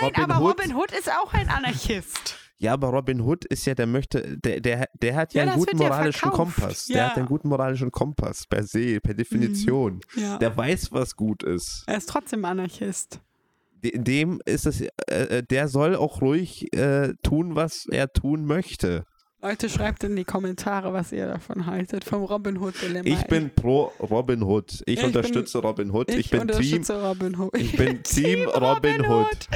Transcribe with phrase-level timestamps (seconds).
[0.00, 2.36] nein, Robin aber Hood- Robin Hood ist auch ein Anarchist.
[2.58, 5.58] Ja, aber Robin Hood ist ja, der möchte, der, der, der hat ja, Ja, einen
[5.60, 6.30] guten moralischen.
[6.30, 6.86] Kompass.
[6.86, 7.08] Der Ja.
[7.10, 10.00] hat einen guten moralischen Kompass per se, per Definition.
[10.14, 10.38] Ja.
[10.38, 11.82] Der weiß, was gut ist.
[11.88, 13.20] er ist trotzdem Anarchist.
[13.82, 18.44] De- Dem ist es, äh, äh, der soll auch ruhig äh, tun, was er tun
[18.44, 19.06] möchte.
[19.44, 23.08] Leute, schreibt in die Kommentare, was ihr davon haltet, vom Robin Hood Dilemma.
[23.08, 24.82] Ich bin pro Robin Hood.
[24.86, 26.10] Ich, Ich unterstütze Robin Hood.
[26.12, 27.56] Ich, bin Team, Robin Hood.
[27.58, 29.48] ich bin Team Robin Hood.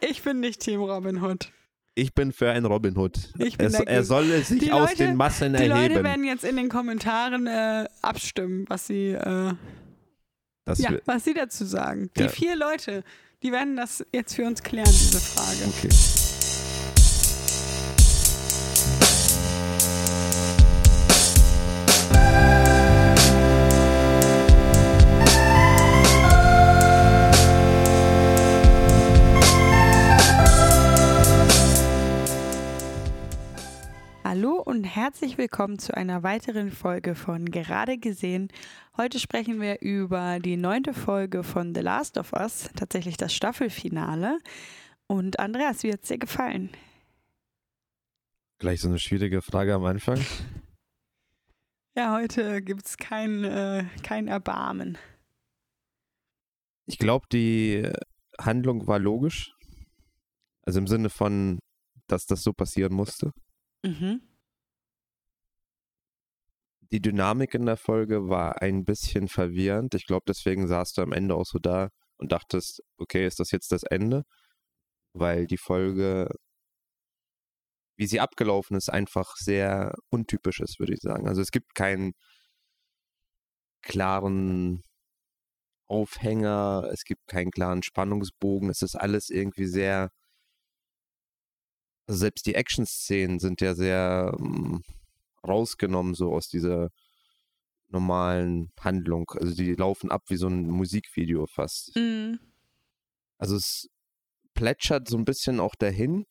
[0.00, 1.50] Ich bin nicht Team Robin Hood.
[1.94, 3.32] Ich bin für ein Robin Hood.
[3.38, 6.04] Ich bin Es, er solle sich Die aus Leute- den Massen Die Leute erheben.
[6.04, 9.54] werden jetzt in den Kommentaren äh, abstimmen, was sie, äh,
[10.76, 12.10] ja, was sie dazu sagen.
[12.18, 12.28] Die Ja.
[12.28, 13.02] vier Leute,
[13.42, 15.56] die werden das jetzt für uns klären, diese Frage.
[15.68, 15.88] okay.
[34.64, 38.48] Und herzlich willkommen zu einer weiteren Folge von Gerade gesehen.
[38.96, 44.38] Heute sprechen wir über die neunte Folge von The Last of Us, tatsächlich das Staffelfinale.
[45.08, 46.70] Und Andreas, wie hat es dir gefallen?
[48.58, 50.20] Gleich so eine schwierige Frage am Anfang.
[51.94, 54.96] Ja, heute gibt es kein, äh, kein Erbarmen.
[56.86, 57.86] Ich glaube, die
[58.40, 59.54] Handlung war logisch.
[60.62, 61.58] Also im Sinne von,
[62.06, 63.32] dass das so passieren musste.
[63.82, 64.22] Mhm.
[66.92, 69.94] Die Dynamik in der Folge war ein bisschen verwirrend.
[69.94, 71.88] Ich glaube, deswegen saßt du am Ende auch so da
[72.18, 74.24] und dachtest, okay, ist das jetzt das Ende?
[75.14, 76.28] Weil die Folge,
[77.96, 81.28] wie sie abgelaufen ist, einfach sehr untypisch ist, würde ich sagen.
[81.28, 82.12] Also es gibt keinen
[83.82, 84.82] klaren
[85.88, 90.10] Aufhänger, es gibt keinen klaren Spannungsbogen, es ist alles irgendwie sehr
[92.06, 94.82] also selbst die Action-Szenen sind ja sehr ähm,
[95.46, 96.90] rausgenommen, so aus dieser
[97.88, 99.30] normalen Handlung.
[99.36, 101.94] Also die laufen ab wie so ein Musikvideo fast.
[101.96, 102.38] Mhm.
[103.38, 103.88] Also es
[104.54, 106.24] plätschert so ein bisschen auch dahin.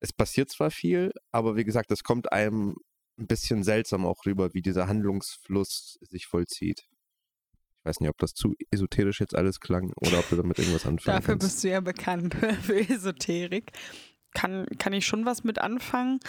[0.00, 2.76] Es passiert zwar viel, aber wie gesagt, es kommt einem
[3.18, 6.86] ein bisschen seltsam auch rüber, wie dieser Handlungsfluss sich vollzieht.
[7.80, 10.86] Ich weiß nicht, ob das zu esoterisch jetzt alles klang oder ob du damit irgendwas
[10.86, 11.46] anfangen Dafür kannst.
[11.46, 13.72] bist du ja bekannt für Esoterik.
[14.32, 16.20] Kann, kann ich schon was mit anfangen?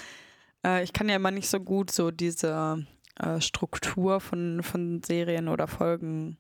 [0.66, 2.85] Äh, ich kann ja immer nicht so gut so diese
[3.19, 6.38] äh, Struktur von, von Serien oder Folgen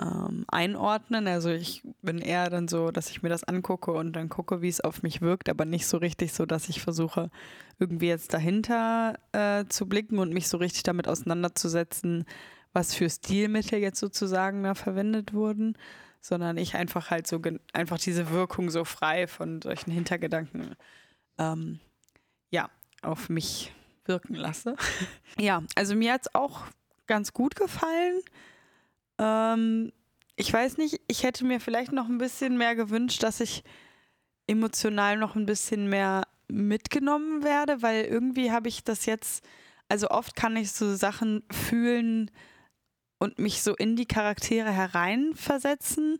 [0.00, 1.26] ähm, einordnen.
[1.26, 4.68] Also ich bin eher dann so, dass ich mir das angucke und dann gucke, wie
[4.68, 7.30] es auf mich wirkt, aber nicht so richtig so, dass ich versuche,
[7.78, 12.24] irgendwie jetzt dahinter äh, zu blicken und mich so richtig damit auseinanderzusetzen,
[12.72, 15.76] was für Stilmittel jetzt sozusagen da verwendet wurden
[16.20, 17.40] sondern ich einfach halt so
[17.72, 20.74] einfach diese Wirkung so frei von solchen Hintergedanken
[21.38, 21.80] ähm,
[22.50, 22.68] ja
[23.02, 23.72] auf mich
[24.04, 24.76] wirken lasse.
[25.38, 26.62] ja, also mir hat es auch
[27.06, 28.20] ganz gut gefallen.
[29.18, 29.92] Ähm,
[30.36, 33.64] ich weiß nicht, ich hätte mir vielleicht noch ein bisschen mehr gewünscht, dass ich
[34.46, 39.44] emotional noch ein bisschen mehr mitgenommen werde, weil irgendwie habe ich das jetzt,
[39.88, 42.30] also oft kann ich so Sachen fühlen,
[43.18, 46.18] und mich so in die Charaktere hereinversetzen.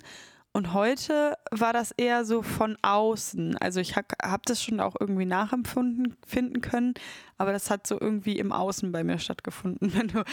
[0.53, 3.57] Und heute war das eher so von außen.
[3.59, 6.95] Also ich habe hab das schon auch irgendwie nachempfunden finden können,
[7.37, 9.93] aber das hat so irgendwie im Außen bei mir stattgefunden.
[9.95, 10.25] Wenn du,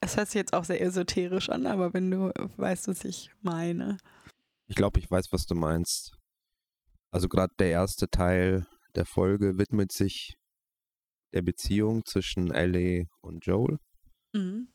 [0.00, 3.98] es hört sich jetzt auch sehr esoterisch an, aber wenn du weißt, was ich meine.
[4.66, 6.16] Ich glaube, ich weiß, was du meinst.
[7.12, 10.34] Also gerade der erste Teil der Folge widmet sich
[11.32, 13.78] der Beziehung zwischen Ellie und Joel.
[14.32, 14.68] Mhm.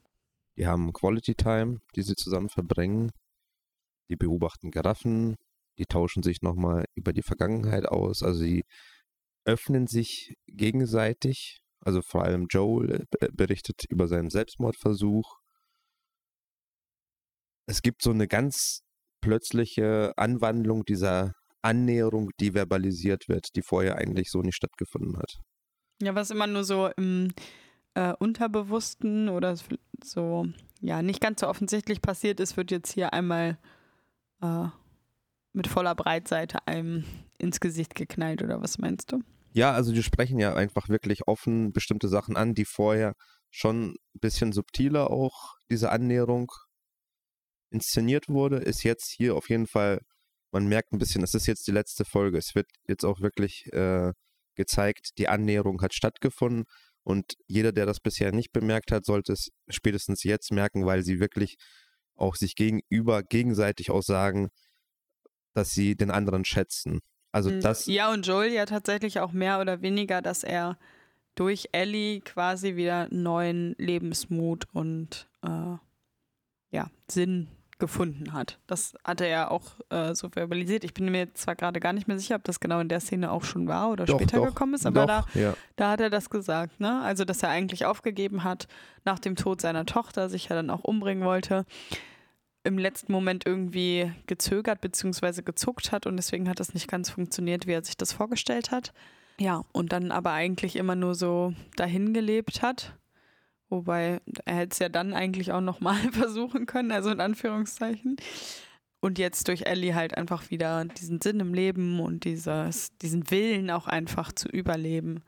[0.55, 3.11] Die haben Quality Time, die sie zusammen verbringen.
[4.09, 5.35] Die beobachten Giraffen,
[5.77, 8.23] die tauschen sich nochmal über die Vergangenheit aus.
[8.23, 8.63] Also sie
[9.45, 11.61] öffnen sich gegenseitig.
[11.79, 15.37] Also vor allem Joel äh, berichtet über seinen Selbstmordversuch.
[17.67, 18.81] Es gibt so eine ganz
[19.21, 25.37] plötzliche Anwandlung dieser Annäherung, die verbalisiert wird, die vorher eigentlich so nicht stattgefunden hat.
[26.01, 27.33] Ja, was immer nur so im
[27.95, 29.57] äh, Unterbewussten oder
[30.03, 30.47] so,
[30.81, 33.57] ja, nicht ganz so offensichtlich passiert ist, wird jetzt hier einmal
[34.41, 34.67] äh,
[35.53, 37.03] mit voller Breitseite einem
[37.37, 39.21] ins Gesicht geknallt, oder was meinst du?
[39.53, 43.13] Ja, also die sprechen ja einfach wirklich offen bestimmte Sachen an, die vorher
[43.49, 46.51] schon ein bisschen subtiler auch diese Annäherung
[47.71, 49.99] inszeniert wurde, ist jetzt hier auf jeden Fall,
[50.51, 52.37] man merkt ein bisschen, es ist jetzt die letzte Folge.
[52.37, 54.13] Es wird jetzt auch wirklich äh,
[54.55, 56.65] gezeigt, die Annäherung hat stattgefunden
[57.03, 61.19] und jeder, der das bisher nicht bemerkt hat, sollte es spätestens jetzt merken, weil sie
[61.19, 61.57] wirklich
[62.17, 64.49] auch sich gegenüber gegenseitig auch sagen,
[65.53, 66.99] dass sie den anderen schätzen.
[67.31, 67.61] Also Mhm.
[67.61, 70.77] das, Ja, und Joel ja tatsächlich auch mehr oder weniger, dass er
[71.35, 75.77] durch Ellie quasi wieder neuen Lebensmut und äh,
[76.71, 77.47] ja, Sinn
[77.79, 78.59] gefunden hat.
[78.67, 80.83] Das hatte er auch äh, so verbalisiert.
[80.83, 83.31] Ich bin mir zwar gerade gar nicht mehr sicher, ob das genau in der Szene
[83.31, 85.53] auch schon war oder doch, später doch, gekommen ist, aber da doch, ja.
[85.75, 87.01] Da hat er das gesagt, ne?
[87.01, 88.67] Also, dass er eigentlich aufgegeben hat,
[89.05, 91.65] nach dem Tod seiner Tochter sich ja dann auch umbringen wollte,
[92.63, 95.41] im letzten Moment irgendwie gezögert bzw.
[95.41, 98.93] gezuckt hat und deswegen hat das nicht ganz funktioniert, wie er sich das vorgestellt hat.
[99.39, 102.93] Ja, und dann aber eigentlich immer nur so dahin gelebt hat.
[103.69, 108.17] Wobei er hätte es ja dann eigentlich auch nochmal versuchen können, also in Anführungszeichen.
[108.99, 113.69] Und jetzt durch Ellie halt einfach wieder diesen Sinn im Leben und dieses, diesen Willen
[113.69, 115.23] auch einfach zu überleben.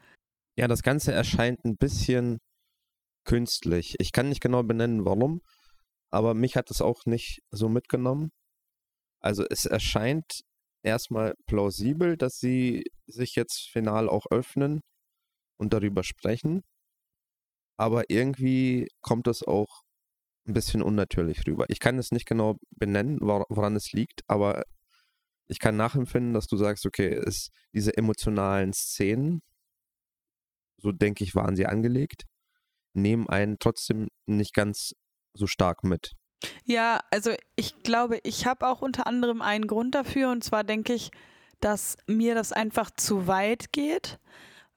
[0.57, 2.39] Ja, das Ganze erscheint ein bisschen
[3.25, 3.95] künstlich.
[3.99, 5.41] Ich kann nicht genau benennen, warum,
[6.11, 8.31] aber mich hat es auch nicht so mitgenommen.
[9.21, 10.41] Also es erscheint
[10.83, 14.81] erstmal plausibel, dass sie sich jetzt final auch öffnen
[15.57, 16.63] und darüber sprechen.
[17.79, 19.83] Aber irgendwie kommt es auch
[20.45, 21.65] ein bisschen unnatürlich rüber.
[21.69, 24.63] Ich kann es nicht genau benennen, wor- woran es liegt, aber
[25.47, 29.41] ich kann nachempfinden, dass du sagst, okay, es, diese emotionalen Szenen,
[30.77, 32.25] so denke ich, waren sie angelegt,
[32.93, 34.93] nehmen einen trotzdem nicht ganz
[35.33, 36.15] so stark mit.
[36.65, 40.93] Ja, also ich glaube, ich habe auch unter anderem einen Grund dafür und zwar denke
[40.93, 41.11] ich,
[41.61, 44.19] dass mir das einfach zu weit geht,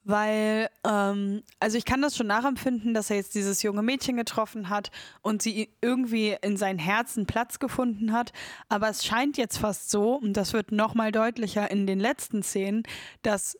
[0.04, 4.69] weil, ähm, also ich kann das schon nachempfinden, dass er jetzt dieses junge Mädchen getroffen
[4.69, 4.90] hat
[5.22, 8.32] und sie irgendwie in sein Herzen Platz gefunden hat,
[8.69, 12.82] aber es scheint jetzt fast so, und das wird nochmal deutlicher in den letzten Szenen,
[13.22, 13.56] dass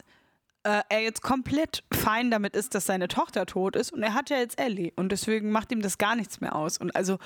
[0.65, 3.93] äh, er jetzt komplett fein damit ist, dass seine Tochter tot ist.
[3.93, 4.93] Und er hat ja jetzt Ellie.
[4.97, 6.79] Und deswegen macht ihm das gar nichts mehr aus.
[6.79, 7.19] Und also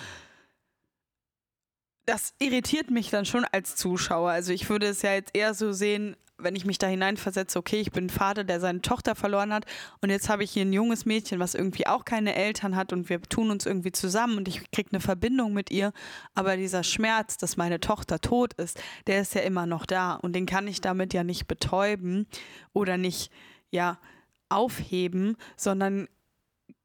[2.06, 4.30] das irritiert mich dann schon als Zuschauer.
[4.30, 7.80] Also ich würde es ja jetzt eher so sehen, wenn ich mich da hineinversetze, okay,
[7.80, 9.64] ich bin Vater, der seine Tochter verloren hat
[10.00, 13.08] und jetzt habe ich hier ein junges Mädchen, was irgendwie auch keine Eltern hat und
[13.08, 15.92] wir tun uns irgendwie zusammen und ich kriege eine Verbindung mit ihr,
[16.34, 20.34] aber dieser Schmerz, dass meine Tochter tot ist, der ist ja immer noch da und
[20.34, 22.26] den kann ich damit ja nicht betäuben
[22.72, 23.30] oder nicht,
[23.70, 23.98] ja,
[24.48, 26.06] aufheben, sondern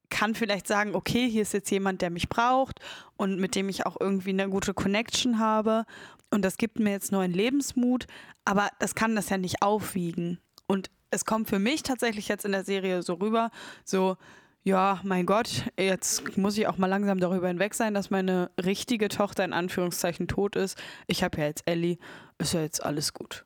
[0.09, 2.79] kann vielleicht sagen, okay, hier ist jetzt jemand, der mich braucht
[3.17, 5.85] und mit dem ich auch irgendwie eine gute Connection habe
[6.31, 8.07] und das gibt mir jetzt neuen Lebensmut,
[8.45, 10.39] aber das kann das ja nicht aufwiegen.
[10.65, 13.51] Und es kommt für mich tatsächlich jetzt in der Serie so rüber,
[13.83, 14.15] so,
[14.63, 19.09] ja, mein Gott, jetzt muss ich auch mal langsam darüber hinweg sein, dass meine richtige
[19.09, 20.81] Tochter in Anführungszeichen tot ist.
[21.07, 21.97] Ich habe ja jetzt Ellie,
[22.37, 23.45] ist ja jetzt alles gut.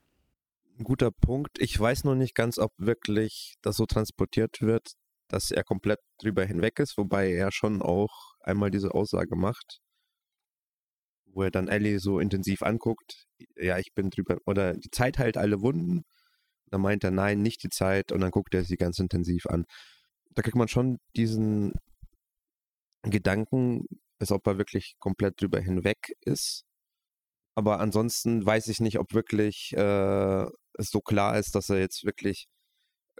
[0.78, 1.58] Ein guter Punkt.
[1.60, 4.92] Ich weiß noch nicht ganz, ob wirklich das so transportiert wird,
[5.30, 9.80] dass er komplett drüber hinweg ist, wobei er schon auch einmal diese Aussage macht,
[11.36, 13.28] wo er dann Ellie so intensiv anguckt.
[13.58, 16.06] Ja, ich bin drüber, oder die Zeit heilt alle Wunden.
[16.72, 19.66] Dann meint er, nein, nicht die Zeit, und dann guckt er sie ganz intensiv an.
[20.32, 21.74] Da kriegt man schon diesen
[23.04, 23.86] Gedanken,
[24.20, 26.64] als ob er wirklich komplett drüber hinweg ist.
[27.56, 30.46] Aber ansonsten weiß ich nicht, ob wirklich äh,
[30.78, 32.48] es so klar ist, dass er jetzt wirklich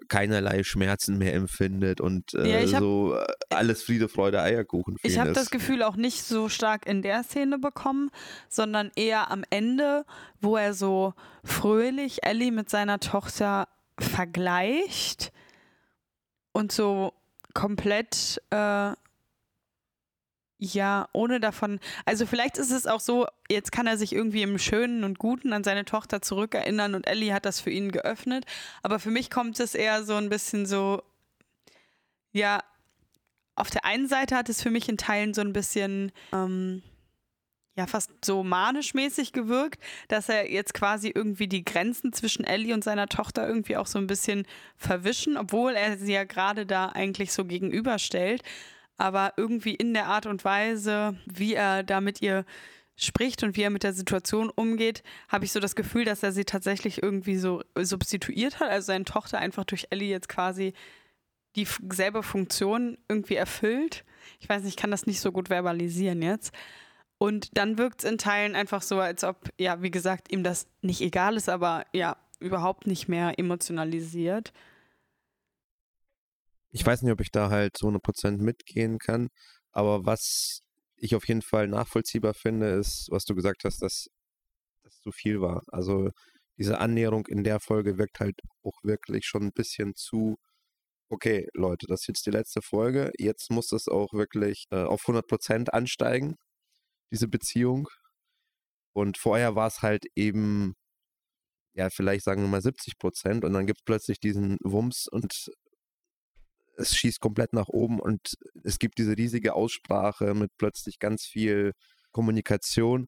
[0.10, 5.18] keinerlei Schmerzen mehr empfindet und äh, Ja, hab- so äh, alles Friede, Freude, Eierkuchen Ich
[5.18, 8.12] habe das Gefühl auch nicht so stark in der Szene bekommen,
[8.50, 10.06] sondern eher am Ende,
[10.42, 11.14] wo er so
[11.44, 13.68] fröhlich Ellie mit seiner Tochter
[14.00, 15.32] vergleicht
[16.52, 17.14] und so
[17.54, 18.92] komplett, äh,
[20.58, 21.80] ja, ohne davon.
[22.06, 25.52] Also vielleicht ist es auch so, jetzt kann er sich irgendwie im Schönen und Guten
[25.52, 28.46] an seine Tochter zurückerinnern und Ellie hat das für ihn geöffnet.
[28.82, 31.04] Aber für mich kommt es eher so ein bisschen so,
[32.32, 32.64] ja,
[33.56, 36.84] auf der einen Seite hat es für mich in Teilen so ein bisschen, ähm,
[37.78, 42.84] ja, fast so manisch-mäßig gewirkt, dass er jetzt quasi irgendwie die Grenzen zwischen Ellie und
[42.84, 44.46] seiner Tochter irgendwie auch so ein bisschen
[44.78, 48.42] verwischen, obwohl er sie ja gerade da eigentlich so gegenüberstellt.
[48.98, 52.46] Aber irgendwie in der Art und Weise, wie er da mit ihr
[52.96, 56.32] spricht und wie er mit der Situation umgeht, habe ich so das Gefühl, dass er
[56.32, 60.74] sie tatsächlich irgendwie so substituiert hat, also seine Tochter einfach durch Ellie jetzt quasi
[61.58, 64.06] die f- selbe Funktion irgendwie erfüllt.
[64.40, 66.54] Ich weiß nicht, ich kann das nicht so gut verbalisieren jetzt.
[67.18, 70.68] Und dann wirkt es in Teilen einfach so, als ob, ja, wie gesagt, ihm das
[70.82, 74.54] nicht egal ist, aber ja, überhaupt nicht mehr emotionalisiert.
[76.76, 79.30] Ich weiß nicht, ob ich da halt so 100% mitgehen kann,
[79.72, 80.60] aber was
[80.98, 84.10] ich auf jeden Fall nachvollziehbar finde, ist, was du gesagt hast, dass
[84.84, 85.64] das zu viel war.
[85.68, 86.10] Also
[86.58, 90.36] diese Annäherung in der Folge wirkt halt auch wirklich schon ein bisschen zu,
[91.10, 95.04] okay, Leute, das ist jetzt die letzte Folge, jetzt muss das auch wirklich äh, auf
[95.08, 96.36] 100% ansteigen,
[97.12, 97.88] diese Beziehung.
[98.94, 100.76] Und vorher war es halt eben
[101.76, 105.52] ja, vielleicht sagen wir mal 70 Prozent und dann gibt es plötzlich diesen Wumms und
[106.78, 111.74] es schießt komplett nach oben und es gibt diese riesige Aussprache mit plötzlich ganz viel
[112.12, 113.08] Kommunikation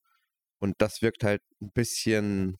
[0.59, 2.57] und das wirkt halt ein bisschen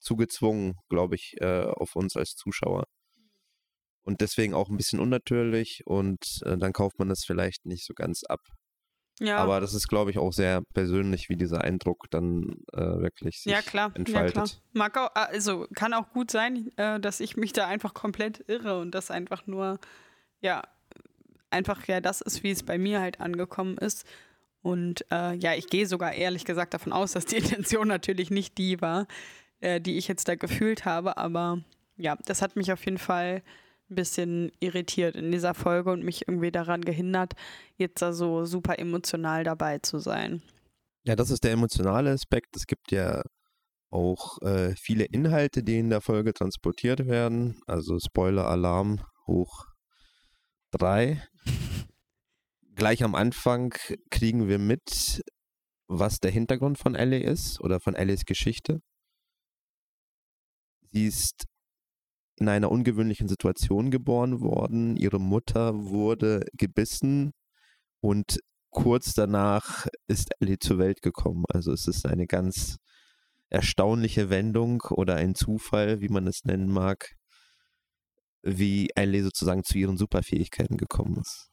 [0.00, 2.84] zugezwungen, glaube ich, äh, auf uns als Zuschauer.
[4.02, 7.92] Und deswegen auch ein bisschen unnatürlich und äh, dann kauft man das vielleicht nicht so
[7.94, 8.40] ganz ab.
[9.20, 9.38] Ja.
[9.38, 13.52] Aber das ist, glaube ich, auch sehr persönlich, wie dieser Eindruck dann äh, wirklich sich
[13.52, 13.92] ja, klar.
[13.94, 14.36] entfaltet.
[14.36, 14.62] Ja, klar.
[14.72, 18.80] Mag auch, also kann auch gut sein, äh, dass ich mich da einfach komplett irre
[18.80, 19.78] und das einfach nur,
[20.40, 20.62] ja,
[21.50, 24.04] einfach ja das ist, wie es bei mir halt angekommen ist.
[24.60, 28.58] Und äh, ja, ich gehe sogar ehrlich gesagt davon aus, dass die Intention natürlich nicht
[28.58, 29.06] die war,
[29.60, 31.16] äh, die ich jetzt da gefühlt habe.
[31.16, 31.62] Aber
[31.96, 33.42] ja, das hat mich auf jeden Fall
[33.90, 37.34] ein bisschen irritiert in dieser Folge und mich irgendwie daran gehindert,
[37.76, 40.42] jetzt da so super emotional dabei zu sein.
[41.04, 42.54] Ja, das ist der emotionale Aspekt.
[42.54, 43.22] Es gibt ja
[43.90, 47.62] auch äh, viele Inhalte, die in der Folge transportiert werden.
[47.66, 49.67] Also Spoiler-Alarm hoch
[50.70, 51.22] drei.
[52.74, 53.74] Gleich am Anfang
[54.10, 55.22] kriegen wir mit,
[55.88, 58.80] was der Hintergrund von Ellie ist oder von Ellies Geschichte.
[60.92, 61.46] Sie ist
[62.36, 64.96] in einer ungewöhnlichen Situation geboren worden.
[64.96, 67.32] Ihre Mutter wurde gebissen
[68.00, 68.38] und
[68.70, 71.44] kurz danach ist Ellie zur Welt gekommen.
[71.48, 72.76] Also es ist eine ganz
[73.50, 77.16] erstaunliche Wendung oder ein Zufall, wie man es nennen mag,
[78.56, 81.50] wie Ellie sozusagen zu ihren Superfähigkeiten gekommen ist.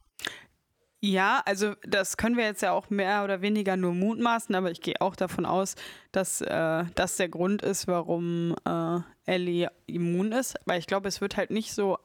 [1.02, 4.82] Ja, also das können wir jetzt ja auch mehr oder weniger nur mutmaßen, aber ich
[4.82, 5.76] gehe auch davon aus,
[6.12, 10.56] dass äh, das der Grund ist, warum äh, Ellie immun ist.
[10.66, 12.00] Weil ich glaube, es wird halt nicht so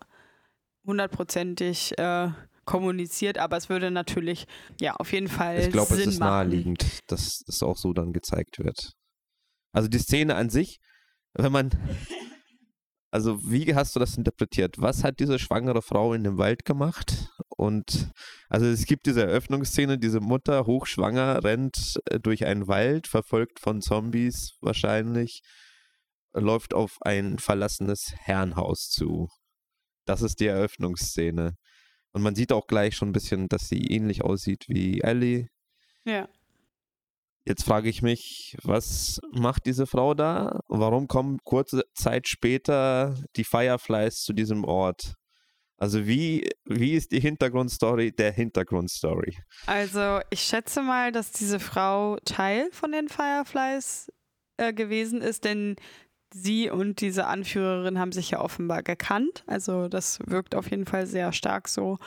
[0.85, 2.29] hundertprozentig äh,
[2.67, 4.47] kommuniziert, aber es würde natürlich
[4.81, 5.61] ja auf jeden Fall.
[5.61, 6.31] Ich glaube, es ist machen.
[6.31, 8.93] naheliegend, dass es auch so dann gezeigt wird.
[9.73, 10.79] Also die Szene an sich,
[11.33, 11.71] wenn man
[13.11, 14.81] also wie hast du das interpretiert?
[14.81, 17.31] Was hat diese schwangere Frau in dem Wald gemacht?
[17.49, 18.11] Und
[18.49, 23.81] also es gibt diese Eröffnungsszene, diese Mutter hochschwanger rennt äh, durch einen Wald, verfolgt von
[23.81, 25.43] Zombies wahrscheinlich,
[26.33, 29.29] läuft auf ein verlassenes Herrenhaus zu.
[30.07, 31.55] Das ist die Eröffnungsszene.
[32.13, 35.49] Und man sieht auch gleich schon ein bisschen, dass sie ähnlich aussieht wie Ellie.
[36.05, 36.29] Ja.
[37.47, 40.61] Jetzt frage ich mich, was macht diese Frau da?
[40.69, 45.15] Warum kommen kurze Zeit später die Fireflies zu diesem Ort?
[45.79, 49.39] Also wie, wie ist die Hintergrundstory der Hintergrundstory?
[49.67, 54.13] Also ich schätze mal, dass diese Frau Teil von den Fireflies
[54.59, 55.77] äh, gewesen ist, denn
[56.35, 59.43] sie und diese Anführerin haben sich ja offenbar gekannt.
[59.47, 61.99] Also das wirkt auf jeden Fall sehr stark so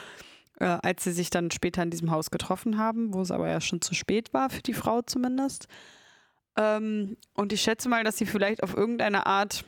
[0.59, 3.61] äh, als sie sich dann später in diesem Haus getroffen haben, wo es aber ja
[3.61, 5.67] schon zu spät war, für die Frau zumindest.
[6.57, 9.65] Ähm, und ich schätze mal, dass sie vielleicht auf irgendeine Art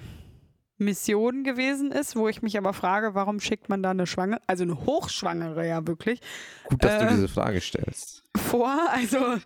[0.78, 4.64] Mission gewesen ist, wo ich mich aber frage, warum schickt man da eine Schwangere, also
[4.64, 6.20] eine Hochschwangere ja wirklich.
[6.66, 8.24] Gut, dass äh, du diese Frage stellst.
[8.36, 9.38] Vor, also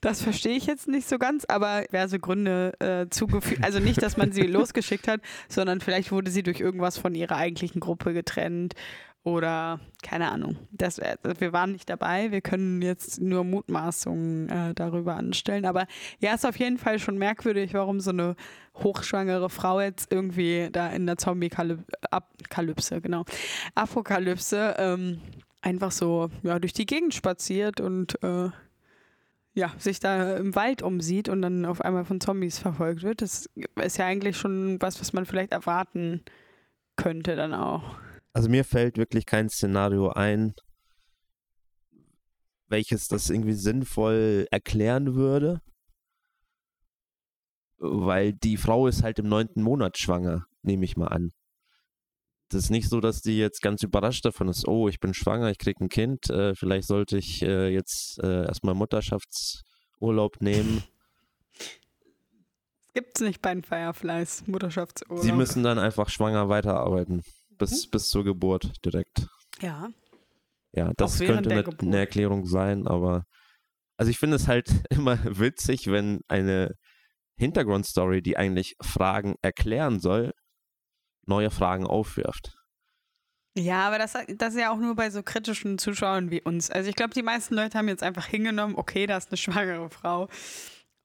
[0.00, 3.62] das verstehe ich jetzt nicht so ganz, aber diverse Gründe äh, zugefügt.
[3.68, 7.36] Also nicht, dass man sie losgeschickt hat, sondern vielleicht wurde sie durch irgendwas von ihrer
[7.36, 8.74] eigentlichen Gruppe getrennt
[9.24, 10.56] oder keine Ahnung.
[10.70, 12.30] Das, wir waren nicht dabei.
[12.30, 15.66] Wir können jetzt nur Mutmaßungen äh, darüber anstellen.
[15.66, 15.86] Aber
[16.20, 18.36] ja, ist auf jeden Fall schon merkwürdig, warum so eine
[18.74, 23.24] hochschwangere Frau jetzt irgendwie da in der Zombie-Kalypse, genau,
[23.74, 25.20] Apokalypse ähm,
[25.62, 28.50] einfach so ja, durch die Gegend spaziert und äh,
[29.54, 33.22] ja, sich da im Wald umsieht und dann auf einmal von Zombies verfolgt wird.
[33.22, 33.50] Das
[33.82, 36.22] ist ja eigentlich schon was, was man vielleicht erwarten
[36.96, 37.96] könnte dann auch.
[38.38, 40.54] Also mir fällt wirklich kein Szenario ein,
[42.68, 45.60] welches das irgendwie sinnvoll erklären würde.
[47.78, 51.32] Weil die Frau ist halt im neunten Monat schwanger, nehme ich mal an.
[52.48, 55.50] Das ist nicht so, dass die jetzt ganz überrascht davon ist, oh, ich bin schwanger,
[55.50, 60.84] ich kriege ein Kind, äh, vielleicht sollte ich äh, jetzt äh, erstmal Mutterschaftsurlaub nehmen.
[61.58, 61.68] Das
[62.94, 65.24] gibt es nicht bei den Fireflies, Mutterschaftsurlaub.
[65.24, 67.24] Sie müssen dann einfach schwanger weiterarbeiten
[67.58, 67.90] bis, mhm.
[67.90, 69.28] bis zur Geburt direkt.
[69.60, 69.90] Ja.
[70.72, 73.24] Ja, das könnte eine, eine, Erklärung sein, aber
[73.96, 76.74] also ich finde es halt immer witzig, wenn eine
[77.36, 80.32] Hintergrundstory, die eigentlich Fragen erklären soll,
[81.26, 82.54] neue Fragen aufwirft.
[83.56, 86.70] Ja, aber das, das ist ja auch nur bei so kritischen Zuschauern wie uns.
[86.70, 89.90] Also ich glaube, die meisten Leute haben jetzt einfach hingenommen, okay, da ist eine schwangere
[89.90, 90.28] Frau.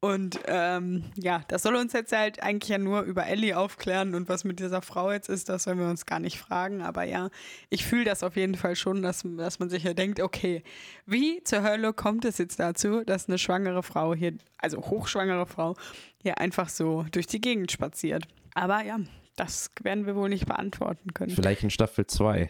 [0.04, 4.28] Und ähm, ja, das soll uns jetzt halt eigentlich ja nur über Ellie aufklären und
[4.28, 6.82] was mit dieser Frau jetzt ist, das sollen wir uns gar nicht fragen.
[6.82, 7.30] Aber ja,
[7.70, 10.62] ich fühle das auf jeden Fall schon, dass, dass man sich ja denkt, okay,
[11.06, 15.78] wie zur Hölle kommt es jetzt dazu, dass eine schwangere Frau hier, also hochschwangere Frau,
[16.22, 18.28] hier einfach so durch die Gegend spaziert.
[18.56, 19.00] Aber ja,
[19.38, 21.32] das werden wir wohl nicht beantworten können.
[21.32, 22.50] Vielleicht in Staffel 2.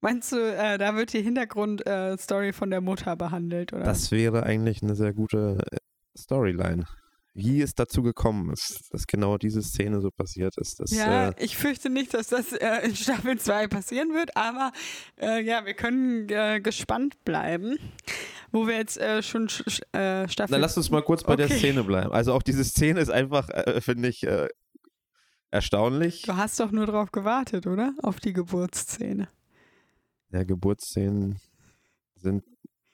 [0.00, 3.84] Meinst du, äh, da wird die Hintergrundstory äh, von der Mutter behandelt, oder?
[3.84, 5.76] Das wäre eigentlich eine sehr gute äh,
[6.16, 6.86] Storyline.
[7.36, 10.78] Wie es dazu gekommen ist, dass genau diese Szene so passiert ist.
[10.78, 14.70] Dass, ja, äh, ich fürchte nicht, dass das äh, in Staffel 2 passieren wird, aber
[15.20, 17.76] äh, ja, wir können äh, gespannt bleiben.
[18.52, 19.48] Wo wir jetzt äh, schon
[19.90, 20.52] äh, Staffel.
[20.52, 21.48] Na, lass uns mal kurz bei okay.
[21.48, 22.12] der Szene bleiben.
[22.12, 23.48] Also auch diese Szene ist einfach,
[23.80, 24.24] finde ich,
[25.50, 26.22] erstaunlich.
[26.22, 27.94] Du hast doch nur drauf gewartet, oder?
[28.02, 29.28] Auf die Geburtsszene.
[30.30, 31.40] Ja, Geburtsszenen
[32.16, 32.44] sind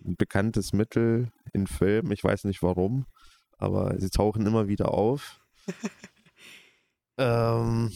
[0.04, 2.12] ein bekanntes Mittel in Filmen.
[2.12, 3.06] Ich weiß nicht warum,
[3.58, 5.40] aber sie tauchen immer wieder auf.
[7.18, 7.92] ähm,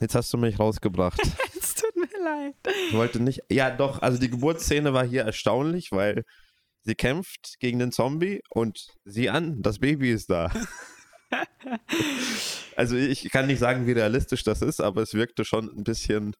[0.00, 1.20] jetzt hast du mich rausgebracht.
[1.58, 2.54] es tut mir leid.
[2.88, 3.42] Ich wollte nicht.
[3.50, 6.24] Ja, doch, also die Geburtsszene war hier erstaunlich, weil
[6.82, 10.50] sie kämpft gegen den Zombie und sieh an, das Baby ist da.
[12.76, 16.34] also ich kann nicht sagen, wie realistisch das ist, aber es wirkte schon ein bisschen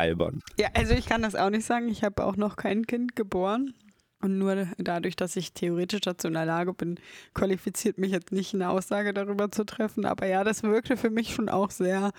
[0.00, 0.40] albern.
[0.58, 1.88] Ja, also ich kann das auch nicht sagen.
[1.88, 3.74] Ich habe auch noch kein Kind geboren.
[4.22, 7.00] Und nur dadurch, dass ich theoretisch dazu in der Lage bin,
[7.32, 10.04] qualifiziert mich jetzt nicht eine Aussage darüber zu treffen.
[10.04, 12.12] Aber ja, das wirkte für mich schon auch sehr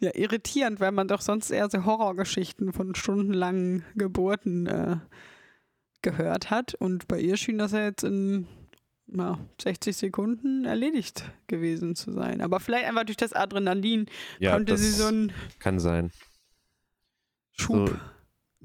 [0.00, 4.96] ja, irritierend, weil man doch sonst eher so Horrorgeschichten von stundenlangen Geburten äh,
[6.02, 6.74] gehört hat.
[6.74, 8.48] Und bei ihr schien das ja jetzt in
[9.06, 12.40] ja, 60 Sekunden erledigt gewesen zu sein.
[12.40, 14.06] Aber vielleicht einfach durch das Adrenalin
[14.38, 15.32] ja, konnte sie so ein.
[15.60, 16.10] Kann sein.
[17.58, 17.88] Schub.
[17.88, 17.96] So,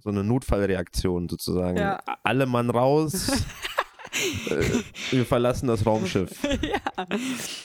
[0.02, 1.78] so eine Notfallreaktion sozusagen.
[1.78, 2.00] Ja.
[2.24, 3.30] Alle Mann raus.
[4.50, 4.82] äh,
[5.12, 6.42] wir verlassen das Raumschiff.
[6.62, 7.08] ja.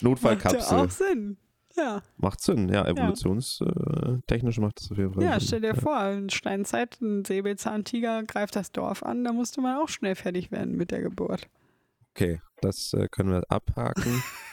[0.01, 0.61] Notfallkapsel.
[0.61, 1.37] Macht ja auch Sinn.
[1.77, 2.03] Ja.
[2.17, 5.47] Macht Sinn, ja, evolutionstechnisch macht das auf jeden Fall ja, Sinn.
[5.47, 5.75] stell dir ja.
[5.75, 10.51] vor, in Steinzeit, ein Säbelzahntiger greift das Dorf an, da musste man auch schnell fertig
[10.51, 11.49] werden mit der Geburt.
[12.15, 14.25] Okay, das äh, können wir abhaken.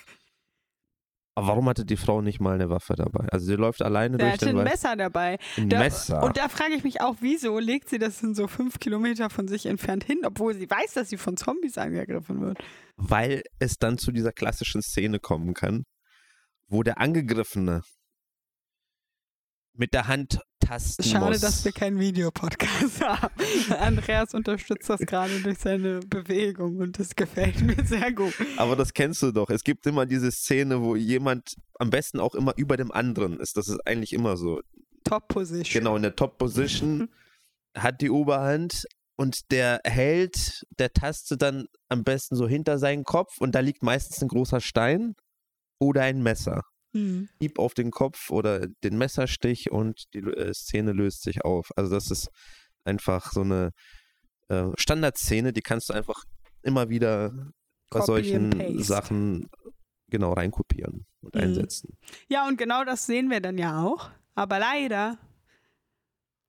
[1.38, 3.28] Aber warum hatte die Frau nicht mal eine Waffe dabei?
[3.30, 4.68] Also sie läuft alleine Der durch den hatte Wald.
[4.68, 5.38] ein Messer dabei.
[5.58, 6.24] Ein da, Messer.
[6.24, 9.50] Und da frage ich mich auch, wieso legt sie das in so fünf Kilometer von
[9.50, 12.58] sich entfernt hin, obwohl sie weiß, dass sie von Zombies angegriffen wird.
[12.96, 15.84] Weil es dann zu dieser klassischen Szene kommen kann,
[16.70, 17.82] wo der Angegriffene
[19.78, 21.42] mit der Hand tasten Schade, muss.
[21.42, 23.34] dass wir keinen Videopodcast haben.
[23.80, 28.34] Andreas unterstützt das gerade durch seine Bewegung und das gefällt mir sehr gut.
[28.58, 29.50] Aber das kennst du doch.
[29.50, 33.58] Es gibt immer diese Szene, wo jemand am besten auch immer über dem anderen ist.
[33.58, 34.62] Das ist eigentlich immer so.
[35.04, 35.84] Top Position.
[35.84, 37.10] Genau, in der Top Position
[37.78, 38.86] hat die Oberhand
[39.18, 43.84] und der hält der Taste dann am besten so hinter seinen Kopf und da liegt
[43.84, 45.16] meistens ein großer Stein
[45.80, 46.64] oder ein Messer.
[46.96, 47.30] Mhm.
[47.40, 51.70] Hieb auf den Kopf oder den Messerstich und die äh, Szene löst sich auf.
[51.76, 52.30] Also das ist
[52.86, 53.72] einfach so eine
[54.48, 56.24] äh, Standardszene, die kannst du einfach
[56.62, 57.32] immer wieder
[57.90, 59.50] bei Copy solchen Sachen
[60.08, 61.42] genau reinkopieren und Mhm.
[61.42, 61.98] einsetzen.
[62.30, 64.10] Ja, und genau das sehen wir dann ja auch.
[64.36, 65.18] Aber leider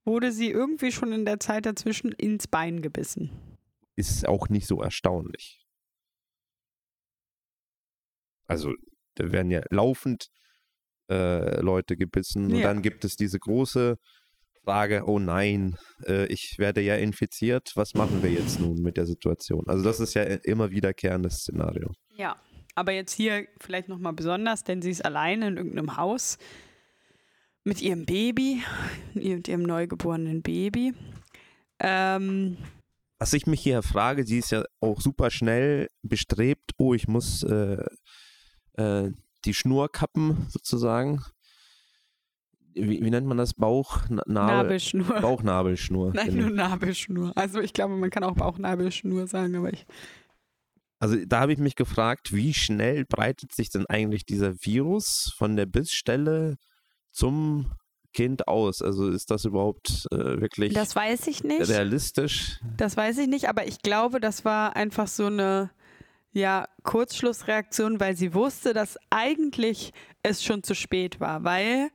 [0.05, 3.57] wurde sie irgendwie schon in der Zeit dazwischen ins Bein gebissen.
[3.95, 5.65] Ist auch nicht so erstaunlich.
[8.47, 8.73] Also,
[9.19, 10.27] da werden ja laufend
[11.09, 12.67] äh, Leute gebissen und Ja.
[12.67, 13.97] dann gibt es diese große
[14.63, 19.05] Frage, oh nein, äh, ich werde ja infiziert, was machen wir jetzt nun mit der
[19.05, 19.63] Situation?
[19.67, 21.91] Also das ist ja immer wiederkehrendes Szenario.
[22.17, 22.35] Ja.
[22.75, 26.37] Aber jetzt hier vielleicht nochmal besonders, denn sie ist alleine in irgendeinem Haus
[27.63, 28.61] mit ihrem Baby,
[29.15, 30.93] mit ihrem neugeborenen Baby.
[31.79, 32.57] Ähm,
[33.17, 37.41] Was ich mich hier frage, sie ist ja auch super schnell bestrebt, oh, ich muss
[37.43, 37.83] äh,
[38.77, 39.11] äh,
[39.45, 41.23] die Schnur kappen, sozusagen.
[42.73, 43.53] Wie, wie nennt man das?
[43.53, 45.19] Bauch, Na- Nabel, Nabelschnur.
[45.21, 46.13] Bauchnabelschnur.
[46.13, 46.41] Nein, genau.
[46.47, 47.31] nur Nabelschnur.
[47.35, 49.85] Also ich glaube, man kann auch Bauchnabelschnur sagen, aber ich.
[50.99, 55.55] Also da habe ich mich gefragt, wie schnell breitet sich denn eigentlich dieser Virus von
[55.55, 56.57] der Bissstelle
[57.11, 57.71] zum
[58.13, 58.81] Kind aus?
[58.81, 61.69] Also ist das überhaupt äh, wirklich Das weiß ich nicht.
[61.69, 62.59] realistisch?
[62.77, 65.69] Das weiß ich nicht, aber ich glaube, das war einfach so eine
[66.37, 69.91] ja, Kurzschlussreaktion, weil sie wusste, dass eigentlich
[70.23, 71.89] es schon zu spät war, weil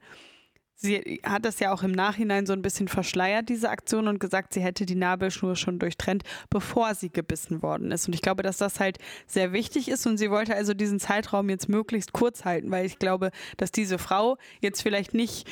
[0.75, 4.53] sie hat das ja auch im Nachhinein so ein bisschen verschleiert, diese Aktion, und gesagt,
[4.53, 8.07] sie hätte die Nabelschnur schon durchtrennt, bevor sie gebissen worden ist.
[8.07, 11.49] Und ich glaube, dass das halt sehr wichtig ist und sie wollte also diesen Zeitraum
[11.49, 15.47] jetzt möglichst kurz halten, weil ich glaube, dass diese Frau jetzt vielleicht nicht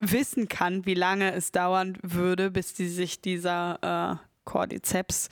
[0.00, 5.28] wissen kann, wie lange es dauern würde, bis sie sich dieser äh, Cordyceps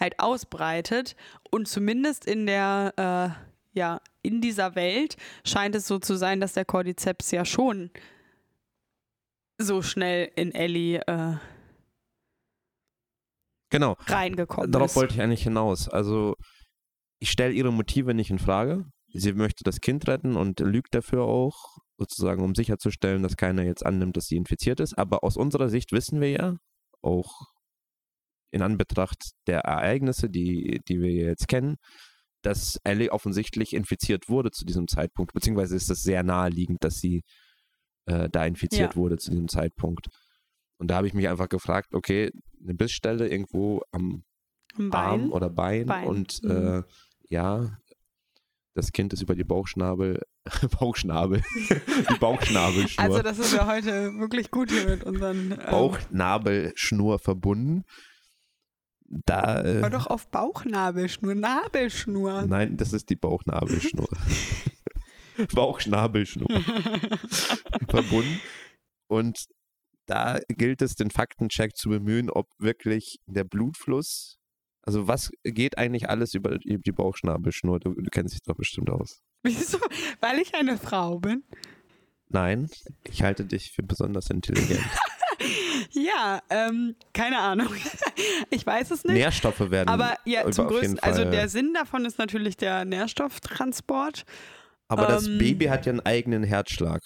[0.00, 1.14] halt ausbreitet.
[1.50, 6.54] Und zumindest in der, äh, ja, in dieser Welt scheint es so zu sein, dass
[6.54, 7.90] der Cordyceps ja schon
[9.58, 11.36] so schnell in Ellie äh,
[13.70, 13.96] genau.
[14.06, 14.96] reingekommen Darauf ist.
[14.96, 15.88] wollte ich eigentlich hinaus.
[15.88, 16.34] Also,
[17.18, 18.86] ich stelle ihre Motive nicht in Frage.
[19.12, 23.84] Sie möchte das Kind retten und lügt dafür auch, sozusagen, um sicherzustellen, dass keiner jetzt
[23.84, 24.96] annimmt, dass sie infiziert ist.
[24.96, 26.56] Aber aus unserer Sicht wissen wir ja,
[27.02, 27.46] auch
[28.50, 31.76] in Anbetracht der Ereignisse, die, die wir jetzt kennen,
[32.42, 37.22] dass Ellie offensichtlich infiziert wurde zu diesem Zeitpunkt, beziehungsweise ist es sehr naheliegend, dass sie
[38.06, 38.96] äh, da infiziert Ja.
[38.96, 40.08] wurde zu diesem Zeitpunkt.
[40.78, 42.30] Und da habe ich mich einfach gefragt, okay,
[42.62, 44.24] eine Bissstelle irgendwo am
[44.78, 46.06] Am Arm oder Bein, Bein.
[46.06, 46.50] und Mhm.
[46.50, 46.82] äh,
[47.28, 47.76] ja,
[48.74, 50.22] das Kind ist über die Bauchschnabel,
[50.80, 55.52] Bauchschnabel, die Bauchschnabelschnur, Also das ist ja heute wirklich gut hier mit unseren.
[55.52, 57.84] Ähm, Bauchnabelschnur verbunden.
[59.10, 62.42] Da, äh, doch auf Bauchnabelschnur, Nabelschnur.
[62.46, 64.08] nein, das ist die Bauchnabelschnur.
[65.54, 66.48] Bauchschnabelschnur
[67.88, 68.40] verbunden.
[69.08, 69.46] Und
[70.06, 74.38] da gilt es, den Faktencheck zu bemühen, ob wirklich der Blutfluss,
[74.82, 77.80] also was geht eigentlich alles über die Bauchschnabelschnur?
[77.80, 79.20] Du, du kennst dich doch bestimmt aus.
[79.42, 79.78] Wieso?
[80.20, 81.42] Weil ich eine Frau bin.
[82.28, 82.70] Nein,
[83.04, 84.80] ich halte dich für besonders intelligent.
[85.92, 87.68] Ja, ähm, keine Ahnung.
[88.50, 89.14] Ich weiß es nicht.
[89.14, 94.24] Nährstoffe werden aber ja, zum größten, also der Sinn davon ist natürlich der Nährstofftransport.
[94.88, 97.00] Aber das ähm, Baby hat ja einen eigenen Herzschlag.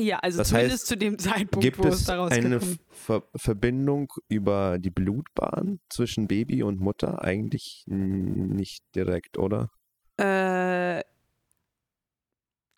[0.00, 3.22] Ja, also Das zumindest heißt, zu dem Zeitpunkt, Gibt wo es es daraus eine Ver
[3.36, 7.22] Verbindung über die Blutbahn zwischen Baby und Mutter?
[7.22, 9.70] Eigentlich nicht direkt, oder?
[10.16, 11.02] Äh,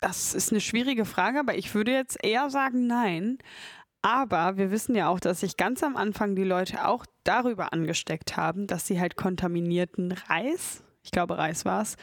[0.01, 3.37] das ist eine schwierige Frage, aber ich würde jetzt eher sagen nein.
[4.03, 8.35] Aber wir wissen ja auch, dass sich ganz am Anfang die Leute auch darüber angesteckt
[8.35, 11.95] haben, dass sie halt kontaminierten Reis, ich glaube Reis war es,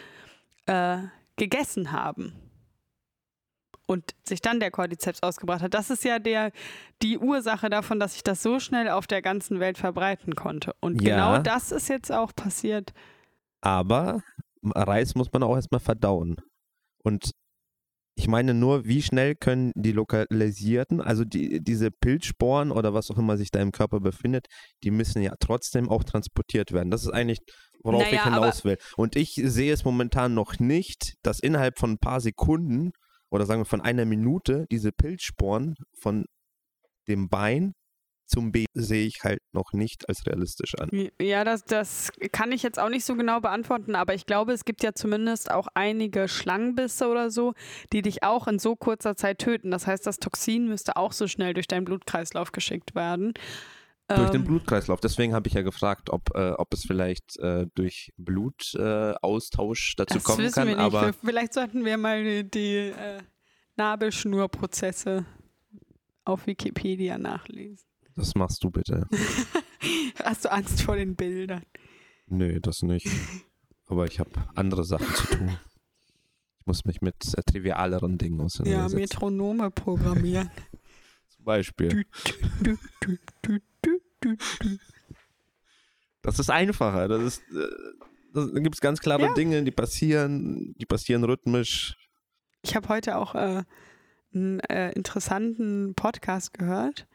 [0.67, 2.33] äh, gegessen haben.
[3.87, 5.75] Und sich dann der Cordyceps ausgebracht hat.
[5.75, 6.53] Das ist ja der,
[7.03, 10.75] die Ursache davon, dass sich das so schnell auf der ganzen Welt verbreiten konnte.
[10.81, 11.17] Und Ja.
[11.35, 12.95] genau das ist jetzt auch passiert.
[13.61, 14.23] Aber
[14.63, 16.37] Reis muss man auch erstmal verdauen.
[17.03, 17.33] Und
[18.15, 23.19] ich meine nur, wie schnell können die lokalisierten, also die, diese Pilzsporen oder was auch
[23.19, 24.47] immer sich da im Körper befindet,
[24.83, 26.91] die müssen ja trotzdem auch transportiert werden.
[26.91, 27.39] Das ist eigentlich,
[27.83, 28.79] worauf Naja, ich hinaus will.
[28.97, 32.93] Und ich sehe es momentan noch nicht, dass innerhalb von ein paar Sekunden
[33.31, 36.27] oder sagen wir von einer Minute diese Pilzsporen von
[37.09, 37.73] dem Bein
[38.31, 40.89] zum B sehe ich halt noch nicht als realistisch an.
[41.21, 44.65] Ja, das, das kann ich jetzt auch nicht so genau beantworten, aber ich glaube, es
[44.65, 47.55] gibt ja zumindest auch einige Schlangenbisse oder so,
[47.93, 49.71] die dich auch in so kurzer Zeit töten.
[49.71, 53.35] Das heißt, das Toxin müsste auch so schnell durch deinen Blutkreislauf geschickt werden.
[54.09, 55.01] Durch den Ähm, Blutkreislauf.
[55.01, 60.15] Deswegen habe ich ja gefragt, ob, äh, ob es vielleicht äh, durch Blutaustausch äh, dazu
[60.15, 60.67] das kommen wissen kann.
[60.69, 60.85] wir nicht.
[60.85, 63.19] Aber Vielleicht sollten wir mal die, die äh,
[63.77, 65.25] Nabelschnurprozesse
[66.25, 67.87] auf Wikipedia nachlesen.
[68.21, 69.07] Das machst du bitte.
[70.25, 71.63] Hast du Angst vor den Bildern?
[72.27, 73.09] Nö, das nicht.
[73.87, 75.59] Aber ich habe andere Sachen zu tun.
[76.59, 78.97] Ich muss mich mit äh, trivialeren Dingen Ja, auseinandersetzen.
[79.01, 80.51] Metronome programmieren.
[81.29, 82.05] Zum Beispiel.
[86.23, 87.09] Das ist einfacher.
[87.09, 87.67] Das ist, äh,
[88.35, 89.35] das, da gibt es ganz klare Ja.
[89.35, 91.97] Dinge, die passieren, die passieren rhythmisch.
[92.63, 93.65] Ich habe heute auch äh,
[94.35, 97.07] einen äh, interessanten Podcast gehört.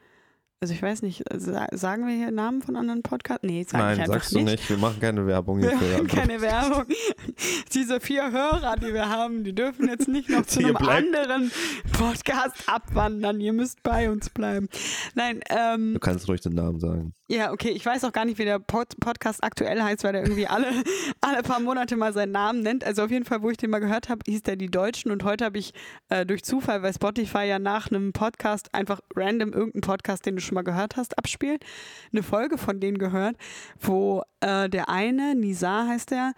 [0.58, 3.44] Also ich weiß nicht, äh, sa sagen wir hier Namen von anderen Podcasts?
[3.44, 4.70] Nee, sag Nein, ich einfach sagst du nicht.
[4.70, 5.96] Wir machen keine Werbung Wir hierfür.
[5.98, 6.84] machen keine Werbung.
[7.74, 11.52] Diese vier Hörer, die wir haben, die dürfen jetzt nicht noch zu einem anderen
[11.92, 13.38] Podcast abwandern.
[13.38, 14.68] Ihr müsst bei uns bleiben.
[15.14, 17.12] Nein, ähm, Du kannst ruhig den Namen sagen.
[17.28, 20.22] Ja, okay, ich weiß auch gar nicht, wie der Pod Podcast aktuell heißt, weil der
[20.22, 20.70] irgendwie alle,
[21.20, 22.84] alle paar Monate mal seinen Namen nennt.
[22.84, 25.24] Also auf jeden Fall, wo ich den mal gehört habe, hieß der Die Deutschen und
[25.24, 25.72] heute habe ich
[26.08, 30.40] äh, durch Zufall, weil Spotify ja nach einem Podcast einfach random irgendeinen Podcast, den du
[30.40, 31.64] schon mal gehört hast, abspielt,
[32.12, 33.36] eine Folge von denen gehört,
[33.80, 36.32] wo äh, der eine, Nizar heißt der,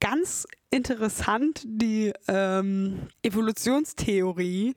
[0.00, 4.74] ganz interessant die ähm, Evolutionstheorie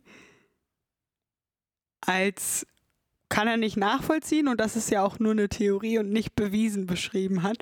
[2.01, 2.67] als
[3.33, 6.85] kann er nicht nachvollziehen und das ist ja auch nur eine Theorie und nicht bewiesen
[6.85, 7.57] beschrieben hat.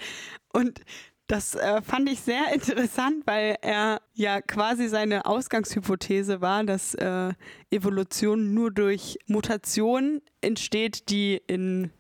[0.52, 0.82] Und
[1.28, 7.32] das äh, fand ich sehr interessant, weil er ja quasi seine Ausgangshypothese war, dass äh,
[7.70, 11.92] Evolution nur durch Mutationen entsteht, die in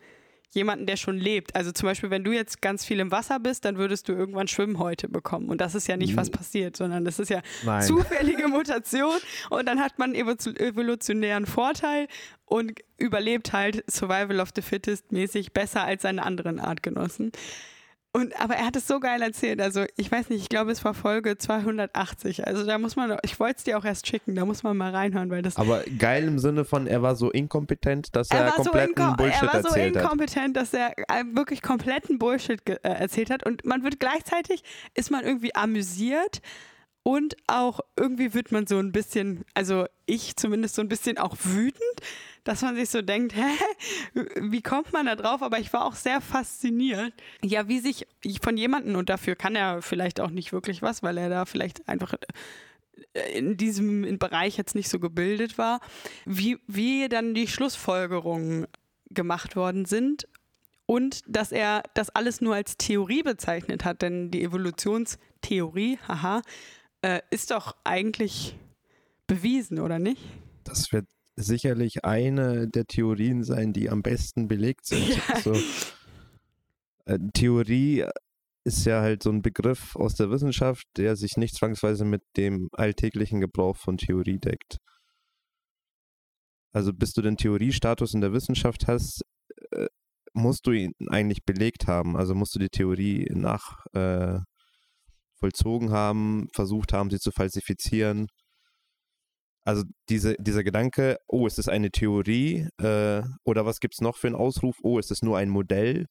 [0.53, 1.55] jemanden, der schon lebt.
[1.55, 4.47] Also zum Beispiel, wenn du jetzt ganz viel im Wasser bist, dann würdest du irgendwann
[4.47, 5.49] Schwimmhäute bekommen.
[5.49, 7.81] Und das ist ja nicht, was passiert, sondern das ist ja Nein.
[7.83, 9.15] zufällige Mutation
[9.49, 12.07] und dann hat man evo- evolutionären Vorteil
[12.45, 17.31] und überlebt halt Survival of the Fittest mäßig besser als seine anderen Artgenossen.
[18.13, 19.61] Und, aber er hat es so geil erzählt.
[19.61, 22.45] Also, ich weiß nicht, ich glaube, es war Folge 280.
[22.45, 24.93] Also, da muss man, ich wollte es dir auch erst schicken, da muss man mal
[24.93, 25.55] reinhören, weil das.
[25.55, 29.41] Aber geil im Sinne von, er war so inkompetent, dass er, er kompletten so Bullshit
[29.41, 30.03] Er war so erzählt hat.
[30.03, 33.45] inkompetent, dass er äh, wirklich kompletten Bullshit äh, erzählt hat.
[33.45, 36.41] Und man wird gleichzeitig, ist man irgendwie amüsiert
[37.03, 41.35] und auch irgendwie wird man so ein bisschen, also ich zumindest so ein bisschen auch
[41.43, 41.81] wütend,
[42.43, 45.41] dass man sich so denkt, hä, wie kommt man da drauf?
[45.41, 48.07] Aber ich war auch sehr fasziniert, ja, wie sich
[48.41, 51.87] von jemandem, und dafür kann er vielleicht auch nicht wirklich was, weil er da vielleicht
[51.87, 52.13] einfach
[53.13, 55.79] äh, in diesem Bereich jetzt nicht so gebildet war,
[56.25, 58.67] wie, wie dann die Schlussfolgerungen
[59.09, 60.27] gemacht worden sind
[60.85, 66.41] und dass er das alles nur als Theorie bezeichnet hat, denn die Evolutionstheorie, haha,
[67.01, 68.57] äh, ist doch eigentlich
[69.27, 70.21] bewiesen, oder nicht?
[70.63, 71.07] Das wird
[71.41, 75.07] sicherlich eine der Theorien sein, die am besten belegt sind.
[75.09, 75.39] Ja.
[75.39, 75.53] So,
[77.05, 78.05] äh, Theorie
[78.63, 82.69] ist ja halt so ein Begriff aus der Wissenschaft, der sich nicht zwangsweise mit dem
[82.73, 84.77] alltäglichen Gebrauch von Theorie deckt.
[86.73, 89.21] Also bis du den Theoriestatus in der Wissenschaft hast,
[89.71, 89.87] äh,
[90.33, 92.15] musst du ihn eigentlich belegt haben.
[92.15, 94.39] Also musst du die Theorie nach äh,
[95.39, 98.27] vollzogen haben, versucht haben, sie zu falsifizieren.
[99.63, 104.17] Also diese, dieser Gedanke, oh, ist es eine Theorie äh, oder was gibt es noch
[104.17, 106.07] für einen Ausruf, oh, ist es nur ein Modell,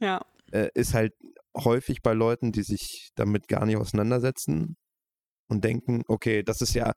[0.00, 0.20] Ja.
[0.50, 1.12] äh, ist halt
[1.56, 4.76] häufig bei Leuten, die sich damit gar nicht auseinandersetzen
[5.48, 6.92] und denken, okay, das ist ja,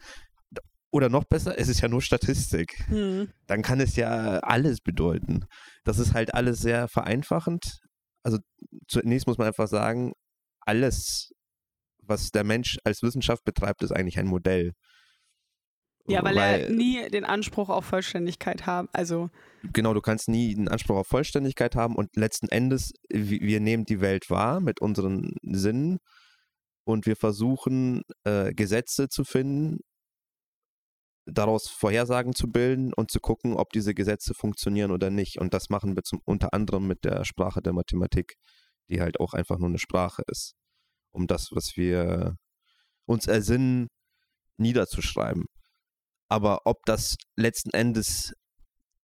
[0.91, 2.83] oder noch besser, es ist ja nur Statistik.
[2.87, 3.31] Hm.
[3.47, 5.45] Dann kann es ja alles bedeuten.
[5.83, 7.79] Das ist halt alles sehr vereinfachend.
[8.23, 8.37] Also
[8.87, 10.13] zunächst muss man einfach sagen,
[10.61, 11.31] alles,
[12.03, 14.73] was der Mensch als Wissenschaft betreibt, ist eigentlich ein Modell.
[16.07, 18.87] Ja, weil, er nie den Anspruch auf Vollständigkeit hat.
[18.91, 19.29] Also,
[19.71, 23.85] genau, du kannst nie einen Anspruch auf Vollständigkeit haben und letzten Endes, wir wir nehmen
[23.85, 25.99] die Welt wahr mit unseren Sinnen
[26.83, 29.79] und wir versuchen, äh, Gesetze zu finden,
[31.25, 35.39] daraus Vorhersagen zu bilden und zu gucken, ob diese Gesetze funktionieren oder nicht.
[35.39, 38.35] Und das machen wir zum, unter anderem mit der Sprache der Mathematik,
[38.89, 40.53] die halt auch einfach nur eine Sprache ist,
[41.11, 42.35] um das, was wir
[43.05, 43.87] uns ersinnen,
[44.57, 45.45] niederzuschreiben.
[46.33, 48.33] Aber ob das letzten Endes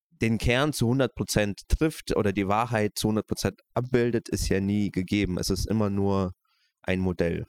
[0.10, 5.38] den Kern zu 100% trifft oder die Wahrheit zu 100% abbildet, ist ja nie gegeben.
[5.38, 6.34] Es ist immer nur
[6.82, 7.46] ein Modell.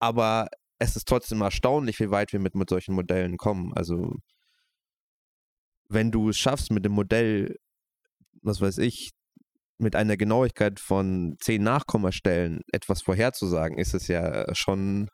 [0.00, 3.72] Aber es ist trotzdem erstaunlich, wie weit wir mit, mit solchen Modellen kommen.
[3.72, 4.16] Also,
[5.88, 7.56] wenn du es schaffst, mit dem Modell,
[8.42, 9.12] was weiß ich,
[9.78, 15.08] mit einer Genauigkeit von 10 Nachkommastellen etwas vorherzusagen, ist es ja schon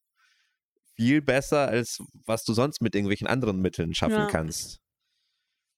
[0.97, 4.27] viel besser, als was du sonst mit irgendwelchen anderen Mitteln schaffen Ja.
[4.27, 4.79] kannst.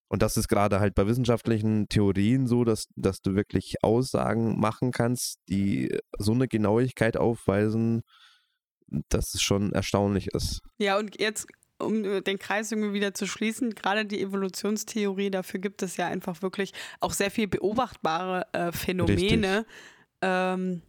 [0.09, 4.93] Und das ist gerade halt bei wissenschaftlichen Theorien so, dass, dass du wirklich Aussagen machen
[4.93, 8.03] kannst, die so eine Genauigkeit aufweisen,
[9.09, 10.61] dass es schon erstaunlich ist.
[10.79, 11.49] ja, und jetzt,
[11.79, 16.41] um den Kreis irgendwie wieder zu schließen, gerade die Evolutionstheorie, dafür gibt es ja einfach
[16.41, 19.67] wirklich auch sehr viel beobachtbare äh, Phänomene,
[20.23, 20.83] ähm,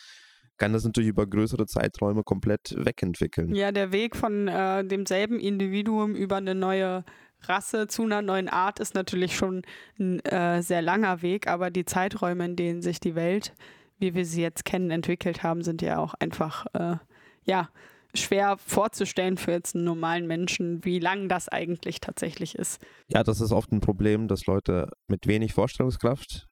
[0.60, 3.56] kann das natürlich über größere Zeiträume komplett wegentwickeln.
[3.56, 7.04] Ja, der Weg von äh, demselben Individuum über eine neue
[7.42, 9.64] Rasse zu einer neuen Art ist natürlich schon
[9.98, 13.54] ein äh, sehr langer Weg, aber die Zeiträume, in denen sich die Welt,
[13.98, 16.98] wie wir sie jetzt kennen, entwickelt haben, sind ja auch einfach äh,
[17.46, 17.70] ja
[18.14, 22.82] schwer vorzustellen für jetzt einen normalen Menschen, wie lang das eigentlich tatsächlich ist.
[23.08, 26.49] Ja, das ist oft ein Problem, dass Leute mit wenig Vorstellungskraft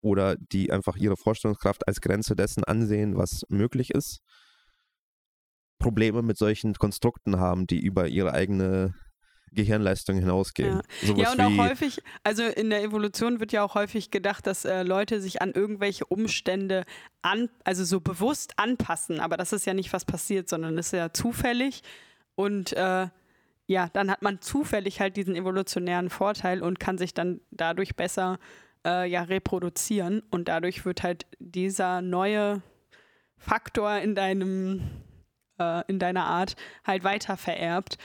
[0.00, 4.20] oder die einfach ihre Vorstellungskraft als Grenze dessen ansehen, was möglich ist,
[5.78, 8.94] Probleme mit solchen Konstrukten haben, die über ihre eigene
[9.52, 10.82] Gehirnleistung hinausgehen.
[11.02, 11.14] Ja.
[11.14, 14.82] ja, und auch häufig, also in der Evolution wird ja auch häufig gedacht, dass äh,
[14.82, 16.84] Leute sich an irgendwelche Umstände
[17.22, 19.20] an, also so bewusst anpassen.
[19.20, 21.82] Aber das ist ja nicht was passiert, sondern ist ja zufällig.
[22.34, 23.08] Und äh,
[23.66, 28.34] ja, dann hat man zufällig halt diesen evolutionären Vorteil und kann sich dann dadurch besser
[28.34, 30.22] äh, ja reproduzieren.
[30.30, 32.62] Und dadurch wird halt dieser neue
[33.36, 34.82] Faktor in deinem,
[35.58, 37.98] äh, in deiner Art halt weiter vererbt.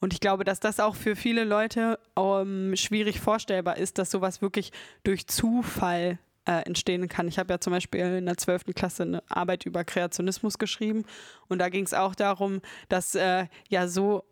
[0.00, 4.40] Und ich glaube, dass das auch für viele Leute ähm, schwierig vorstellbar ist, dass sowas
[4.40, 4.72] wirklich
[5.04, 7.28] durch Zufall äh, entstehen kann.
[7.28, 8.74] Ich habe ja zum Beispiel in der 12.
[8.74, 11.04] Klasse eine Arbeit über Kreationismus geschrieben
[11.48, 14.24] und da ging es auch darum, dass äh, ja so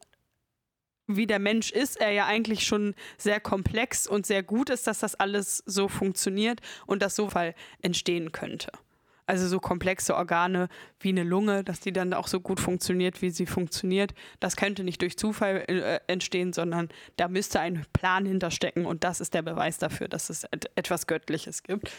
[1.08, 5.00] wie der Mensch ist, er ja eigentlich schon sehr komplex und sehr gut ist, dass
[5.00, 8.70] das alles so funktioniert und dass so Fall entstehen könnte.
[9.26, 10.68] Also so komplexe Organe
[11.00, 14.14] wie eine Lunge, dass die dann auch so gut funktioniert, wie sie funktioniert.
[14.40, 19.20] Das könnte nicht durch Zufall äh, entstehen, sondern da müsste ein Plan hinterstecken und das
[19.20, 21.90] ist der Beweis dafür, dass es et etwas Göttliches gibt.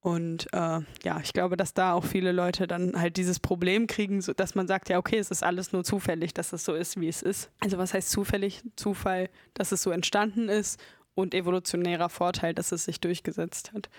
[0.00, 4.22] Und äh, ja, ich glaube, dass da auch viele Leute dann halt dieses Problem kriegen,
[4.22, 6.98] so, dass man sagt, ja, okay, es ist alles nur zufällig, dass es so ist,
[6.98, 7.50] wie es ist.
[7.60, 8.62] Also was heißt zufällig?
[8.76, 10.80] Zufall, dass es so entstanden ist
[11.14, 13.90] und evolutionärer Vorteil, dass es sich durchgesetzt hat.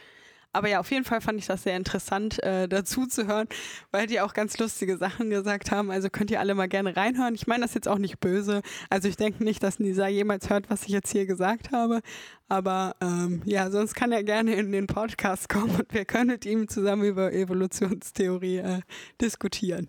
[0.53, 3.47] Aber ja, auf jeden Fall fand ich das sehr interessant, äh, dazu zu hören,
[3.91, 5.91] weil die auch ganz lustige Sachen gesagt haben.
[5.91, 7.35] Also könnt ihr alle mal gerne reinhören.
[7.35, 8.61] Ich meine das jetzt auch nicht böse.
[8.89, 12.01] Also ich denke nicht, dass Nisa jemals hört, was ich jetzt hier gesagt habe.
[12.49, 16.45] Aber ähm, ja, sonst kann er gerne in den Podcast kommen und wir können mit
[16.45, 18.81] ihm zusammen über Evolutionstheorie äh,
[19.21, 19.87] diskutieren.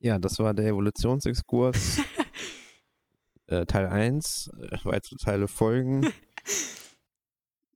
[0.00, 2.00] Ja, das war der Evolutionsexkurs.
[3.46, 6.12] äh, Teil 1, äh, weitere Teile folgen.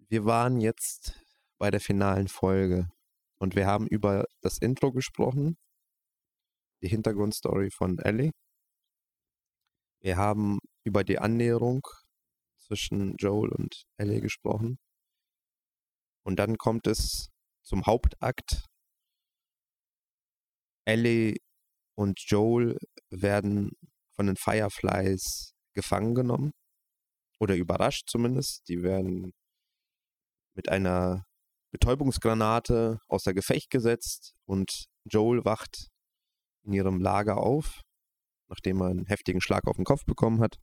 [0.08, 1.14] Wir waren jetzt
[1.62, 2.90] bei der finalen Folge.
[3.38, 5.56] Und wir haben über das Intro gesprochen,
[6.82, 8.32] die Hintergrundstory von Ellie.
[10.00, 11.86] Wir haben über die Annäherung
[12.56, 14.80] zwischen Joel und Ellie gesprochen.
[16.24, 17.28] Und dann kommt es
[17.62, 18.64] zum Hauptakt.
[20.84, 21.36] Ellie
[21.96, 22.76] und Joel
[23.08, 23.70] werden
[24.16, 26.50] von den Fireflies gefangen genommen.
[27.38, 28.68] Oder überrascht zumindest.
[28.68, 29.32] Die werden
[30.56, 31.24] mit einer
[31.72, 35.88] Betäubungsgranate außer Gefecht gesetzt und Joel wacht
[36.62, 37.80] in ihrem Lager auf,
[38.48, 40.58] nachdem er einen heftigen Schlag auf den Kopf bekommen hat.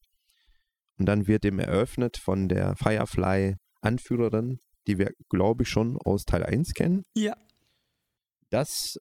[0.98, 6.43] Und dann wird ihm eröffnet von der Firefly-Anführerin, die wir, glaube ich, schon aus Teil
[6.43, 7.04] 1 kennen.
[7.15, 7.36] Ja.
[8.50, 8.98] Dass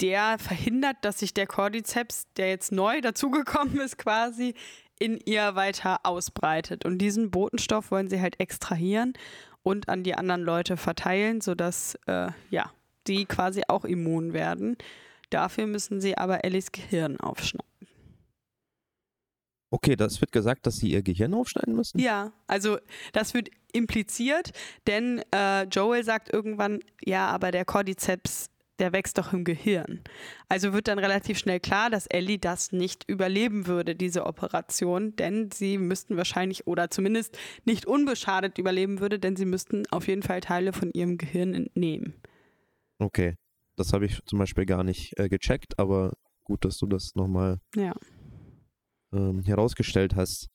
[0.00, 4.54] der verhindert, dass sich der Cordyceps, der jetzt neu dazugekommen ist, quasi
[4.98, 6.84] in ihr weiter ausbreitet.
[6.84, 9.14] Und diesen Botenstoff wollen sie halt extrahieren
[9.62, 12.70] und an die anderen Leute verteilen, sodass äh, ja,
[13.06, 14.76] die quasi auch immun werden.
[15.30, 17.71] Dafür müssen sie aber Ellis Gehirn aufschneiden.
[19.72, 21.98] Okay, das wird gesagt, dass sie ihr Gehirn aufschneiden müssen?
[21.98, 22.76] Ja, also
[23.14, 24.52] das wird impliziert,
[24.86, 30.02] denn äh, Joel sagt irgendwann, ja, aber der Cordyceps, der wächst doch im Gehirn.
[30.50, 35.50] Also wird dann relativ schnell klar, dass Ellie das nicht überleben würde, diese Operation, denn
[35.50, 40.42] sie müssten wahrscheinlich oder zumindest nicht unbeschadet überleben würde, denn sie müssten auf jeden Fall
[40.42, 42.20] Teile von ihrem Gehirn entnehmen.
[42.98, 43.36] Okay,
[43.76, 46.12] das habe ich zum Beispiel gar nicht äh, gecheckt, aber
[46.44, 47.94] gut, dass du das nochmal ja
[49.12, 50.48] ähm, herausgestellt hast.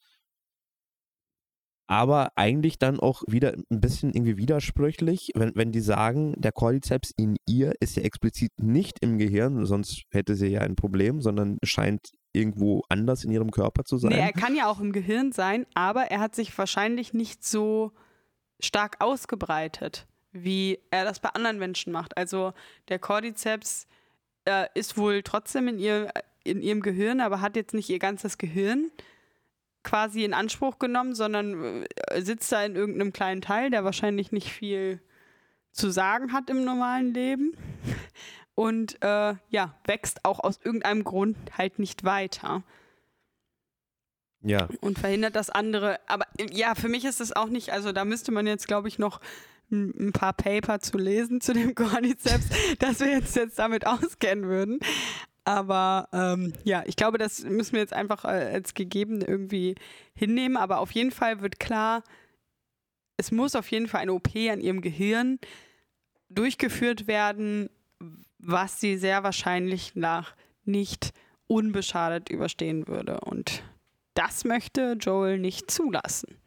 [1.89, 7.13] Aber eigentlich dann auch wieder ein bisschen irgendwie widersprüchlich, wenn, wenn die sagen, der Cordyceps
[7.15, 11.57] in ihr ist ja explizit nicht im Gehirn, sonst hätte sie ja ein Problem, sondern
[11.63, 14.11] scheint irgendwo anders in ihrem Körper zu sein.
[14.11, 17.93] Nee, er kann ja auch im Gehirn sein, aber er hat sich wahrscheinlich nicht so
[18.59, 22.17] stark ausgebreitet, wie er das bei anderen Menschen macht.
[22.17, 22.53] Also
[22.89, 23.87] der Cordyceps
[24.45, 26.11] äh, ist wohl trotzdem in ihr
[26.47, 28.91] in ihrem Gehirn, aber hat jetzt nicht ihr ganzes Gehirn
[29.83, 34.51] quasi in Anspruch genommen, sondern äh, sitzt da in irgendeinem kleinen Teil, der wahrscheinlich nicht
[34.51, 34.99] viel
[35.71, 37.55] zu sagen hat im normalen Leben.
[38.53, 42.63] Und äh, ja, wächst auch aus irgendeinem Grund halt nicht weiter.
[44.41, 44.67] Ja.
[44.81, 45.99] Und verhindert das andere.
[46.07, 48.99] Aber ja, für mich ist es auch nicht, also da müsste man jetzt, glaube ich,
[48.99, 49.21] noch
[49.69, 52.47] ein paar Paper zu lesen zu dem Cordyceps,
[52.79, 54.79] dass wir jetzt, jetzt damit auskennen würden.
[55.47, 59.75] Aber ähm, ja, ich glaube, das müssen wir jetzt einfach äh, als gegeben irgendwie
[60.13, 60.57] hinnehmen.
[60.57, 62.03] Aber auf jeden Fall wird klar,
[63.15, 65.39] es muss auf jeden Fall eine OP an ihrem Gehirn
[66.27, 67.69] durchgeführt werden,
[68.39, 70.35] was sie sehr wahrscheinlich nach
[70.65, 71.13] nicht
[71.47, 73.21] unbeschadet überstehen würde.
[73.21, 73.63] Und
[74.15, 76.41] das möchte Joel nicht zulassen.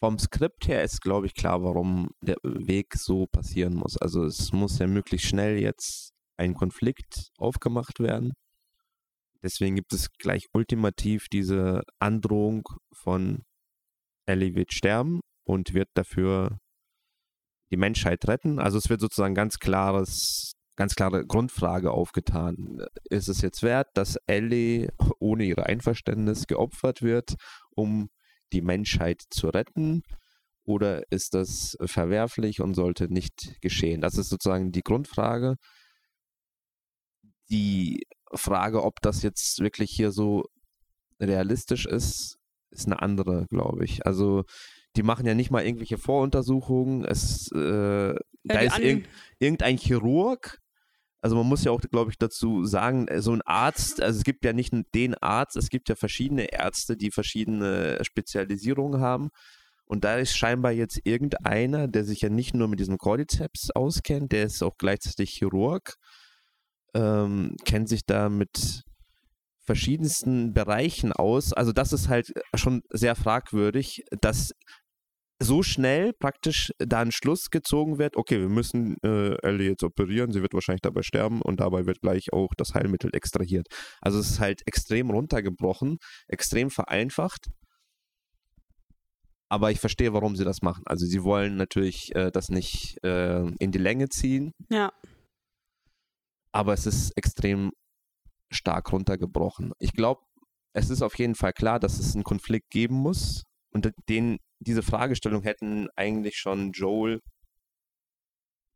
[0.00, 3.96] Vom Skript her ist, glaube ich, klar, warum der Weg so passieren muss.
[3.96, 8.32] Also es muss ja möglichst schnell jetzt ein Konflikt aufgemacht werden.
[9.42, 13.44] Deswegen gibt es gleich ultimativ diese Androhung von
[14.26, 16.58] Ellie wird sterben und wird dafür
[17.70, 18.58] die Menschheit retten.
[18.58, 22.84] Also es wird sozusagen ganz klares, ganz klare Grundfrage aufgetan.
[23.10, 27.36] Ist es jetzt wert, dass Ellie ohne ihr Einverständnis geopfert wird,
[27.70, 28.08] um
[28.52, 30.02] die Menschheit zu retten?
[30.64, 34.02] Oder ist das verwerflich und sollte nicht geschehen?
[34.02, 35.56] Das ist sozusagen die Grundfrage
[37.50, 40.44] die Frage, ob das jetzt wirklich hier so
[41.20, 42.38] realistisch ist,
[42.70, 44.06] ist eine andere, glaube ich.
[44.06, 44.44] Also
[44.96, 47.04] die machen ja nicht mal irgendwelche Voruntersuchungen.
[47.04, 49.04] Es, äh, ja, da ist irg
[49.38, 50.58] irgendein Chirurg.
[51.20, 54.44] Also man muss ja auch, glaube ich, dazu sagen, so ein Arzt, also es gibt
[54.44, 59.30] ja nicht den Arzt, es gibt ja verschiedene Ärzte, die verschiedene Spezialisierungen haben.
[59.84, 64.32] Und da ist scheinbar jetzt irgendeiner, der sich ja nicht nur mit diesem Cordyceps auskennt,
[64.32, 65.96] der ist auch gleichzeitig Chirurg
[66.94, 68.84] ähm, kennt sich da mit
[69.68, 71.52] verschiedensten Bereichen aus.
[71.52, 74.52] Also das ist halt schon sehr fragwürdig, dass
[75.40, 80.32] so schnell praktisch da ein Schluss gezogen wird, okay, wir müssen äh, Ellie jetzt operieren,
[80.32, 83.66] sie wird wahrscheinlich dabei sterben und dabei wird gleich auch das Heilmittel extrahiert.
[84.00, 87.46] Also es ist halt extrem runtergebrochen, extrem vereinfacht.
[89.50, 90.82] Aber ich verstehe, warum sie das machen.
[90.86, 94.52] Also sie wollen natürlich äh, das nicht äh, in die Länge ziehen.
[94.70, 94.92] Ja
[96.58, 97.70] aber es ist extrem
[98.50, 99.74] stark runtergebrochen.
[99.78, 100.22] Ich glaube,
[100.72, 104.82] es ist auf jeden Fall klar, dass es einen Konflikt geben muss und den, diese
[104.82, 107.20] Fragestellung hätten eigentlich schon Joel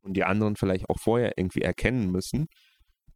[0.00, 2.46] und die anderen vielleicht auch vorher irgendwie erkennen müssen,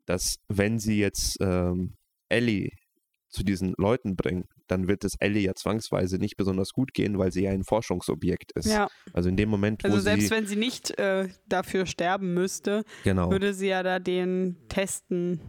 [0.05, 1.95] dass wenn sie jetzt ähm,
[2.29, 2.71] Ellie
[3.29, 7.33] zu diesen Leuten bringen, dann wird es Ellie ja zwangsweise nicht besonders gut gehen, weil
[7.33, 8.67] sie ja ein Forschungsobjekt ist.
[8.67, 8.89] Ja.
[9.13, 12.85] Also in dem Moment, wo Also selbst sie, wenn sie nicht äh, dafür sterben müsste,
[13.05, 13.31] genau.
[13.31, 15.41] würde sie ja da den testen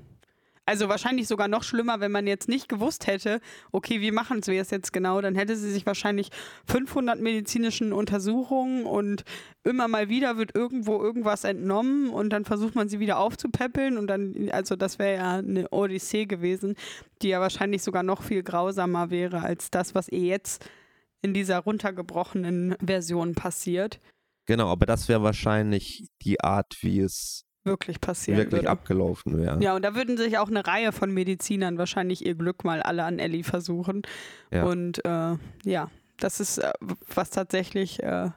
[0.68, 3.40] also wahrscheinlich sogar noch schlimmer, wenn man jetzt nicht gewusst hätte,
[3.72, 6.30] okay, wie machen wir es jetzt genau, dann hätte sie sich wahrscheinlich
[6.68, 9.24] 500 medizinischen Untersuchungen und
[9.64, 14.08] immer mal wieder wird irgendwo irgendwas entnommen und dann versucht man sie wieder aufzupäppeln und
[14.08, 16.76] dann, also das wäre ja eine Odyssee gewesen,
[17.22, 20.70] die ja wahrscheinlich sogar noch viel grausamer wäre als das, was ihr jetzt
[21.22, 24.02] in dieser runtergebrochenen Version passiert.
[24.48, 28.70] Genau, aber das wäre wahrscheinlich die Art, wie es wirklich passieren wirklich würde.
[28.70, 29.62] abgelaufen wäre.
[29.62, 33.04] Ja, und da würden sich auch eine Reihe von Medizinern wahrscheinlich ihr Glück mal alle
[33.04, 34.02] an Ellie versuchen.
[34.52, 34.64] Ja.
[34.64, 36.72] Und äh, ja, das ist, äh,
[37.14, 38.30] was tatsächlich äh,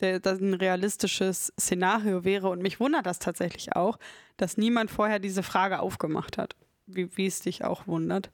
[0.00, 2.48] der, das ein realistisches Szenario wäre.
[2.48, 3.98] Und mich wundert das tatsächlich auch,
[4.36, 6.56] dass niemand vorher diese Frage aufgemacht hat.
[6.86, 8.30] Wie, wie es dich auch wundert.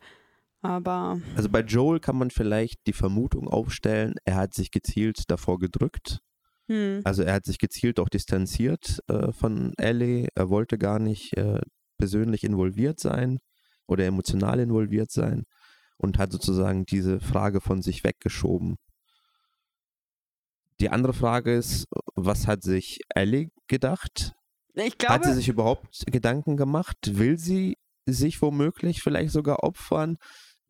[0.60, 1.20] Aber.
[1.36, 6.20] Also bei Joel kann man vielleicht die Vermutung aufstellen, er hat sich gezielt davor gedrückt,
[6.72, 7.02] hm.
[7.04, 10.28] Also er hat sich gezielt auch distanziert äh, von Ellie.
[10.34, 11.60] Er wollte gar nicht äh,
[11.98, 13.40] persönlich involviert sein
[13.86, 15.44] oder emotional involviert sein
[15.98, 18.76] und hat sozusagen diese Frage von sich weggeschoben.
[20.80, 24.32] Die andere Frage ist, was hat sich Ellie gedacht?
[24.74, 26.96] Glaube, hat sie sich überhaupt Gedanken gemacht?
[27.06, 30.16] Will sie sich womöglich vielleicht sogar opfern?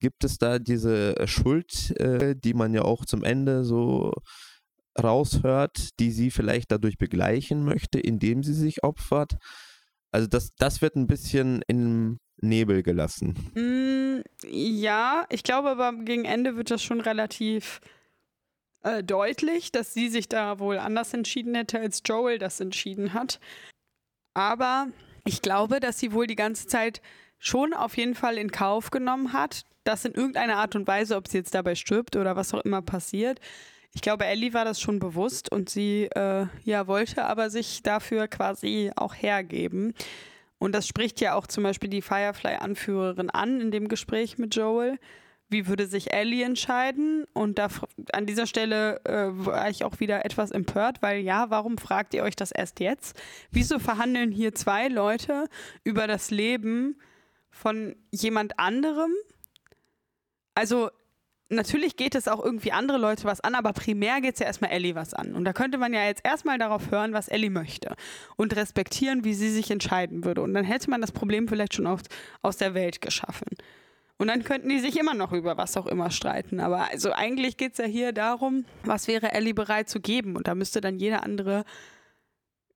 [0.00, 4.12] Gibt es da diese Schuld, äh, die man ja auch zum Ende so
[5.00, 9.36] raushört, die sie vielleicht dadurch begleichen möchte, indem sie sich opfert.
[10.10, 13.34] Also das, das wird ein bisschen im Nebel gelassen.
[13.54, 17.80] Mm, ja, ich glaube aber gegen Ende wird das schon relativ
[18.82, 23.40] äh, deutlich, dass sie sich da wohl anders entschieden hätte, als Joel das entschieden hat.
[24.34, 24.88] Aber
[25.24, 27.00] ich glaube, dass sie wohl die ganze Zeit
[27.38, 31.28] schon auf jeden Fall in Kauf genommen hat, dass in irgendeiner Art und Weise, ob
[31.28, 33.40] sie jetzt dabei stirbt oder was auch immer passiert,
[33.94, 38.28] ich glaube, Ellie war das schon bewusst und sie äh, ja, wollte aber sich dafür
[38.28, 39.94] quasi auch hergeben.
[40.58, 44.98] Und das spricht ja auch zum Beispiel die Firefly-Anführerin an in dem Gespräch mit Joel,
[45.52, 47.26] wie würde sich Ellie entscheiden?
[47.34, 47.68] Und da
[48.12, 52.22] an dieser Stelle äh, war ich auch wieder etwas empört, weil ja, warum fragt ihr
[52.22, 53.20] euch das erst jetzt?
[53.50, 55.48] Wieso verhandeln hier zwei Leute
[55.84, 56.98] über das Leben
[57.50, 59.12] von jemand anderem?
[60.54, 60.90] Also
[61.52, 64.70] natürlich geht es auch irgendwie andere Leute was an, aber primär geht es ja erstmal
[64.70, 65.34] Ellie was an.
[65.34, 67.94] Und da könnte man ja jetzt erstmal darauf hören, was Ellie möchte
[68.36, 70.42] und respektieren, wie sie sich entscheiden würde.
[70.42, 72.02] Und dann hätte man das Problem vielleicht schon aus,
[72.42, 73.48] aus der Welt geschaffen.
[74.18, 76.60] Und dann könnten die sich immer noch über was auch immer streiten.
[76.60, 80.36] Aber also eigentlich geht es ja hier darum, was wäre Ellie bereit zu geben.
[80.36, 81.64] Und da müsste dann jeder andere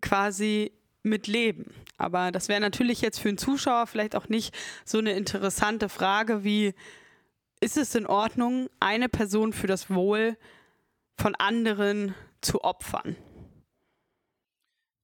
[0.01, 0.73] quasi
[1.03, 1.73] mit leben.
[1.99, 4.55] Aber das wäre natürlich jetzt für einen Zuschauer vielleicht auch nicht
[4.85, 6.75] so eine interessante Frage wie,
[7.61, 10.37] ist es in Ordnung, eine Person für das Wohl
[11.19, 13.17] von anderen zu opfern?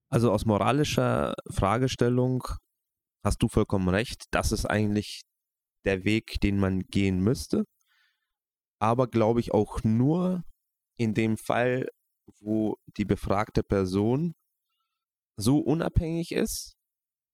[0.09, 2.43] Also aus moralischer Fragestellung
[3.23, 4.25] hast du vollkommen recht.
[4.31, 5.21] Das ist eigentlich
[5.85, 7.65] der Weg, den man gehen müsste.
[8.79, 10.43] Aber glaube ich auch nur
[10.97, 11.87] in dem Fall,
[12.39, 14.35] wo die befragte Person
[15.35, 16.75] so unabhängig ist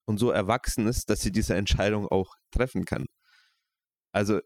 [0.06, 3.06] und so erwachsen ist, dass sie diese Entscheidung auch treffen kann.
[4.14, 4.40] Also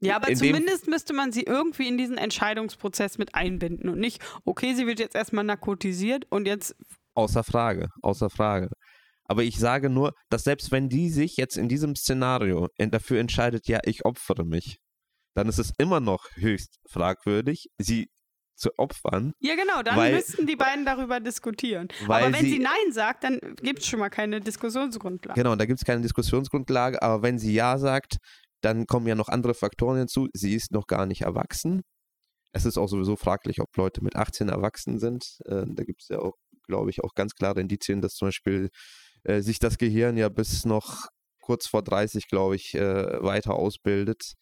[0.00, 4.74] ja, aber zumindest müsste man sie irgendwie in diesen Entscheidungsprozess mit einbinden und nicht, okay,
[4.74, 6.74] sie wird jetzt erstmal narkotisiert und jetzt.
[7.14, 8.68] Außer Frage, außer Frage.
[9.26, 13.66] Aber ich sage nur, dass selbst wenn die sich jetzt in diesem Szenario dafür entscheidet,
[13.68, 14.78] ja, ich opfere mich,
[15.34, 18.08] dann ist es immer noch höchst fragwürdig, sie
[18.56, 19.32] zu opfern.
[19.40, 21.88] Ja, genau, dann weil, müssten die beiden darüber diskutieren.
[22.06, 25.40] Aber wenn sie, sie Nein sagt, dann gibt es schon mal keine Diskussionsgrundlage.
[25.40, 28.18] Genau, da gibt es keine Diskussionsgrundlage, aber wenn sie Ja sagt,
[28.64, 30.28] dann kommen ja noch andere Faktoren hinzu.
[30.32, 31.82] Sie ist noch gar nicht erwachsen.
[32.52, 35.38] Es ist auch sowieso fraglich, ob Leute mit 18 erwachsen sind.
[35.44, 36.34] Äh, da gibt es ja auch,
[36.66, 38.70] glaube ich, auch ganz klare Indizien, dass zum Beispiel
[39.24, 41.08] äh, sich das Gehirn ja bis noch
[41.40, 44.34] kurz vor 30, glaube ich, äh, weiter ausbildet.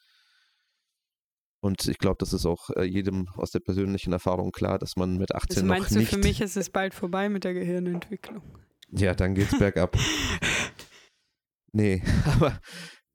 [1.61, 5.17] Und ich glaube, das ist auch äh, jedem aus der persönlichen Erfahrung klar, dass man
[5.17, 6.13] mit 18 das meinst noch nicht...
[6.13, 8.43] du, für mich ist es bald vorbei mit der Gehirnentwicklung?
[8.91, 9.97] Ja, dann geht's bergab.
[11.73, 12.61] nee, aber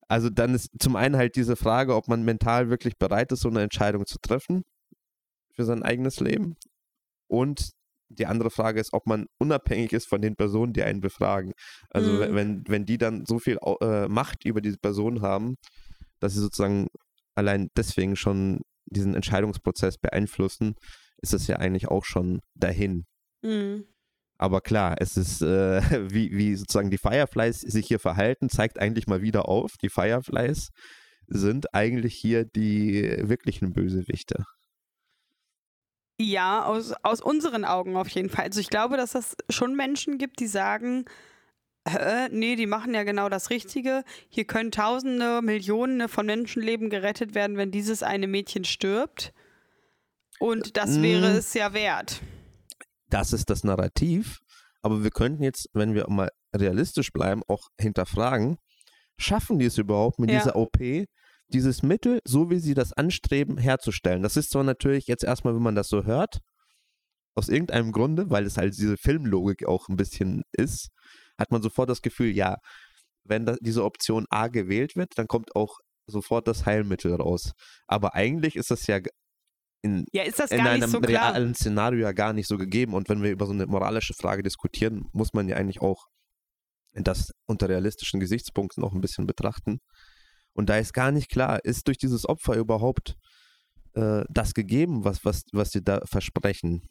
[0.08, 3.50] also dann ist zum einen halt diese Frage, ob man mental wirklich bereit ist, so
[3.50, 4.64] eine Entscheidung zu treffen
[5.52, 6.56] für sein eigenes Leben.
[7.28, 7.72] Und
[8.10, 11.54] die andere Frage ist, ob man unabhängig ist von den Personen, die einen befragen.
[11.90, 12.36] Also mhm.
[12.36, 15.58] wenn, wenn die dann so viel äh, Macht über diese Person haben,
[16.20, 16.88] dass sie sozusagen
[17.36, 20.76] allein deswegen schon diesen Entscheidungsprozess beeinflussen,
[21.18, 23.06] ist es ja eigentlich auch schon dahin.
[23.42, 23.86] Mhm.
[24.38, 25.82] Aber klar, es ist, äh,
[26.12, 30.70] wie, wie sozusagen die Fireflies sich hier verhalten, zeigt eigentlich mal wieder auf, die Fireflies
[31.28, 34.46] sind eigentlich hier die wirklichen Bösewichte.
[36.20, 38.46] Ja, aus, aus unseren Augen auf jeden Fall.
[38.46, 41.06] Also ich glaube, dass es schon Menschen gibt, die sagen,
[42.32, 44.04] nee, die machen ja genau das Richtige.
[44.30, 49.34] Hier können Tausende, Millionen von Menschenleben gerettet werden, wenn dieses eine Mädchen stirbt.
[50.40, 51.38] Und das wäre mm.
[51.38, 52.22] es ja wert
[53.10, 54.40] das ist das Narrativ.
[54.82, 58.58] Aber wir könnten jetzt, wenn wir mal realistisch bleiben, auch hinterfragen,
[59.18, 60.38] schaffen die es überhaupt mit ja.
[60.38, 60.78] dieser OP,
[61.50, 64.22] dieses Mittel, so wie sie das anstreben, herzustellen?
[64.22, 66.40] Das ist zwar natürlich jetzt erstmal, wenn man das so hört,
[67.36, 70.90] aus irgendeinem Grunde, weil es halt diese Filmlogik auch ein bisschen ist,
[71.38, 72.58] hat man sofort das Gefühl, ja,
[73.24, 75.78] wenn da diese Option A gewählt wird, dann kommt auch
[76.08, 77.52] sofort das Heilmittel raus.
[77.88, 79.00] Aber eigentlich ist das ja
[79.88, 82.94] in, ja, ist das in gar einem so realen Szenario ja gar nicht so gegeben.
[82.94, 86.08] Und wenn wir über so eine moralische Frage diskutieren, muss man ja eigentlich auch
[86.94, 89.80] das unter realistischen Gesichtspunkten auch ein bisschen betrachten.
[90.54, 93.16] Und da ist gar nicht klar, ist durch dieses Opfer überhaupt
[93.94, 96.82] äh, das gegeben, was, was, was sie da versprechen.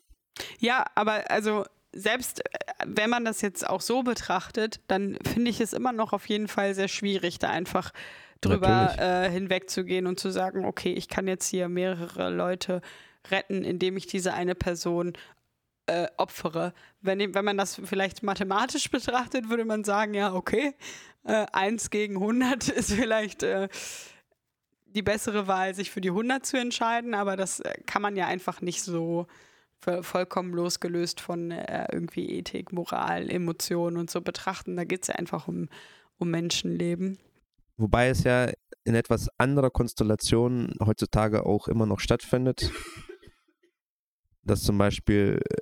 [0.59, 5.61] Ja, aber also selbst äh, wenn man das jetzt auch so betrachtet, dann finde ich
[5.61, 7.93] es immer noch auf jeden Fall sehr schwierig, da einfach
[8.41, 12.80] drüber äh, hinwegzugehen und zu sagen, okay, ich kann jetzt hier mehrere Leute
[13.30, 15.14] retten, indem ich diese eine Person
[15.87, 16.74] äh, opfere.
[17.01, 20.74] Wenn, wenn man das vielleicht mathematisch betrachtet, würde man sagen, ja, okay,
[21.24, 23.68] äh, 1 gegen 100 ist vielleicht äh,
[24.87, 28.26] die bessere Wahl, sich für die 100 zu entscheiden, aber das äh, kann man ja
[28.26, 29.26] einfach nicht so
[30.01, 34.74] vollkommen losgelöst von äh, irgendwie Ethik, Moral, Emotionen und so betrachten.
[34.74, 35.68] Da geht es ja einfach um,
[36.18, 37.18] um Menschenleben.
[37.79, 38.51] Wobei es ja
[38.85, 42.70] in etwas anderer Konstellation heutzutage auch immer noch stattfindet,
[44.43, 45.57] dass zum Beispiel äh,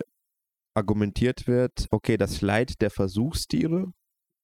[0.75, 3.93] argumentiert wird, okay, das Leid der Versuchstiere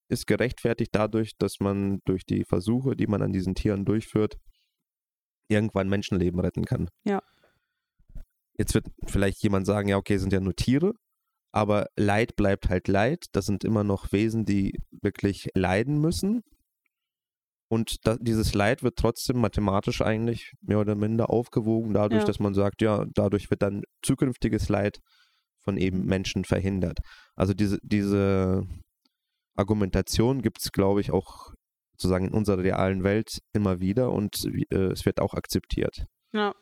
[0.09, 4.39] ist gerechtfertigt dadurch, dass man durch die Versuche, die man an diesen Tieren durchführt,
[5.49, 6.89] irgendwann Menschenleben retten kann.
[7.05, 7.23] Ja.
[8.59, 10.95] Jetzt wird vielleicht jemand sagen, ja, okay, sind ja nur Tiere,
[11.53, 13.27] aber Leid bleibt halt Leid.
[13.33, 16.43] Das sind immer noch Wesen, die wirklich leiden müssen
[17.71, 22.27] Und da, dieses Leid wird trotzdem mathematisch eigentlich mehr oder minder aufgewogen, dadurch, Ja.
[22.27, 24.99] dass man sagt, ja, dadurch wird dann zukünftiges Leid
[25.63, 26.99] von eben Menschen verhindert.
[27.37, 28.67] Also diese, diese
[29.57, 31.53] Argumentation gibt es, glaube ich, auch
[31.93, 36.07] sozusagen in unserer realen Welt immer wieder und äh, es wird auch akzeptiert.
[36.33, 36.55] Ja.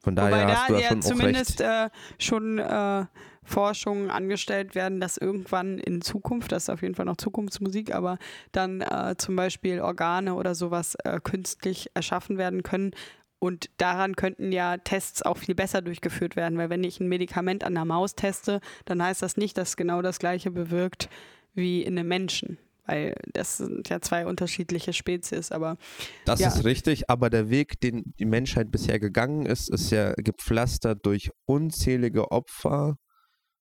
[0.00, 3.06] Von daher Wobei hast du da ja ja schon zumindest äh, schon äh,
[3.42, 8.18] Forschungen angestellt werden, dass irgendwann in Zukunft, das ist auf jeden Fall noch Zukunftsmusik, aber
[8.52, 12.92] dann äh, zum Beispiel Organe oder sowas äh, künstlich erschaffen werden können.
[13.40, 17.64] Und daran könnten ja Tests auch viel besser durchgeführt werden, weil wenn ich ein Medikament
[17.64, 21.08] an einer Maus teste, dann heißt das nicht, dass genau das gleiche bewirkt
[21.54, 22.58] wie in einem Menschen.
[22.88, 25.76] Weil das sind ja zwei unterschiedliche Spezies, aber
[26.24, 26.48] Das ja.
[26.48, 31.30] ist richtig, aber der Weg, den die Menschheit bisher gegangen ist, ist ja gepflastert durch
[31.44, 32.96] unzählige Opfer,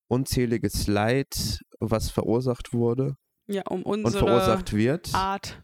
[0.07, 3.15] unzähliges Leid, was verursacht wurde
[3.47, 5.63] ja, um und unsere verursacht wird, Art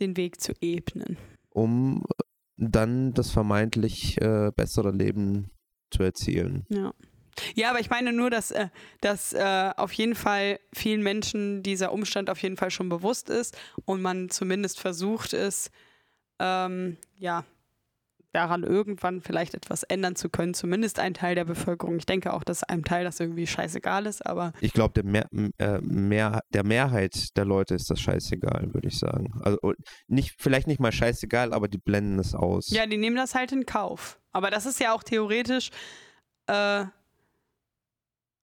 [0.00, 1.16] den Weg zu ebnen.
[1.50, 2.04] um
[2.56, 5.50] dann das vermeintlich äh, bessere Leben
[5.90, 6.64] zu erzielen.
[6.68, 6.92] Ja.
[7.54, 8.68] Ja, aber ich meine nur, dass, äh,
[9.00, 13.56] dass äh, auf jeden Fall vielen Menschen dieser Umstand auf jeden Fall schon bewusst ist
[13.84, 15.70] und man zumindest versucht es,
[16.38, 17.44] ähm, ja,
[18.32, 20.54] daran irgendwann vielleicht etwas ändern zu können.
[20.54, 21.98] Zumindest ein Teil der Bevölkerung.
[21.98, 25.26] Ich denke auch, dass einem Teil das irgendwie scheißegal ist, aber Ich glaube, der, Mehr,
[25.58, 29.38] äh, mehr, der Mehrheit der Leute ist das scheißegal, würde ich sagen.
[29.42, 29.74] Also
[30.06, 32.70] nicht, vielleicht nicht mal scheißegal, aber die blenden es aus.
[32.70, 34.18] ja, die nehmen das halt in Kauf.
[34.32, 35.68] Aber das ist ja auch theoretisch,
[36.46, 36.86] äh,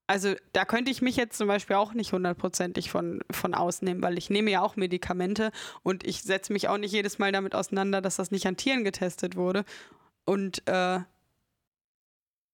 [0.09, 4.17] also da könnte ich mich jetzt zum Beispiel auch nicht hundertprozentig von, von ausnehmen, weil
[4.17, 5.51] ich nehme ja auch Medikamente
[5.83, 8.83] und ich setze mich auch nicht jedes Mal damit auseinander, dass das nicht an Tieren
[8.83, 9.65] getestet wurde.
[10.25, 11.01] Und äh,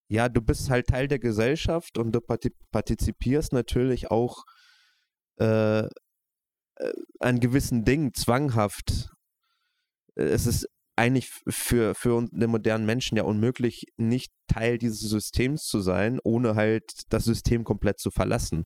[0.10, 4.44] Ja, du bist halt Teil der Gesellschaft und du parti- partizipierst natürlich auch
[5.40, 5.90] äh, äh,
[7.20, 9.10] an gewissen Dingen zwanghaft.
[10.16, 15.02] Äh, Es ist eigentlich für, für uns- den modernen Menschen ja unmöglich, nicht Teil dieses
[15.02, 18.64] Systems zu sein, ohne halt das System komplett zu verlassen.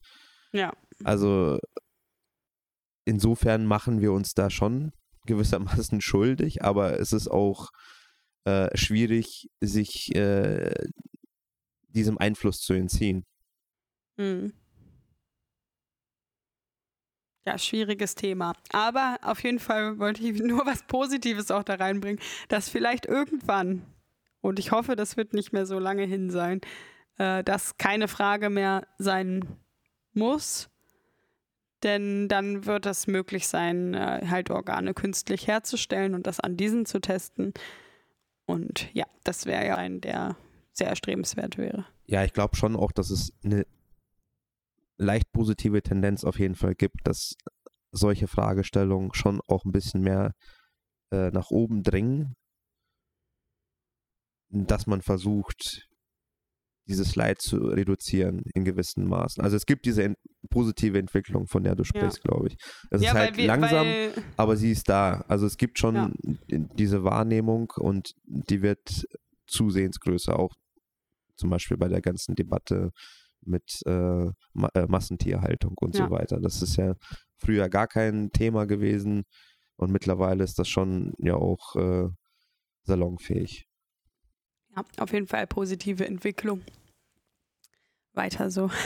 [0.51, 0.73] ja,
[1.03, 1.59] Also
[3.05, 4.91] insofern machen wir uns da schon
[5.25, 7.69] gewissermaßen schuldig, aber es ist auch
[8.45, 10.73] äh, schwierig, sich äh,
[11.87, 13.25] diesem Einfluss zu entziehen.
[14.17, 14.53] Mhm.
[17.45, 18.53] Ja, schwieriges Thema.
[18.71, 23.83] Aber auf jeden Fall wollte ich nur was Positives auch da reinbringen, dass vielleicht irgendwann,
[24.41, 26.61] und ich hoffe, das wird nicht mehr so lange hin sein,
[27.17, 29.45] äh, dass keine Frage mehr sein
[30.13, 30.69] muss.
[31.83, 36.85] Denn dann wird es möglich sein, äh, halt Organe künstlich herzustellen und das an diesen
[36.85, 37.53] zu testen.
[38.45, 40.35] Und ja, das wäre ja ein, der
[40.73, 41.85] sehr erstrebenswert wäre.
[42.05, 43.65] Ja, ich glaube schon auch, dass es eine
[44.99, 47.33] leicht positive Tendenz auf jeden Fall gibt, dass
[47.91, 50.33] solche Fragestellungen schon auch ein bisschen mehr
[51.11, 52.35] äh, nach oben dringen,
[54.51, 55.87] dass man versucht,
[56.87, 59.43] dieses Leid zu reduzieren in gewissen Maßen.
[59.43, 60.15] Also es gibt diese en
[60.49, 62.55] positive Entwicklung, von der du sprichst, glaube ich.
[62.89, 65.23] Es ist halt wir- langsam, weil, aber sie ist da.
[65.27, 66.57] Also es gibt schon Ja.
[66.75, 69.05] diese Wahrnehmung und die wird
[69.45, 70.55] zusehends größer, auch
[71.35, 72.89] zum Beispiel bei der ganzen Debatte
[73.41, 76.05] mit äh, Ma äh, Massentierhaltung und Ja.
[76.05, 76.39] so weiter.
[76.39, 76.95] Das ist ja
[77.37, 79.23] früher gar kein Thema gewesen
[79.75, 82.09] und mittlerweile ist das schon ja auch äh,
[82.83, 83.65] salonfähig.
[84.75, 86.61] Ja, auf jeden Fall positive Entwicklung.
[88.13, 88.69] Weiter so.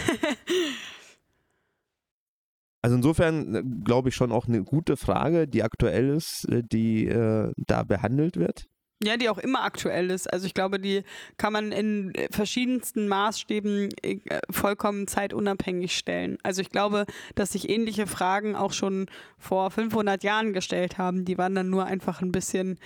[2.83, 7.07] Also insofern äh, glaube ich schon auch eine gute Frage, die aktuell ist, äh, die
[7.07, 8.67] äh, da behandelt wird.
[9.03, 10.31] Ja, die auch immer aktuell ist.
[10.31, 11.03] Also ich glaube, die
[11.37, 16.37] kann man in verschiedensten Maßstäben äh, vollkommen zeitunabhängig stellen.
[16.43, 21.25] Also ich glaube, dass sich ähnliche Fragen auch schon vor 500 Jahren gestellt haben.
[21.25, 22.79] Die waren dann nur einfach ein bisschen,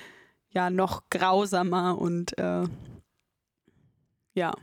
[0.49, 2.63] ja, noch grausamer und äh,
[4.33, 4.53] ja.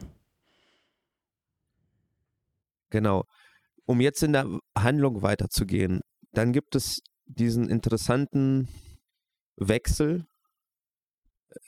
[2.91, 3.25] Genau.
[3.87, 6.01] Um jetzt in der Handlung weiterzugehen,
[6.33, 8.69] dann gibt es diesen interessanten
[9.57, 10.27] Wechsel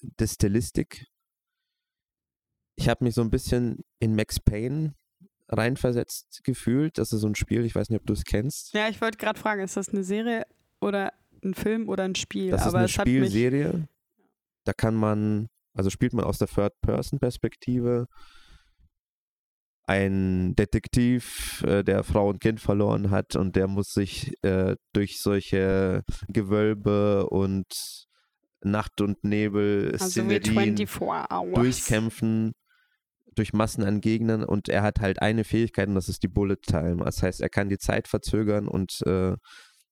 [0.03, 1.07] der Stilistik.
[2.77, 4.95] Ich habe mich so ein bisschen in Max Payne
[5.49, 6.99] reinversetzt gefühlt.
[6.99, 8.73] Das ist so ein Spiel, ich weiß nicht, ob du es kennst.
[8.75, 10.47] Ja, ich wollte gerade fragen, ist das eine Serie
[10.81, 11.13] oder
[11.43, 12.51] ein Film oder ein Spiel?
[12.51, 13.89] Das ist Aber eine mich, Spielserie.
[14.65, 18.09] Da kann man, also spielt man aus der Third-Person-Perspektive.
[19.89, 25.21] Ein Detektiv, äh, der Frau und Kind verloren hat und der muss sich äh, durch
[25.21, 28.06] solche Gewölbe und
[28.67, 31.55] Nacht und Nebel also Szenerien 24 Hours.
[31.55, 32.53] durchkämpfen
[33.35, 36.57] durch Massen an Gegnern und er hat halt eine Fähigkeit und das ist die Bullet
[36.57, 37.05] Time.
[37.05, 39.37] Das heißt, er kann die Zeit verzögern und äh,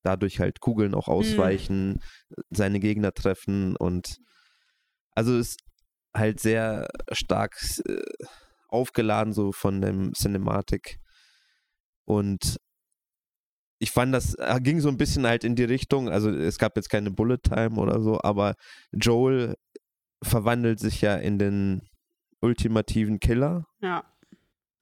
[0.03, 2.01] dadurch halt Kugeln auch ausweichen, mhm.
[2.51, 4.19] seine Gegner treffen und
[5.15, 5.61] also ist
[6.15, 7.57] halt sehr stark
[7.87, 8.03] äh,
[8.69, 10.99] aufgeladen so von dem Cinematic
[12.05, 12.59] und
[13.79, 16.77] ich fand, das äh, ging so ein bisschen halt in die Richtung, also es gab
[16.77, 18.55] jetzt keine Bullet Time oder so, aber
[18.93, 19.57] Joel
[20.23, 21.83] verwandelt sich ja in den
[22.41, 23.67] ultimativen Killer.
[23.81, 24.05] Ja.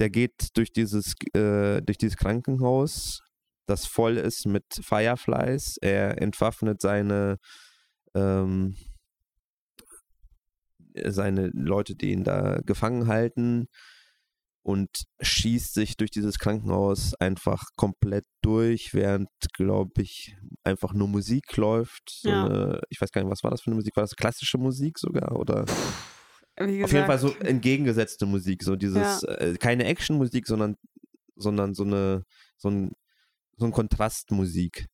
[0.00, 3.22] Der geht durch dieses, äh, durch dieses Krankenhaus,
[3.66, 5.78] das voll ist mit Fireflies.
[5.80, 7.38] Er entwaffnet seine,
[8.14, 8.76] ähm,
[10.94, 13.68] seine Leute, die ihn da gefangen halten
[14.62, 14.88] und
[15.20, 22.02] schießt sich durch dieses Krankenhaus einfach komplett durch, während, glaube ich, einfach nur Musik läuft.
[22.08, 22.44] So ja.
[22.44, 23.96] eine, ich weiß gar nicht, was war das für eine Musik?
[23.96, 25.36] War das klassische Musik sogar?
[25.36, 25.64] Oder?
[26.56, 29.34] Auf jeden Fall so entgegengesetzte Musik, so dieses, ja.
[29.34, 30.76] äh, keine Actionmusik, sondern,
[31.34, 32.24] sondern so eine,
[32.56, 32.92] so ein,
[33.56, 34.86] so ein Kontrastmusik.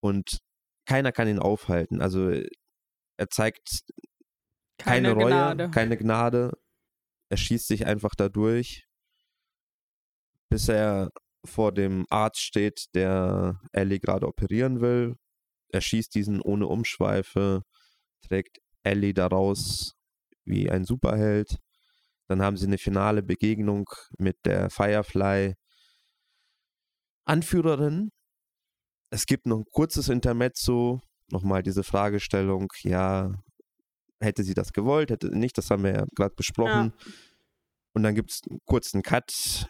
[0.00, 0.38] Und
[0.86, 2.00] keiner kann ihn aufhalten.
[2.00, 3.82] Also er zeigt
[4.78, 5.70] keine, keine Reue, Gnade.
[5.70, 6.52] keine Gnade
[7.30, 8.84] er schießt sich einfach da durch,
[10.50, 11.10] bis er
[11.44, 15.16] vor dem Arzt steht, der Ellie gerade operieren will.
[15.68, 17.62] Er schießt diesen ohne Umschweife,
[18.22, 19.94] trägt Ellie daraus
[20.44, 21.56] wie ein Superheld.
[22.28, 25.54] Dann haben sie eine finale Begegnung mit der Firefly
[27.24, 28.10] Anführerin.
[29.10, 31.00] Es gibt noch ein kurzes Intermezzo,
[31.30, 33.32] nochmal diese Fragestellung, ja,
[34.20, 36.92] hätte sie das gewollt, hätte nicht, das haben wir ja gerade besprochen.
[36.96, 37.12] Ja.
[37.92, 39.68] Und dann gibt es einen kurzen Cut.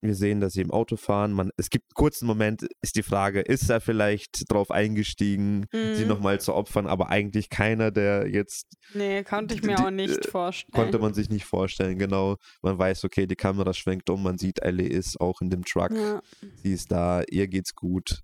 [0.00, 1.32] Wir sehen, dass sie im Auto fahren.
[1.32, 5.94] Man, es gibt einen kurzen Moment, ist die Frage, ist er vielleicht drauf eingestiegen, mhm.
[5.96, 8.66] sie nochmal zu opfern, aber eigentlich keiner, der jetzt.
[8.94, 10.72] Nee, konnte ich mir die, auch nicht äh, vorstellen.
[10.72, 12.36] Konnte man sich nicht vorstellen, genau.
[12.62, 15.90] Man weiß, okay, die Kamera schwenkt um, man sieht, Ellie ist auch in dem Truck.
[15.90, 16.22] Ja.
[16.62, 18.22] Sie ist da, ihr geht's gut.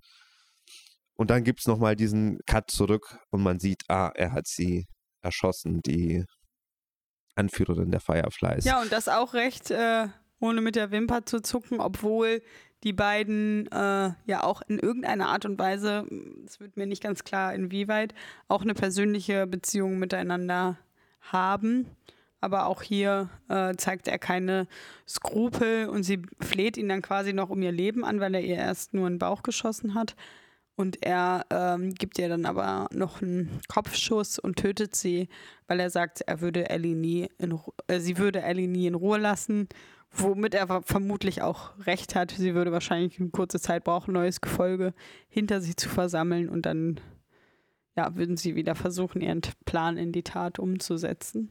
[1.17, 4.87] Und dann gibt es nochmal diesen Cut zurück und man sieht, ah, er hat sie
[5.25, 6.25] erschossen, die
[7.35, 8.65] Anführerin der Fireflies.
[8.65, 10.09] Ja, und das auch recht, äh,
[10.41, 12.43] ohne mit der Wimper zu zucken, obwohl
[12.85, 16.07] die beiden äh, ja auch in irgendeiner Art und Weise,
[16.45, 18.15] es wird mir nicht ganz klar, inwieweit,
[18.47, 20.79] auch eine persönliche Beziehung miteinander
[21.21, 21.87] haben.
[22.41, 24.69] Aber auch hier äh, zeigt er keine
[25.09, 28.57] Skrupel und sie fleht ihn dann quasi noch um ihr Leben an, weil er ihr
[28.57, 30.15] erst nur in den Bauch geschossen hat.
[30.77, 35.29] Und er ähm, gibt ihr dann aber noch einen Kopfschuss und tötet sie,
[35.69, 39.19] weil er sagt, er würde Ellie nie in, äh, sie würde Ellie nie in Ruhe
[39.19, 39.69] lassen,
[40.11, 42.33] womit er vermutlich auch recht hat.
[42.33, 44.95] Sie würde wahrscheinlich eine kurze Zeit brauchen, neues Gefolge
[45.29, 47.01] hinter sich zu versammeln und dann
[47.97, 51.51] ja, würden sie wieder versuchen, ihren Plan in die Tat umzusetzen.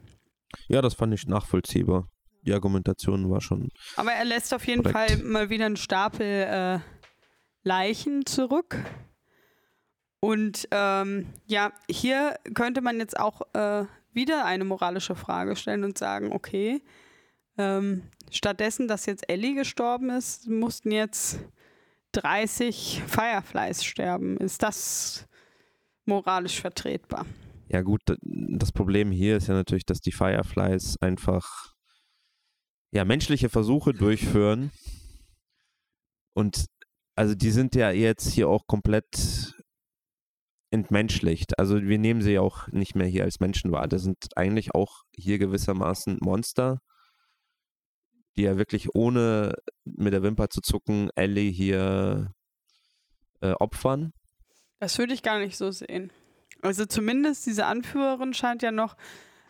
[0.67, 2.09] Ja, das fand ich nachvollziehbar.
[2.45, 3.69] Die Argumentation war schon.
[3.95, 5.11] Aber er lässt auf jeden korrekt.
[5.11, 6.79] Fall mal wieder einen Stapel äh,
[7.63, 8.83] Leichen zurück
[10.23, 15.97] und ähm, ja, hier könnte man jetzt auch äh, wieder eine moralische Frage stellen und
[15.97, 16.81] sagen, okay,
[17.57, 21.39] ähm, stattdessen, dass jetzt Ellie gestorben ist, mussten jetzt
[22.13, 24.37] 30 Fireflies sterben.
[24.37, 25.27] Ist das
[26.05, 27.25] moralisch vertretbar?
[27.67, 31.73] Ja gut, das Problem hier ist ja natürlich, dass die Fireflies einfach
[32.91, 34.71] ja menschliche Versuche durchführen
[36.33, 36.67] und
[37.13, 39.53] also die sind ja jetzt hier auch komplett
[40.73, 41.59] entmenschlicht.
[41.59, 43.87] Also wir nehmen sie auch nicht mehr hier als Menschen wahr.
[43.87, 46.79] Das sind eigentlich auch hier gewissermaßen Monster,
[48.35, 49.53] die ja wirklich ohne
[49.85, 52.33] mit der Wimper zu zucken Ellie hier
[53.41, 54.13] äh, opfern.
[54.79, 56.11] Das würde ich gar nicht so sehen.
[56.63, 58.97] Also zumindest diese Anführerin scheint ja noch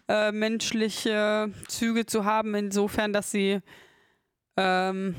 [0.09, 3.61] äh, menschliche Züge zu haben, insofern, dass sie
[4.57, 5.15] ähm,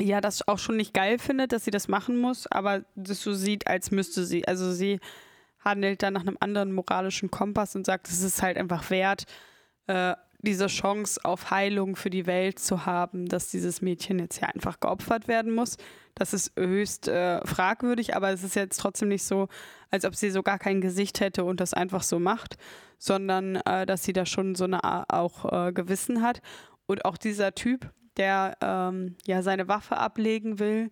[0.00, 3.32] ja das auch schon nicht geil findet, dass sie das machen muss, aber das so
[3.32, 4.46] sieht, als müsste sie.
[4.46, 5.00] Also sie
[5.60, 9.24] handelt dann nach einem anderen moralischen Kompass und sagt, es ist halt einfach wert,
[9.86, 14.48] äh, diese Chance auf Heilung für die Welt zu haben, dass dieses Mädchen jetzt ja
[14.48, 15.76] einfach geopfert werden muss.
[16.14, 19.48] Das ist höchst äh, fragwürdig, aber es ist jetzt trotzdem nicht so,
[19.90, 22.56] als ob sie so gar kein Gesicht hätte und das einfach so macht,
[22.98, 26.40] sondern äh, dass sie da schon so eine auch äh, Gewissen hat.
[26.86, 27.90] Und auch dieser Typ,
[28.20, 30.90] der ähm, ja seine Waffe ablegen will,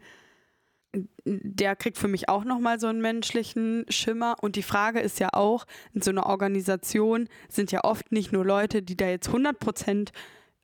[1.25, 4.37] der kriegt für mich auch nochmal so einen menschlichen Schimmer.
[4.41, 8.45] Und die Frage ist ja auch, in so einer Organisation sind ja oft nicht nur
[8.45, 10.13] Leute, die da jetzt 100 Prozent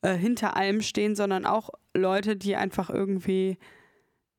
[0.02, 3.58] äh, hinter allem stehen, sondern auch Leute, die einfach irgendwie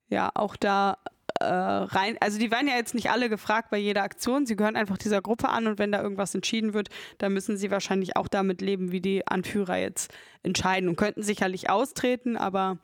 [0.10, 0.98] ja auch da
[1.40, 4.76] äh, rein, also die werden ja jetzt nicht alle gefragt bei jeder Aktion, sie gehören
[4.76, 8.28] einfach dieser Gruppe an und wenn da irgendwas entschieden wird, dann müssen sie wahrscheinlich auch
[8.28, 10.14] damit leben, wie die Anführer jetzt
[10.44, 12.80] entscheiden und könnten sicherlich austreten, aber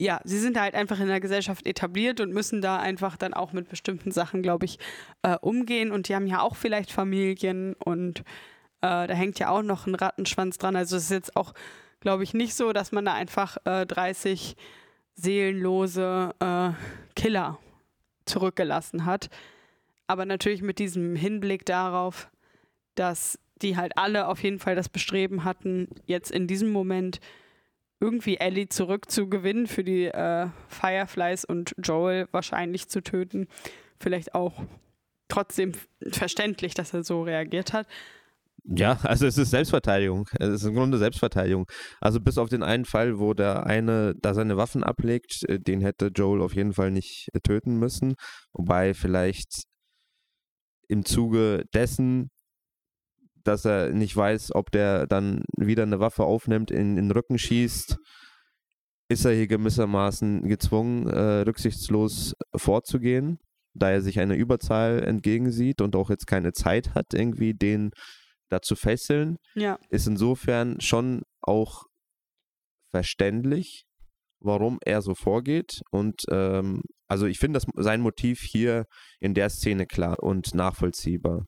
[0.00, 3.52] ja, sie sind halt einfach in der Gesellschaft etabliert und müssen da einfach dann auch
[3.52, 4.78] mit bestimmten Sachen, glaube ich,
[5.20, 5.92] äh, umgehen.
[5.92, 8.20] Und die haben ja auch vielleicht Familien und
[8.80, 10.74] äh, da hängt ja auch noch ein Rattenschwanz dran.
[10.74, 11.52] Also es ist jetzt auch,
[12.00, 14.56] glaube ich, nicht so, dass man da einfach äh, 30
[15.20, 16.70] seelenlose äh,
[17.14, 17.58] Killer
[18.24, 19.28] zurückgelassen hat.
[20.06, 22.30] Aber natürlich mit diesem Hinblick darauf,
[22.94, 27.20] dass die halt alle auf jeden Fall das Bestreben hatten, jetzt in diesem Moment
[28.00, 33.46] irgendwie Ellie zurückzugewinnen für die äh, Fireflies und Joel wahrscheinlich zu töten.
[33.98, 34.64] Vielleicht auch
[35.28, 35.72] trotzdem
[36.10, 37.86] verständlich, dass er so reagiert hat.
[38.72, 40.28] Ja, also es ist Selbstverteidigung.
[40.38, 41.66] Es ist im Grunde Selbstverteidigung.
[42.00, 45.80] Also bis auf den einen Fall, wo der eine da seine Waffen ablegt, äh, den
[45.80, 48.14] hätte Joel auf jeden Fall nicht äh, töten müssen.
[48.52, 49.64] Wobei vielleicht
[50.88, 52.30] im Zuge dessen
[53.44, 57.38] dass er nicht weiß, ob der dann wieder eine Waffe aufnimmt, in, in den Rücken
[57.38, 57.96] schießt,
[59.08, 63.38] ist er hier gewissermaßen gezwungen, äh, rücksichtslos vorzugehen,
[63.74, 67.90] da er sich einer Überzahl entgegensieht und auch jetzt keine Zeit hat, irgendwie den
[68.50, 69.36] da zu fesseln.
[69.54, 69.78] Ja.
[69.88, 71.84] Ist insofern schon auch
[72.90, 73.84] verständlich,
[74.40, 75.82] warum er so vorgeht.
[75.90, 78.84] Und ähm, also ich finde sein Motiv hier
[79.20, 81.46] in der Szene klar und nachvollziehbar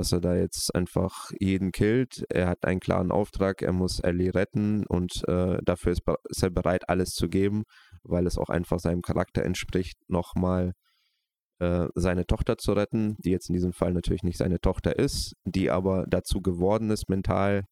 [0.00, 2.24] dass er da jetzt einfach jeden killt.
[2.30, 6.48] Er hat einen klaren Auftrag, er muss Ellie retten und äh, dafür ist, ist, er
[6.48, 7.64] bereit, alles zu geben,
[8.02, 10.72] weil es auch einfach seinem Charakter entspricht, nochmal äh,
[11.94, 15.70] seine Tochter zu retten, die jetzt in diesem Fall natürlich nicht seine Tochter ist, die
[15.70, 17.64] aber dazu geworden ist mental.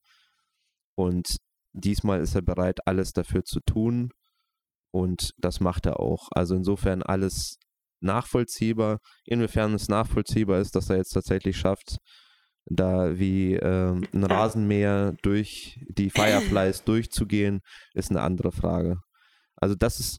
[0.94, 1.38] Und
[1.72, 4.10] diesmal ist er bereit, alles dafür zu tun.
[4.92, 6.28] Und das macht er auch.
[6.32, 7.56] Also insofern alles
[8.00, 8.98] nachvollziehbar.
[9.24, 11.98] Inwiefern es nachvollziehbar ist, dass er jetzt tatsächlich schafft,
[12.66, 17.60] da wie äh, ein Rasenmäher durch die Fireflies durchzugehen,
[17.94, 18.98] ist eine andere Frage.
[19.56, 20.18] Also das ist,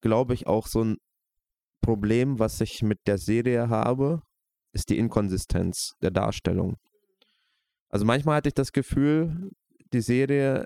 [0.00, 0.96] glaube ich, auch so ein
[1.84, 4.22] Problem, was ich mit der Serie habe,
[4.72, 6.76] ist die Inkonsistenz der Darstellung.
[7.90, 9.50] Also manchmal hatte ich das Gefühl,
[9.92, 10.64] die Serie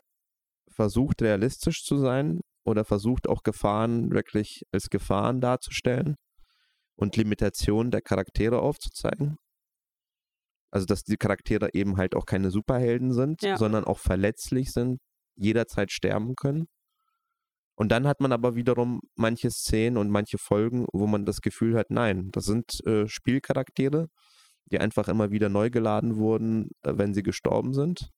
[0.70, 6.14] versucht realistisch zu sein oder versucht auch Gefahren wirklich als Gefahren darzustellen
[6.96, 9.36] und Limitationen der Charaktere aufzuzeigen.
[10.70, 13.56] Also, dass die Charaktere eben halt auch keine Superhelden sind, ja.
[13.56, 14.98] sondern auch verletzlich sind,
[15.34, 16.66] jederzeit sterben können.
[17.78, 21.76] Und dann hat man aber wiederum manche Szenen und manche Folgen, wo man das Gefühl
[21.76, 24.08] hat, nein, das sind äh, Spielcharaktere,
[24.66, 28.10] die einfach immer wieder neu geladen wurden, äh, wenn sie gestorben sind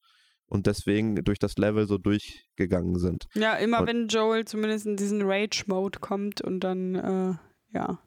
[0.46, 3.26] und deswegen durch das Level so durchgegangen sind.
[3.34, 7.34] Ja, immer und, wenn Joel zumindest in diesen Rage-Mode kommt und dann, äh,
[7.74, 7.98] ja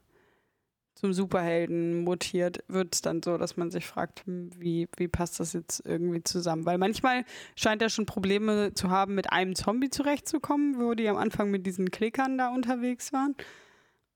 [0.94, 5.40] zum Superhelden mutiert, wird es dann so, dass man sich fragt, hm, wie, wie passt
[5.40, 6.66] das jetzt irgendwie zusammen?
[6.66, 7.24] Weil manchmal
[7.56, 11.66] scheint er schon Probleme zu haben, mit einem Zombie zurechtzukommen, wo die am Anfang mit
[11.66, 13.34] diesen Klickern da unterwegs waren.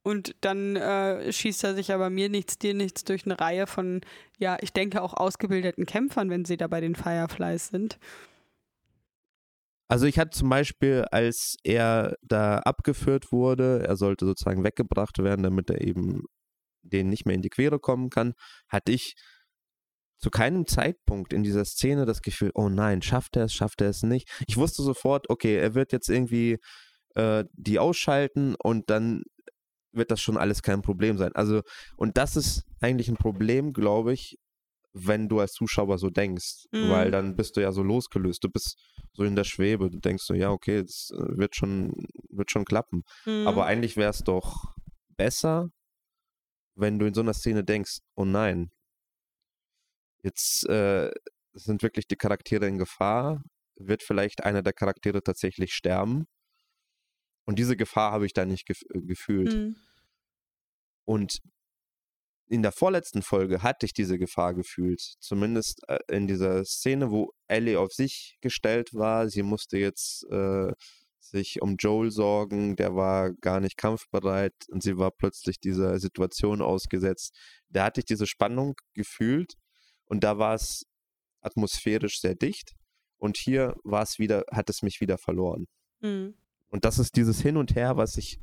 [0.02, 4.00] Und dann äh, schießt er sich aber mir nichts, dir nichts durch eine Reihe von,
[4.38, 7.98] ja, ich denke auch ausgebildeten Kämpfern, wenn sie da bei den Fireflies sind.
[9.88, 15.42] Also ich hatte zum Beispiel, als er da abgeführt wurde, er sollte sozusagen weggebracht werden,
[15.42, 16.24] damit er eben
[16.89, 18.34] denen nicht mehr in die Quere kommen kann,
[18.68, 19.14] hatte ich
[20.18, 23.89] zu keinem Zeitpunkt in dieser Szene das Gefühl, oh nein, schafft er es, schafft er
[23.89, 24.28] es nicht.
[24.49, 26.59] Ich wusste sofort, okay, er wird jetzt irgendwie
[27.14, 29.22] äh, die ausschalten und dann
[29.93, 31.32] wird das schon alles kein Problem sein.
[31.34, 31.62] Also,
[31.97, 34.36] und das ist eigentlich ein Problem, glaube ich,
[34.93, 36.91] wenn du als Zuschauer so denkst, mhm.
[36.91, 38.76] weil dann bist du ja so losgelöst, du bist
[39.12, 41.93] so in der Schwebe, du denkst so, ja, okay, es äh, wird schon,
[42.30, 43.03] wird schon klappen.
[43.24, 43.47] Mhm.
[43.47, 44.74] Aber eigentlich wäre es doch
[45.16, 45.68] besser,
[46.78, 48.70] wenn du in so einer Szene denkst, oh nein,
[50.22, 51.10] jetzt äh,
[51.52, 53.42] sind wirklich die Charaktere in Gefahr,
[53.76, 56.26] wird vielleicht einer der Charaktere tatsächlich sterben.
[57.44, 59.54] Und diese Gefahr habe ich da nicht gef äh, gefühlt.
[59.54, 59.76] Mhm.
[61.04, 61.40] Und
[62.48, 65.00] in der vorletzten Folge hatte ich diese Gefahr gefühlt.
[65.20, 69.28] Zumindest äh, in dieser Szene, wo Ellie auf sich gestellt war.
[69.28, 70.72] Sie musste jetzt äh,
[71.30, 76.62] sich um Joel sorgen, der war gar nicht kampfbereit und sie war plötzlich dieser Situation
[76.62, 77.36] ausgesetzt.
[77.68, 79.54] Da hatte ich diese Spannung gefühlt
[80.06, 80.84] und da war es
[81.40, 82.74] atmosphärisch sehr dicht
[83.18, 85.66] und hier war es wieder, hat es mich wieder verloren.
[86.00, 86.34] Mhm.
[86.68, 88.38] Und das ist dieses Hin und Her, was sich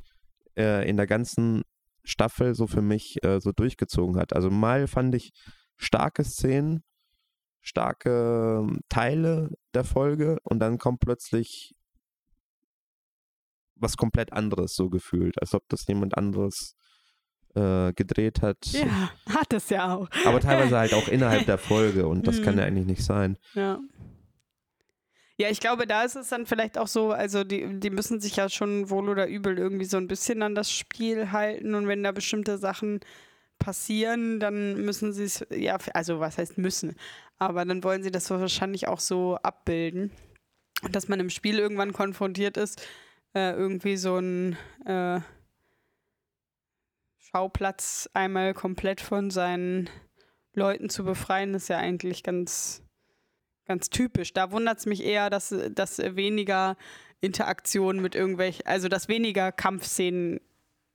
[0.56, 1.62] äh, in der ganzen
[2.02, 4.32] Staffel so für mich äh, so durchgezogen hat.
[4.32, 5.32] Also mal fand ich
[5.76, 6.82] starke Szenen,
[7.60, 11.74] starke ähm, Teile der Folge und dann kommt plötzlich
[13.76, 16.76] was komplett anderes so gefühlt, als ob das jemand anderes
[17.54, 18.58] äh, gedreht hat.
[18.66, 20.08] Ja, hat es ja auch.
[20.24, 22.68] Aber teilweise halt auch innerhalb der Folge und das kann ja mhm.
[22.68, 23.38] eigentlich nicht sein.
[23.54, 23.78] Ja.
[25.38, 28.36] Ja, ich glaube, da ist es dann vielleicht auch so, also die, die müssen sich
[28.36, 32.02] ja schon wohl oder übel irgendwie so ein bisschen an das Spiel halten und wenn
[32.02, 33.00] da bestimmte Sachen
[33.58, 36.96] passieren, dann müssen sie es, ja, also was heißt müssen,
[37.38, 40.10] aber dann wollen sie das wahrscheinlich auch so abbilden.
[40.90, 42.82] Dass man im Spiel irgendwann konfrontiert ist,
[43.36, 44.56] äh, irgendwie so ein
[44.86, 45.20] äh,
[47.18, 49.90] Schauplatz einmal komplett von seinen
[50.54, 52.82] Leuten zu befreien, ist ja eigentlich ganz,
[53.66, 54.32] ganz typisch.
[54.32, 56.78] Da wundert es mich eher, dass, dass weniger
[57.20, 60.40] Interaktion mit irgendwelchen, also dass weniger Kampfszenen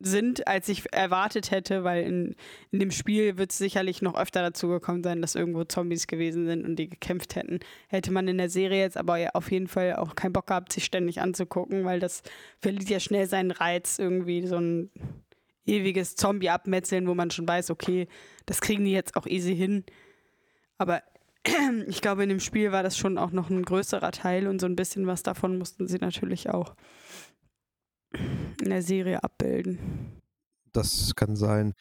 [0.06, 2.36] sind, als ich erwartet hätte, weil in,
[2.72, 6.46] in dem Spiel wird es sicherlich noch öfter dazu gekommen sein, dass irgendwo Zombies gewesen
[6.46, 7.60] sind und die gekämpft hätten.
[7.88, 10.86] Hätte man in der Serie jetzt aber auf jeden Fall auch keinen Bock gehabt, sich
[10.86, 12.24] ständig anzugucken, weil das
[12.60, 14.90] verliert ja schnell seinen Reiz, irgendwie so ein
[15.66, 18.08] ewiges Zombie-Abmetzeln, wo man schon weiß, okay,
[18.46, 19.84] das kriegen die jetzt auch easy hin.
[20.78, 21.04] Aber
[21.88, 24.68] ich glaube, in dem Spiel war das schon auch noch ein größerer Teil und so
[24.68, 26.76] ein bisschen was davon mussten sie natürlich auch
[28.62, 30.22] in der Serie abbilden.
[30.72, 31.74] Das kann sein.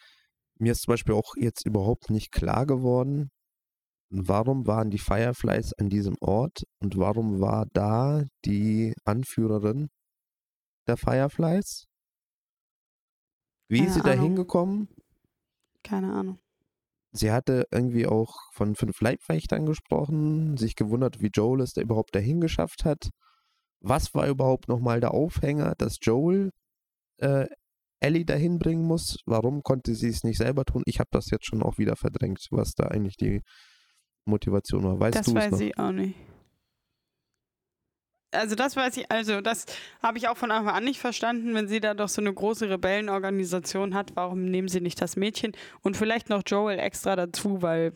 [0.59, 3.31] Mir ist zum Beispiel auch jetzt überhaupt nicht klar geworden,
[4.11, 9.89] warum waren die Fireflies an diesem Ort und warum war da die Anführerin
[10.87, 11.85] der Fireflies?
[13.69, 14.89] Wie Keine ist sie da hingekommen?
[15.83, 16.39] Keine Ahnung.
[17.13, 22.15] Sie hatte irgendwie auch von fünf Leibwächtern gesprochen, sich gewundert, wie Joel es da überhaupt
[22.15, 23.09] dahin geschafft hat.
[23.81, 26.51] Was war überhaupt nochmal der Aufhänger, dass Joel
[27.17, 27.47] äh,
[27.99, 29.19] Ellie dahin bringen muss?
[29.25, 30.83] Warum konnte sie es nicht selber tun?
[30.85, 33.41] Ich habe das jetzt schon auch wieder verdrängt, was da eigentlich die
[34.25, 34.99] Motivation war.
[34.99, 35.59] Weißt das du es weiß noch?
[35.59, 36.15] ich auch nicht.
[38.33, 39.65] Also das weiß ich, also das
[40.01, 42.69] habe ich auch von Anfang an nicht verstanden, wenn sie da doch so eine große
[42.69, 45.51] Rebellenorganisation hat, warum nehmen sie nicht das Mädchen
[45.81, 47.91] und vielleicht noch Joel extra dazu, weil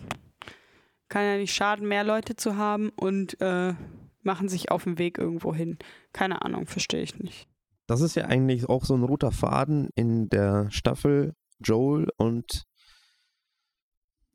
[1.08, 3.76] kann ja nicht schaden, mehr Leute zu haben und äh,
[4.24, 5.78] machen sich auf den Weg irgendwo hin.
[6.12, 7.48] Keine Ahnung, verstehe ich nicht.
[7.88, 11.34] Das ist ja eigentlich auch so ein roter Faden in der Staffel.
[11.60, 12.64] Joel und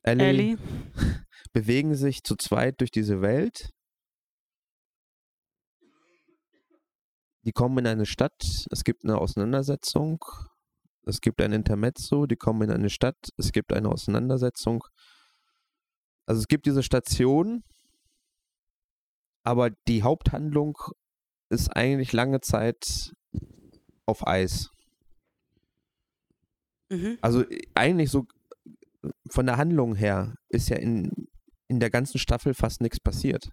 [0.03, 0.59] Ellie, Ellie,
[1.53, 3.71] bewegen sich zu zweit durch diese Welt.
[7.43, 10.23] Die kommen in eine Stadt, es gibt eine Auseinandersetzung,
[11.07, 14.85] es gibt ein Intermezzo, die kommen in eine Stadt, es gibt eine Auseinandersetzung.
[16.27, 17.65] Also es gibt diese Station,
[19.43, 20.77] aber die Haupthandlung
[21.49, 23.13] ist eigentlich lange Zeit
[24.07, 24.71] auf Eis.
[26.89, 27.19] mhm.
[27.21, 28.27] Also äh, eigentlich so
[29.03, 31.29] äh, von der Handlung her ist ja in,
[31.69, 33.51] in der ganzen Staffel fast nichts passiert.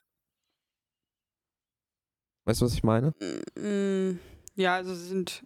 [2.45, 3.13] Weißt du, was ich meine?
[3.57, 4.19] Mm,
[4.55, 5.43] ja, also sie sind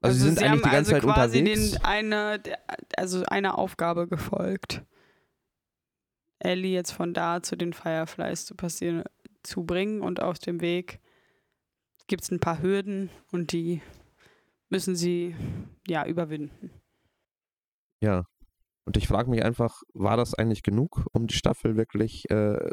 [0.00, 1.70] Also, sie sind eigentlich haben die ganze also Zeit quasi unterwegs.
[1.72, 2.42] Den eine,
[2.96, 4.82] also einer Aufgabe gefolgt.
[6.38, 9.04] Ellie jetzt von da zu den Fireflies zu passieren,
[9.42, 11.00] zu bringen und auf dem Weg
[12.06, 13.82] gibt es ein paar Hürden und die
[14.68, 15.34] müssen sie
[15.86, 16.70] ja überwinden.
[18.02, 18.24] Ja.
[18.84, 22.70] Und ich frage mich einfach, war das eigentlich genug, um die Staffel wirklich äh,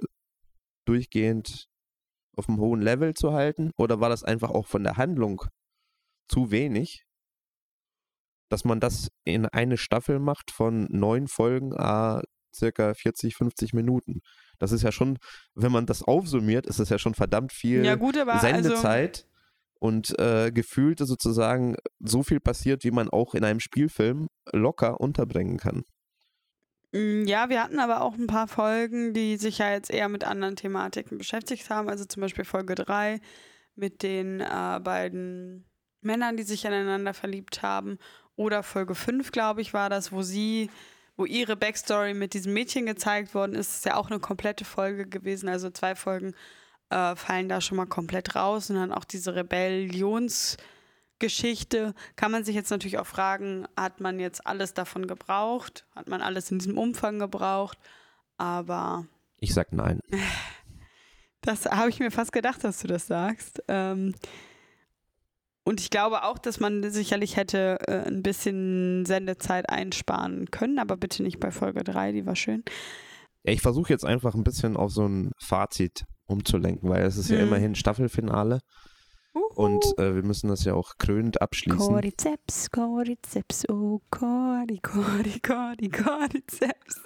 [0.85, 1.67] durchgehend
[2.35, 3.71] auf einem hohen Level zu halten?
[3.77, 5.43] Oder war das einfach auch von der Handlung
[6.27, 7.05] zu wenig,
[8.49, 12.21] dass man das in eine Staffel macht von neun Folgen, a
[12.53, 14.21] circa 40, 50 Minuten?
[14.59, 15.17] Das ist ja schon,
[15.55, 19.27] wenn man das aufsummiert, ist das ja schon verdammt viel ja gut, aber also, Sendezeit
[19.83, 25.57] und äh, gefühlt sozusagen so viel passiert, wie man auch in einem Spielfilm locker unterbringen
[25.57, 25.83] kann.
[26.93, 30.23] Mm, Ja, wir hatten aber auch ein paar Folgen, die sich ja jetzt eher mit
[30.23, 31.89] anderen Thematiken beschäftigt haben.
[31.89, 33.19] Also zum Beispiel Folge 3
[33.75, 35.65] mit den äh, beiden
[35.99, 37.97] Männern, die sich aneinander verliebt haben.
[38.37, 40.69] Oder Folge 5, glaube ich, war das, wo sie,
[41.17, 43.75] wo ihre Backstory mit diesem Mädchen gezeigt worden ist.
[43.75, 45.49] Ist ja auch eine komplette Folge gewesen.
[45.49, 46.33] Also zwei Folgen
[46.93, 48.69] äh, fallen da schon mal komplett raus.
[48.69, 51.95] Und dann auch diese Rebellionsgeschichte.
[52.15, 55.87] Kann man sich jetzt natürlich auch fragen, hat man jetzt alles davon gebraucht?
[55.95, 57.79] Hat man alles in diesem Umfang gebraucht?
[58.37, 59.07] Aber
[59.39, 59.99] Ich sag nein.
[61.41, 63.63] das habe ich mir fast gedacht, dass du das sagst.
[63.67, 64.13] Ähm,
[65.65, 70.97] und ich glaube auch, dass man sicherlich hätte äh, ein bisschen Sendezeit einsparen können, aber
[70.97, 72.65] bitte nicht bei Folge 3, die war schön.
[73.43, 77.37] Ich versuche jetzt einfach ein bisschen auf so ein Fazit umzulenken, weil es ist ja
[77.37, 77.43] Mhm.
[77.47, 78.59] immerhin Staffelfinale
[79.55, 81.79] und äh, wir müssen das ja auch krönend abschließen.
[81.79, 87.01] Cordyceps, Cordyceps, oh Cordy, Cordy, Cordy, Cordyceps.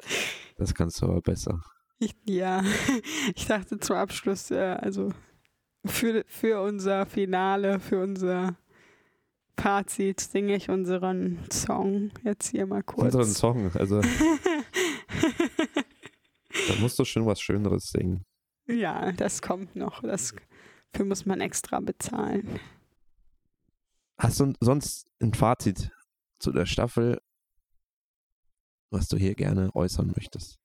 [0.58, 1.62] Das kannst du aber besser.
[2.00, 2.64] Ich, ja,
[3.36, 5.12] ich dachte zum Abschluss, äh, also
[5.86, 8.58] für, für unser Finale, für unser
[9.60, 13.16] Fazit singe ich unseren Song jetzt hier mal kurz.
[13.16, 14.02] Unseren Song, also
[16.68, 18.26] da musst du schon was Schöneres singen.
[18.68, 20.02] Ja, das kommt noch.
[20.02, 20.34] Das
[20.92, 22.60] Dafür muss man extra bezahlen.
[24.18, 25.92] Hast du sonst ein Fazit
[26.40, 27.22] zu der Staffel,
[28.90, 30.58] was du hier gerne äußern möchtest?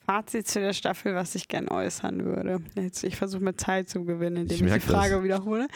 [0.00, 2.60] Fazit zu der Staffel, was ich gerne äußern würde.
[2.74, 5.24] Jetzt, ich versuche mir Zeit zu gewinnen, indem Ich ich, die Frage das.
[5.24, 5.66] wiederhole.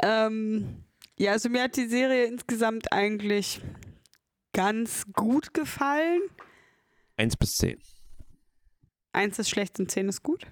[0.00, 0.84] Ähm,
[1.18, 3.60] ja, also mir hat die Serie insgesamt eigentlich
[4.52, 6.20] ganz gut gefallen.
[7.16, 7.80] Eins bis zehn.
[9.12, 10.46] Eins ist schlecht und zehn ist gut.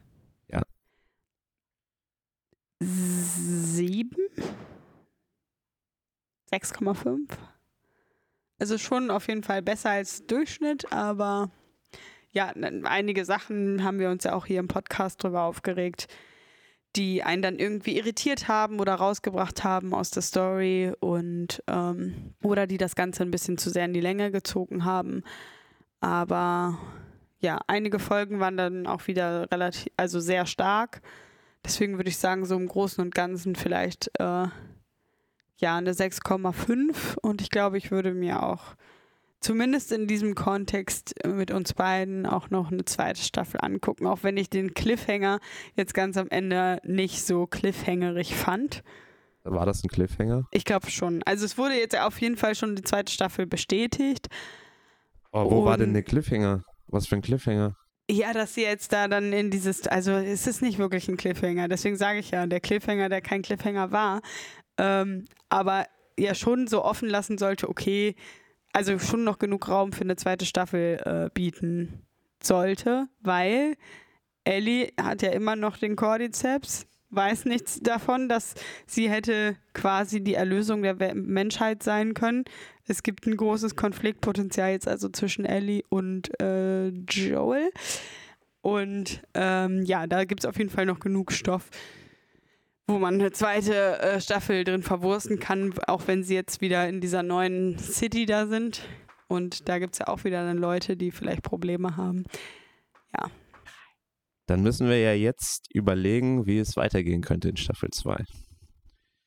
[2.81, 2.87] Ja.
[2.89, 4.29] Sieben?
[6.53, 7.29] 6,5?
[8.59, 11.51] Also schon auf jeden Fall besser als Durchschnitt, aber
[12.31, 12.53] ja,
[12.85, 16.07] einige Sachen haben wir uns ja auch hier im Podcast drüber aufgeregt,
[16.95, 22.67] die einen dann irgendwie irritiert haben oder rausgebracht haben aus der Story und ähm, oder
[22.67, 25.23] die das Ganze ein bisschen zu sehr in die Länge gezogen haben.
[26.01, 26.79] Aber
[27.41, 31.03] ja, einige Folgen waren dann auch wieder relativ, also sehr stark.
[31.67, 34.47] Deswegen würde ich sagen, so im Großen und Ganzen vielleicht äh,
[35.57, 38.77] ja eine 6,5 und ich glaube, ich würde mir auch
[39.41, 44.37] zumindest in diesem Kontext mit uns beiden auch noch eine zweite Staffel angucken, auch wenn
[44.37, 45.41] ich den Cliffhanger
[45.75, 48.85] jetzt ganz am Ende nicht so cliffhangerig fand.
[49.43, 50.45] War das ein Cliffhanger?
[50.53, 51.23] Ich glaube schon.
[51.25, 54.29] Also es wurde jetzt auf jeden Fall schon die zweite Staffel bestätigt.
[55.33, 56.63] Oh, wo war denn Und- der Cliffhanger?
[56.89, 57.77] Was für ein Cliffhanger?
[58.09, 61.67] Ja, dass sie jetzt da dann in dieses, also es ist nicht wirklich ein Cliffhanger,
[61.67, 64.23] deswegen sage ich ja, der Cliffhanger, der kein Cliffhanger war,
[64.79, 65.87] ähm, aber
[66.17, 68.15] ja schon so offen lassen sollte, okay,
[68.73, 72.07] also schon noch genug Raum für eine zweite Staffel äh, bieten
[72.41, 73.77] sollte, weil
[74.45, 76.87] Ellie hat ja immer noch den Cordyceps,
[77.17, 78.55] weiß nichts davon, dass
[78.87, 82.45] sie hätte quasi die Erlösung der Menschheit sein können.
[82.87, 87.71] Es gibt ein großes Konfliktpotenzial jetzt also zwischen Ellie und äh, Joel.
[88.61, 91.71] Und ähm, ja, da gibt es auf jeden Fall noch genug Stoff,
[92.87, 97.01] wo man eine zweite äh, Staffel drin verwursten kann, auch wenn sie jetzt wieder in
[97.01, 98.83] dieser neuen City da sind.
[99.29, 102.25] Und da gibt es ja auch wieder dann Leute, die vielleicht Probleme haben.
[104.47, 108.25] Dann müssen wir ja jetzt überlegen, wie es weitergehen könnte in Staffel 2.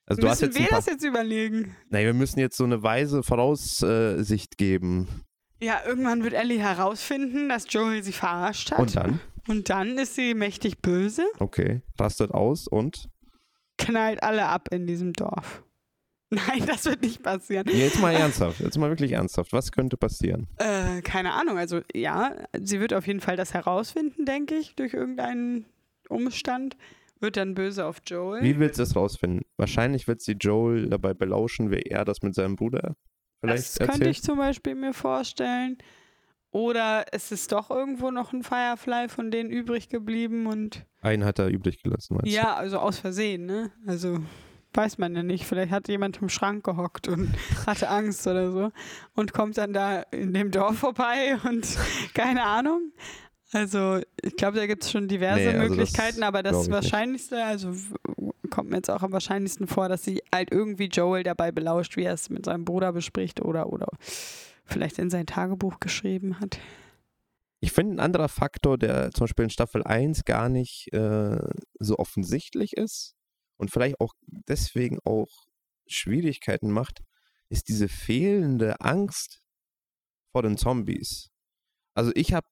[0.06, 1.76] Also du hast Müssen jetzt wir paar, das jetzt überlegen?
[1.90, 5.08] Nein, wir müssen jetzt so eine weise Voraussicht geben.
[5.62, 8.80] Ja, irgendwann wird Ellie herausfinden, dass Joel sie verarscht hat.
[8.80, 9.20] Und dann?
[9.48, 13.10] Und dann ist sie mächtig böse, Okay, rastet aus und
[13.78, 15.64] knallt alle ab in diesem Dorf.
[16.48, 17.68] Nein, das wird nicht passieren.
[17.68, 19.52] jetzt mal ernsthaft, jetzt mal wirklich ernsthaft.
[19.52, 20.48] Was könnte passieren?
[20.58, 21.58] Äh, keine Ahnung.
[21.58, 25.66] Also ja, sie wird auf jeden Fall das herausfinden, denke ich, durch irgendeinen
[26.08, 26.78] Umstand.
[27.20, 28.44] Wird dann böse auf Joel.
[28.44, 29.42] Wie willst du es rausfinden?
[29.58, 32.96] Wahrscheinlich wird sie Joel dabei belauschen, wie er das mit seinem Bruder
[33.42, 34.12] vielleicht das könnte erzählt.
[34.12, 35.78] ich zum Beispiel mir vorstellen.
[36.52, 41.38] Oder es ist doch irgendwo noch ein Firefly von denen übrig geblieben und Einen hat
[41.38, 43.72] er übrig gelassen, meinst ja, also aus Versehen, ne?
[43.86, 44.20] Also
[44.74, 45.46] weiß man ja nicht.
[45.46, 47.30] Vielleicht hat jemand im Schrank gehockt und
[47.68, 48.72] hatte Angst oder so
[49.16, 51.68] und kommt dann da in dem Dorf vorbei und
[52.14, 52.92] keine Ahnung.
[53.52, 56.62] Also ich glaube, da gibt es schon diverse Nee, also das Möglichkeiten, aber glaub das
[56.64, 56.76] ich nicht.
[56.76, 57.74] Wahrscheinlichste, also
[58.52, 62.04] kommt mir jetzt auch am wahrscheinlichsten vor, dass sie halt irgendwie Joel dabei belauscht, wie
[62.04, 63.88] er es mit seinem Bruder bespricht oder, oder
[64.66, 66.60] vielleicht in sein Tagebuch geschrieben hat.
[67.60, 71.40] Ich finde ein anderer Faktor, der zum Beispiel in Staffel 1 gar nicht äh,
[71.80, 73.16] so offensichtlich ist
[73.60, 74.14] und vielleicht auch
[74.48, 75.30] deswegen auch
[75.88, 77.02] Schwierigkeiten macht,
[77.50, 79.42] ist diese fehlende Angst
[80.32, 81.30] vor den Zombies.
[81.94, 82.48] Also ich habe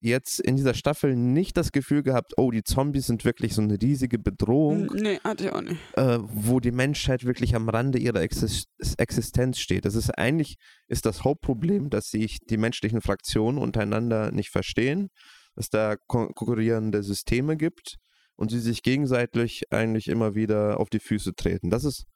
[0.00, 3.80] jetzt in dieser Staffel nicht das Gefühl gehabt, oh, die Zombies sind wirklich so eine
[3.80, 4.90] riesige Bedrohung.
[4.94, 5.78] Nee, hatte ich auch nicht.
[5.96, 8.64] äh, wo die Menschheit wirklich am Rande ihrer Exis
[8.98, 9.84] Existenz steht.
[9.84, 10.56] Das ist eigentlich
[10.88, 15.10] ist das Hauptproblem, dass sich die menschlichen Fraktionen untereinander nicht verstehen,
[15.54, 17.98] dass da kon konkurrierende Systeme gibt
[18.42, 21.70] und sie sich gegenseitig eigentlich immer wieder auf die Füße treten.
[21.70, 22.06] Das ist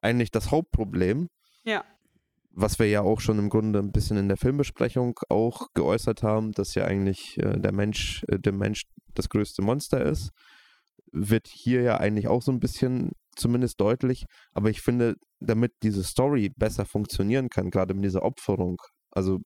[0.00, 1.28] eigentlich das Hauptproblem.
[1.64, 1.84] Ja.
[2.52, 6.52] Was wir ja auch schon im Grunde ein bisschen in der Filmbesprechung auch geäußert haben,
[6.52, 10.30] dass ja eigentlich äh, der Mensch, äh, der Mensch das größte Monster ist
[11.12, 14.24] wird hier ja eigentlich auch so ein bisschen zumindest deutlich.
[14.52, 18.76] Aber ich finde, damit diese Story besser funktionieren kann, gerade mit dieser Opferung,
[19.10, 19.40] also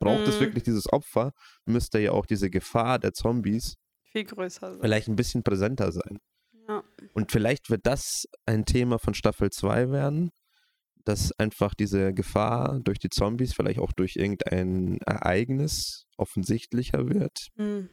[0.00, 0.40] braucht es Mhm.
[0.40, 1.32] wirklich dieses Opfer,
[1.66, 3.74] müsste ja auch diese Gefahr der Zombies
[4.10, 4.72] Viel größer.
[4.72, 4.80] sein.
[4.80, 6.18] vielleicht ein bisschen präsenter sein.
[6.68, 6.82] Ja.
[7.14, 10.30] Und vielleicht wird das ein Thema von Staffel 2 werden,
[11.04, 17.48] dass einfach diese Gefahr durch die Zombies, vielleicht auch durch irgendein Ereignis offensichtlicher wird.
[17.56, 17.88] Hm.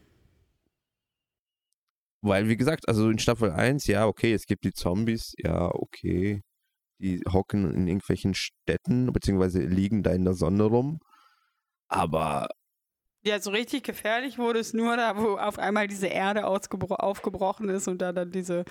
[2.22, 6.42] Weil, wie gesagt, also in Staffel 1, ja, okay, es gibt die Zombies, ja, okay.
[7.00, 11.00] Die hocken in irgendwelchen Städten, beziehungsweise liegen da in der Sonne rum.
[11.88, 12.48] Aber
[13.26, 17.88] Ja, so richtig gefährlich wurde es nur da, wo auf einmal diese Erde aufgebrochen ist
[17.88, 18.66] und da dann diese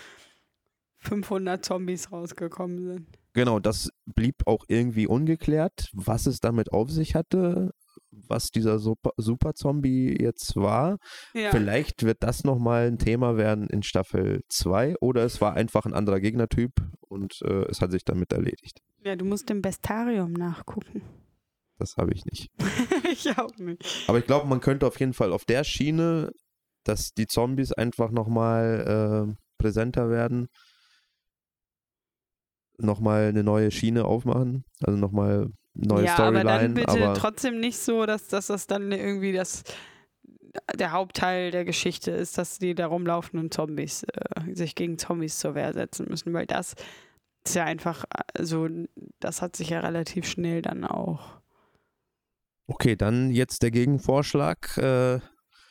[1.00, 3.08] 500 Zombies rausgekommen sind.
[3.32, 7.72] Genau, das blieb auch irgendwie ungeklärt, was es damit auf sich hatte,
[8.12, 10.98] was dieser Super- Super-Zombie jetzt war.
[11.34, 11.50] Ja.
[11.50, 15.94] Vielleicht wird das nochmal ein Thema werden in Staffel 2 oder es war einfach ein
[15.94, 16.70] anderer Gegnertyp
[17.00, 18.80] und äh, es hat sich damit erledigt.
[19.04, 21.02] ja, du musst im Bestarium nachgucken.
[21.78, 22.50] Das habe ich nicht.
[23.10, 24.04] ich auch nicht.
[24.06, 26.32] Aber ich glaube, man könnte auf jeden Fall auf der Schiene,
[26.84, 30.48] dass die Zombies einfach nochmal äh, präsenter werden,
[32.78, 34.64] nochmal eine neue Schiene aufmachen.
[34.82, 36.74] Also nochmal neue ja, aber dann Storyline.
[36.74, 39.64] bitte Aber, trotzdem nicht so, dass, dass das dann irgendwie das
[40.74, 45.38] der Hauptteil der Geschichte ist, dass die da rumlaufen und Zombies äh, sich gegen Zombies
[45.38, 46.74] zur Wehr setzen müssen, weil das
[47.44, 48.04] ist ja einfach
[48.38, 48.68] so,
[49.20, 51.40] das hat sich ja relativ schnell dann auch
[52.66, 55.20] okay, dann jetzt der Gegenvorschlag äh,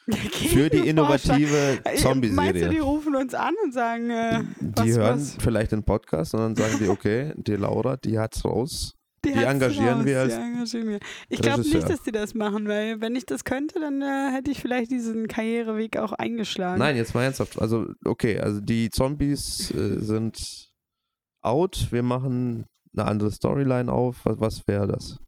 [0.09, 2.81] für die innovative Meinst du, die Zombie-Serie.
[2.81, 5.37] rufen uns an und sagen, äh, Die was, hören was?
[5.39, 8.95] vielleicht den Podcast und dann sagen die, okay, die Laura, die hat's raus.
[9.23, 10.99] Die hat's engagieren wir als die engagieren wir.
[11.29, 14.51] Ich glaube nicht, dass die das machen, weil wenn ich das könnte, dann äh, hätte
[14.51, 16.79] ich vielleicht diesen Karriereweg auch eingeschlagen.
[16.79, 17.61] Nein, jetzt mal ernsthaft.
[17.61, 20.69] Also, okay, also die Zombies äh, sind
[21.41, 21.87] out.
[21.91, 24.17] Wir machen eine andere Storyline auf.
[24.25, 25.19] Was, was wäre das?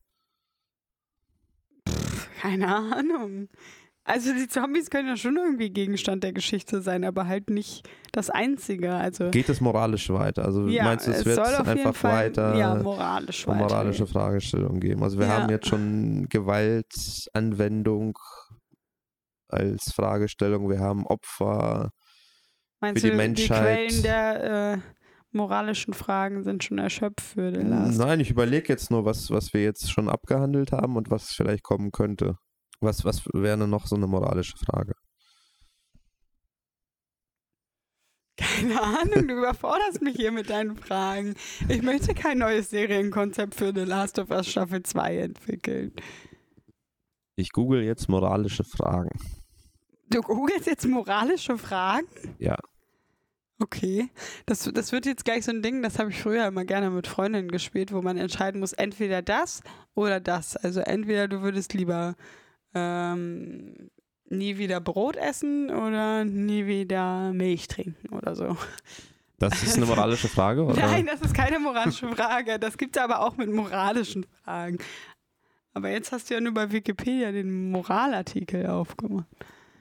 [2.41, 3.47] Keine Ahnung.
[4.07, 8.29] Also die Zombies können ja schon irgendwie Gegenstand der Geschichte sein, aber halt nicht das
[8.29, 8.93] Einzige.
[8.93, 10.45] Also Geht es moralisch weiter?
[10.45, 13.67] Also ja, meinst du, es, wird auf jeden einfach Fall weiter ja, moralisch eine weiter.
[13.73, 15.01] moralische Fragestellung geben?
[15.01, 15.41] Also wir Ja.
[15.41, 18.15] haben jetzt schon Gewaltanwendung
[19.47, 20.69] als Fragestellung.
[20.69, 21.91] Wir haben Opfer.
[22.81, 23.89] Meinst für die du, Menschheit.
[23.89, 24.77] die Quellen der äh,
[25.35, 27.99] moralischen Fragen sind schon erschöpft für den Last?
[27.99, 31.63] Nein, ich überlege jetzt nur, was, was wir jetzt schon abgehandelt haben und was vielleicht
[31.63, 32.37] kommen könnte.
[32.79, 34.93] Was, was wäre denn noch so eine moralische Frage?
[38.37, 41.35] Keine Ahnung, du überforderst mich hier mit deinen Fragen.
[41.69, 45.93] Ich möchte kein neues Serienkonzept für The Last of Us Staffel 2 entwickeln.
[47.37, 49.09] Ich google jetzt moralische Fragen.
[50.09, 52.07] Du googelst jetzt moralische Fragen?
[52.39, 52.57] Ja.
[53.59, 54.09] Okay.
[54.45, 57.07] Das, das wird jetzt gleich so ein Ding, das habe ich früher immer gerne mit
[57.07, 59.61] Freundinnen gespielt, wo man entscheiden muss, entweder das
[59.93, 60.57] oder das.
[60.57, 62.15] Also entweder du würdest lieber
[62.73, 63.89] ähm,
[64.29, 68.57] nie wieder Brot essen oder nie wieder Milch trinken oder so.
[69.39, 70.87] Das ist eine moralische Frage, oder?
[70.87, 72.59] Nein, das ist keine moralische Frage.
[72.59, 74.79] Das gibt es aber auch mit moralischen Fragen.
[75.73, 79.27] Aber jetzt hast du ja nur bei Wikipedia den Moralartikel aufgemacht.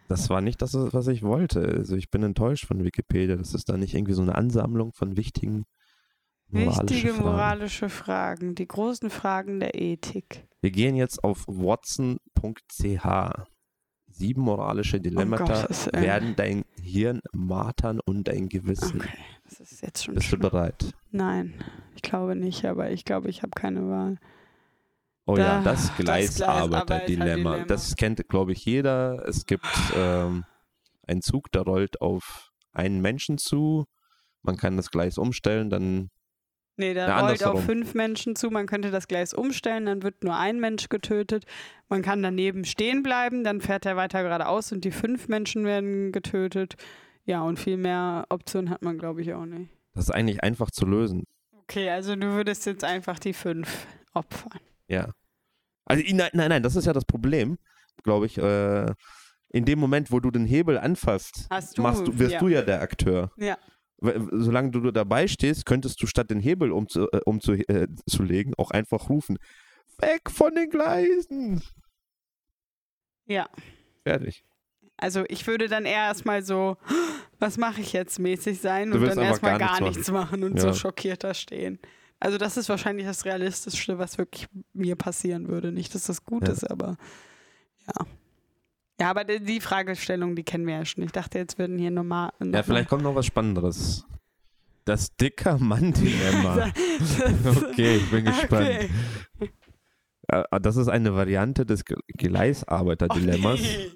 [0.08, 1.60] Das war nicht das, was ich wollte.
[1.62, 3.36] Also ich bin enttäuscht von Wikipedia.
[3.36, 5.64] Das ist da nicht irgendwie so eine Ansammlung von wichtigen
[6.48, 7.24] moralischen Wichtige Fragen.
[7.24, 10.46] moralische Fragen, die großen Fragen der Ethik.
[10.60, 13.06] Wir gehen jetzt auf watson.ch.
[14.06, 16.04] Sieben moralische Dilemmata Willen.
[16.04, 19.00] werden dein Hirn martern und dein Gewissen.
[19.00, 19.18] Okay,
[19.48, 20.42] das ist jetzt schon Bist du schlimm.
[20.42, 20.94] bereit?
[21.10, 21.54] Nein,
[21.96, 24.18] ich glaube nicht, aber ich glaube, ich habe keine Wahl.
[25.26, 26.76] Oh Da- ja, das das Gleisarbeiter-Dilemma.
[26.76, 27.64] Gleisarbeiter-Dilemma.
[27.66, 29.26] Das kennt, glaube ich, jeder.
[29.26, 30.44] Es gibt ähm,
[31.06, 33.84] einen Zug, der rollt auf einen Menschen zu.
[34.42, 36.10] Man kann das Gleis umstellen, dann
[36.76, 38.50] Nee, der Ja, rollt auf fünf Menschen zu.
[38.50, 41.44] Man könnte das Gleis umstellen, dann wird nur ein Mensch getötet.
[41.88, 46.10] Man kann daneben stehen bleiben, dann fährt er weiter geradeaus und die fünf Menschen werden
[46.10, 46.74] getötet.
[47.26, 49.70] Ja, und viel mehr Optionen hat man, glaube ich, auch nicht.
[49.94, 51.22] das ist eigentlich einfach zu lösen.
[51.62, 54.60] Okay, also du würdest jetzt einfach die fünf opfern.
[54.88, 55.12] Ja.
[55.84, 57.58] Also nein, nein, nein, das ist ja das Problem,
[58.02, 58.38] glaube ich.
[58.38, 58.92] Äh,
[59.50, 61.46] in dem Moment, wo du den Hebel anfasst,
[61.76, 62.38] du, machst du, wirst ja.
[62.40, 63.30] du ja der Akteur.
[63.36, 63.56] Ja.
[64.00, 68.52] Solange du dabei stehst, könntest du statt den Hebel umzu, äh, umzulegen äh, zu legen,
[68.58, 69.38] auch einfach rufen:
[70.00, 71.62] Weg von den Gleisen!
[73.26, 73.48] Ja.
[74.02, 74.44] Fertig.
[74.96, 76.76] Also ich würde dann eher erstmal so,
[77.38, 80.44] was mache ich jetzt mäßig sein Du und dann erstmal gar gar nichts nichts machen
[80.44, 80.62] und Ja.
[80.62, 81.78] so schockiert da stehen.
[82.24, 85.72] Also das ist wahrscheinlich das Realistischste, was wirklich mir passieren würde.
[85.72, 86.54] Nicht, dass das gut Ja.
[86.54, 86.96] ist, aber
[87.86, 88.06] ja.
[89.00, 91.02] Ja, aber die Fragestellung, die kennen wir ja schon.
[91.04, 92.30] Ich dachte, jetzt würden hier normal.
[92.42, 94.06] Ja, vielleicht kommt noch was Spannenderes.
[94.84, 96.70] Das dicker Mann-Dilemma.
[97.70, 98.68] okay, ich bin gespannt.
[98.68, 99.50] Okay.
[100.28, 103.60] Äh, Das ist eine Variante des Gleisarbeiter-Dilemmas.
[103.60, 103.90] Nee.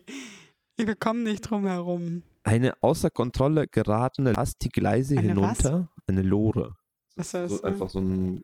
[0.86, 2.22] Wir kommen nicht drum herum.
[2.44, 5.88] Eine außer Kontrolle geratene Last die Gleise Eine hinunter.
[6.06, 6.76] Eine Lore.
[7.18, 7.64] Was ist So das?
[7.64, 8.38] einfach so ein,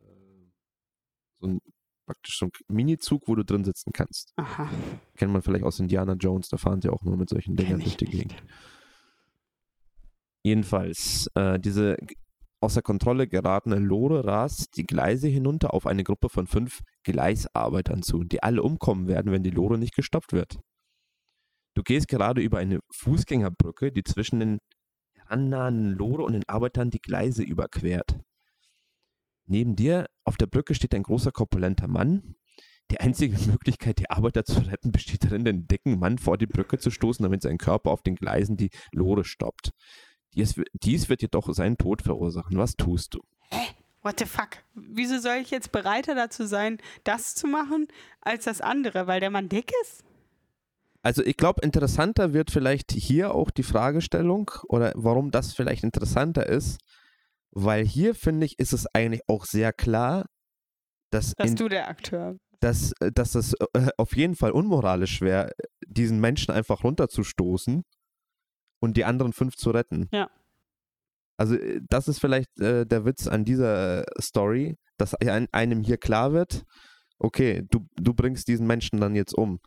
[0.00, 0.50] äh,
[1.40, 1.60] so ein
[2.06, 4.32] praktisch so ein Minizug, wo du drin sitzen kannst.
[4.36, 4.68] Aha.
[5.16, 7.96] Kennt man vielleicht aus Indiana Jones, da fahren sie auch nur mit solchen Dingern durch
[7.96, 8.04] die.
[8.04, 8.34] Gegend.
[10.42, 11.96] Jedenfalls, äh, diese
[12.60, 18.24] außer Kontrolle geratene Lore rast die Gleise hinunter auf eine Gruppe von fünf Gleisarbeitern zu,
[18.24, 20.58] die alle umkommen werden, wenn die Lore nicht gestoppt wird.
[21.74, 24.58] Du gehst gerade über eine Fußgängerbrücke, die zwischen den
[25.34, 28.20] annahenden Lore und den Arbeitern die Gleise überquert.
[29.46, 32.36] Neben dir auf der Brücke steht ein großer, korpulenter Mann.
[32.90, 36.78] Die einzige Möglichkeit, die Arbeiter zu retten, besteht darin, den dicken Mann vor die Brücke
[36.78, 39.72] zu stoßen, damit sein Körper auf den Gleisen die Lore stoppt.
[40.34, 42.56] Dies, dies wird jedoch seinen Tod verursachen.
[42.56, 43.20] Was tust du?
[43.50, 43.74] Hä?
[44.02, 44.58] What the fuck?
[44.74, 47.88] Wieso soll ich jetzt bereiter dazu sein, das zu machen,
[48.20, 49.06] als das andere?
[49.06, 50.03] Weil der Mann dick ist?
[51.04, 56.46] Also ich glaube, interessanter wird vielleicht hier auch die Fragestellung oder warum das vielleicht interessanter
[56.46, 56.80] ist,
[57.50, 60.26] weil hier finde ich, ist es eigentlich auch sehr klar,
[61.10, 65.20] dass, dass in, du der Akteur dass, äh, dass es äh, auf jeden Fall unmoralisch
[65.20, 65.52] wäre,
[65.86, 67.82] diesen Menschen einfach runterzustoßen
[68.80, 70.08] und die anderen fünf zu retten.
[70.10, 70.30] Ja.
[71.36, 76.32] Also äh, das ist vielleicht äh, der Witz an dieser Story, dass einem hier klar
[76.32, 76.64] wird,
[77.18, 79.60] okay, du, du bringst diesen Menschen dann jetzt um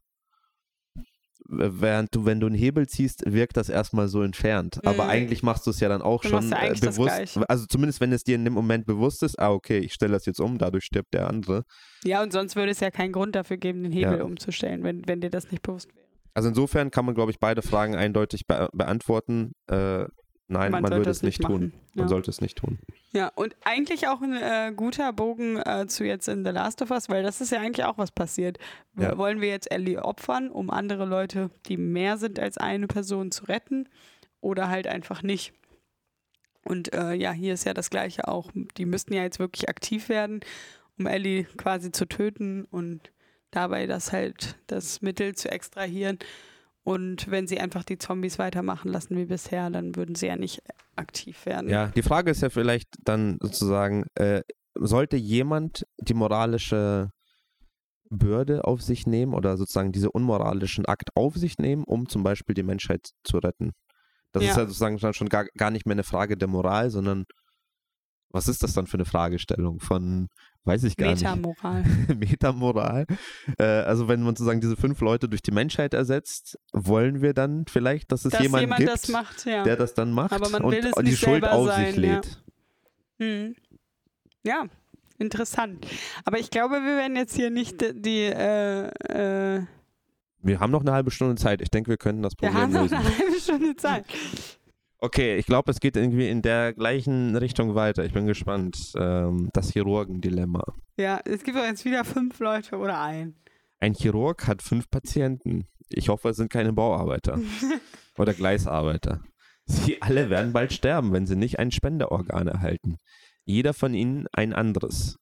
[1.50, 4.78] während du, wenn du einen Hebel ziehst, wirkt das erstmal so entfernt.
[4.78, 4.90] Mhm.
[4.90, 7.40] Aber eigentlich machst du es ja dann auch du schon ja bewusst.
[7.48, 10.26] Also zumindest wenn es dir in dem Moment bewusst ist, ah, okay, ich stelle das
[10.26, 11.64] jetzt um, dadurch stirbt der andere.
[12.04, 14.24] Ja, und sonst würde es ja keinen Grund dafür geben, den Hebel ja.
[14.24, 16.08] umzustellen, wenn, wenn dir das nicht bewusst wäre.
[16.34, 19.54] Also insofern kann man, glaube ich, beide Fragen eindeutig be beantworten.
[19.68, 20.06] Äh,
[20.50, 21.74] Nein, man, man würde es nicht tun.
[21.94, 22.08] Man ja.
[22.08, 22.80] sollte es nicht tun.
[23.12, 26.92] Ja, und eigentlich auch ein äh, guter Bogen äh, zu jetzt in The Last of
[26.92, 28.58] Us, weil das ist ja eigentlich auch was passiert.
[28.98, 29.18] Ja.
[29.18, 33.46] Wollen wir jetzt Ellie opfern, um andere Leute, die mehr sind als eine Person, zu
[33.46, 33.90] retten?
[34.40, 35.54] Oder halt einfach nicht?
[36.64, 38.52] Und äh, ja, hier ist ja das Gleiche auch.
[38.78, 40.42] Die müssten ja jetzt wirklich aktiv werden,
[40.98, 43.12] um Ellie quasi zu töten und
[43.52, 46.20] dabei das halt das Mittel zu extrahieren.
[46.88, 50.62] Und wenn sie einfach die Zombies weitermachen lassen wie bisher, dann würden sie ja nicht
[50.96, 51.70] aktiv werden.
[51.70, 54.42] Ja, die Frage ist ja vielleicht dann sozusagen, äh,
[54.74, 57.10] sollte jemand die moralische
[58.10, 62.56] Bürde auf sich nehmen oder sozusagen diesen unmoralischen Akt auf sich nehmen, um zum Beispiel
[62.56, 63.74] die Menschheit zu retten?
[64.32, 64.52] Das ja.
[64.52, 67.26] ist ja sozusagen schon gar, gar nicht mehr eine Frage der Moral, sondern
[68.30, 70.30] was ist das dann für eine Fragestellung von,
[70.68, 71.84] weiß ich gar Metamoral.
[71.84, 72.20] nicht.
[72.20, 73.06] Metamoral.
[73.60, 77.66] Äh, also wenn man sozusagen diese fünf Leute durch die Menschheit ersetzt, wollen wir dann
[77.68, 79.64] vielleicht, dass es dass jemand, jemand gibt, das macht, ja.
[79.64, 81.96] der das dann macht Aber man und, will es und die Schuld auf sein, sich
[81.96, 82.40] lädt.
[83.20, 83.26] Ja.
[83.26, 83.56] Hm.
[84.44, 84.66] ja.
[85.18, 85.88] interessant.
[86.26, 88.88] Aber ich glaube, wir werden jetzt hier nicht die äh,
[89.58, 89.66] äh,
[90.42, 91.62] wir haben noch eine halbe Stunde Zeit.
[91.62, 92.92] Ich denke, wir können das Problem lösen.
[92.92, 94.06] Wir haben noch eine halbe Stunde Zeit.
[95.00, 98.04] Okay, ich glaube, es geht irgendwie in der gleichen Richtung weiter.
[98.04, 98.94] Ich bin gespannt.
[98.98, 100.64] Ähm, das Chirurgendilemma.
[100.98, 103.36] Ja, es gibt jetzt wieder fünf Leute oder ein.
[103.80, 105.68] Ein Chirurg hat fünf Patienten.
[105.90, 107.40] Ich hoffe, es sind keine Bauarbeiter
[108.18, 109.22] oder Gleisarbeiter.
[109.66, 112.98] Sie alle werden bald sterben, wenn sie nicht ein Spenderorgan erhalten.
[113.46, 115.18] Jeder von ihnen ein anderes.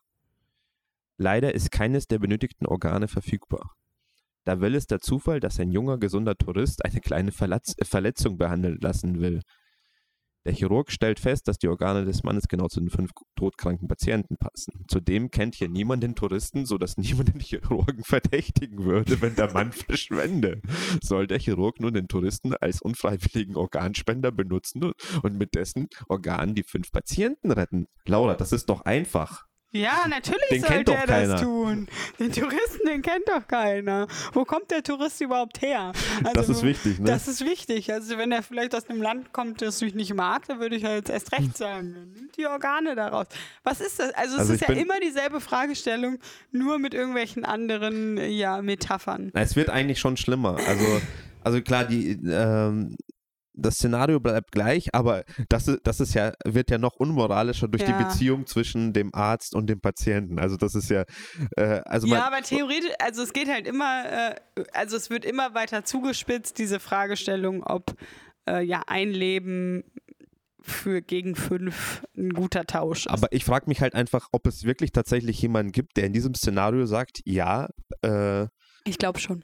[1.17, 3.75] Leider ist keines der benötigten Organe verfügbar.
[4.45, 8.77] Da will es der Zufall, dass ein junger, gesunder Tourist eine kleine Verletz Verletzung behandeln
[8.79, 9.41] lassen will.
[10.45, 14.37] Der Chirurg stellt fest, dass die Organe des Mannes genau zu den fünf todkranken Patienten
[14.37, 14.85] passen.
[14.87, 19.71] Zudem kennt hier niemand den Touristen, sodass niemand den Chirurgen verdächtigen würde, wenn der Mann
[19.73, 20.61] verschwende.
[21.01, 24.91] Soll der Chirurg nun den Touristen als unfreiwilligen Organspender benutzen
[25.23, 27.87] und mit dessen Organen die fünf Patienten retten?
[28.05, 29.45] Laura, das ist doch einfach.
[29.71, 31.27] Ja, natürlich den sollte er keiner.
[31.33, 31.87] das tun.
[32.17, 34.07] Den Touristen, den kennt doch keiner.
[34.31, 35.91] Wo kommt der Tourist überhaupt her?
[36.23, 37.05] Also, das ist wichtig, ne?
[37.05, 37.91] Das ist wichtig.
[37.91, 40.83] Also wenn er vielleicht aus einem Land kommt, das ich nicht mag, dann würde ich
[40.83, 42.13] ja jetzt erst recht sagen.
[42.15, 43.27] Nimmt die Organe daraus.
[43.63, 44.13] Was ist das?
[44.13, 46.19] Also es also ist ja immer dieselbe Fragestellung,
[46.51, 49.31] nur mit irgendwelchen anderen ja, Metaphern.
[49.33, 50.57] Es wird eigentlich schon schlimmer.
[50.65, 51.01] Also,
[51.43, 52.95] also klar, die, ähm,
[53.57, 57.83] das Szenario bleibt gleich, aber das ist, das ist ja, wird ja noch unmoralischer durch
[57.83, 57.97] ja.
[57.97, 60.39] die Beziehung zwischen dem Arzt und dem Patienten.
[60.39, 61.05] Also das ist ja,
[61.55, 64.35] äh, also Ja, aber theoretisch, also es geht halt immer, äh,
[64.73, 67.95] also es wird immer weiter zugespitzt, diese Fragestellung, ob
[68.47, 69.83] äh, ja ein Leben
[70.61, 73.11] für gegen fünf ein guter Tausch ist.
[73.11, 76.33] Aber ich frage mich halt einfach, ob es wirklich tatsächlich jemanden gibt, der in diesem
[76.33, 77.69] Szenario sagt, ja,
[78.01, 78.47] äh,
[78.83, 79.43] ich glaube schon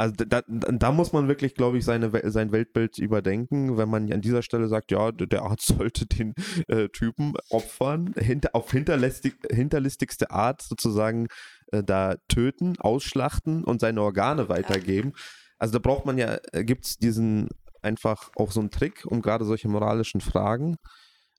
[0.00, 4.22] also da, da, muss man wirklich, glaube ich, seine, sein Weltbild überdenken, wenn man an
[4.22, 6.32] dieser Stelle sagt, ja, der Arzt sollte den
[6.68, 11.26] äh, Typen opfern, hinter, auf hinterlistig, hinterlistigste Art sozusagen
[11.70, 15.12] äh, da töten, ausschlachten und seine Organe weitergeben.
[15.58, 17.50] Also da braucht man ja, äh, gibt es diesen
[17.82, 20.76] einfach auch so einen Trick, um gerade solche moralischen Fragen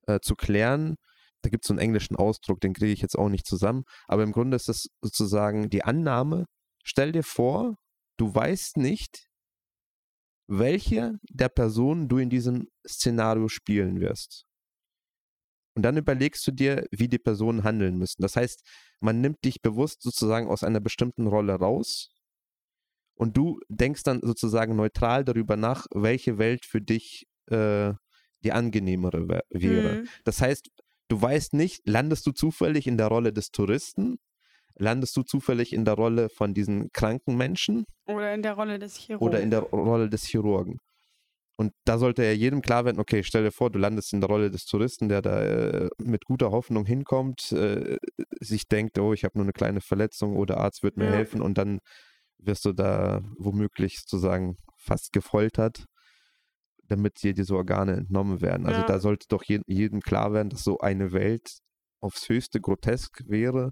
[0.06, 0.98] äh, zu klären.
[1.42, 3.86] Da gibt es so einen englischen Ausdruck, den kriege ich jetzt auch nicht zusammen.
[4.08, 6.46] Aber im Grunde ist das sozusagen die Annahme,
[6.84, 7.78] stell dir vor,
[8.22, 9.27] du weißt nicht,
[10.48, 14.45] welche der Personen du in diesem Szenario spielen wirst.
[15.76, 18.22] Und dann überlegst du dir, wie die Personen handeln müssen.
[18.22, 18.61] Das heißt,
[18.99, 22.11] man nimmt dich bewusst sozusagen aus einer bestimmten Rolle raus
[23.15, 27.93] und du denkst dann sozusagen neutral darüber nach, welche Welt für dich äh,
[28.43, 30.02] die angenehmere wär, wäre.
[30.02, 30.10] Mhm.
[30.26, 30.69] Das heißt,
[31.07, 34.19] du weißt nicht, landest du zufällig in der Rolle des Touristen?
[34.82, 37.86] Landest du zufällig in der Rolle von diesen kranken Menschen?
[38.08, 39.28] Oder in der Rolle des Chirurgen.
[39.28, 40.78] Oder in der Rolle des Chirurgen.
[41.58, 44.30] Und da sollte ja jedem klar werden, okay, stell dir vor, du landest in der
[44.30, 47.98] Rolle des Touristen, der da äh, mit guter Hoffnung hinkommt, äh,
[48.40, 51.12] sich denkt, oh, ich habe nur eine kleine Verletzung oder Arzt wird mir ja.
[51.12, 51.80] helfen und dann
[52.40, 55.86] wirst du da womöglich sozusagen fast gefoltert
[56.91, 58.68] damit dir diese Organe entnommen werden.
[58.68, 58.86] Also ja.
[58.86, 61.60] da sollte doch je, jedem klar werden, dass so eine Welt
[62.02, 63.72] aufs höchste grotesk wäre.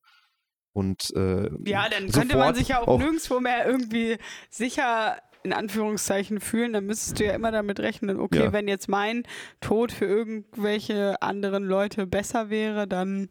[0.80, 4.18] Und äh, ja, dann könnte man sich ja auch, auch nirgendwo mehr irgendwie
[4.50, 8.54] sicher in Anführungszeichen fühlen, dann müsstest du ja immer damit rechnen, okay, ja.
[8.54, 9.24] wenn jetzt mein
[9.62, 13.30] Tod für irgendwelche anderen Leute besser wäre, dann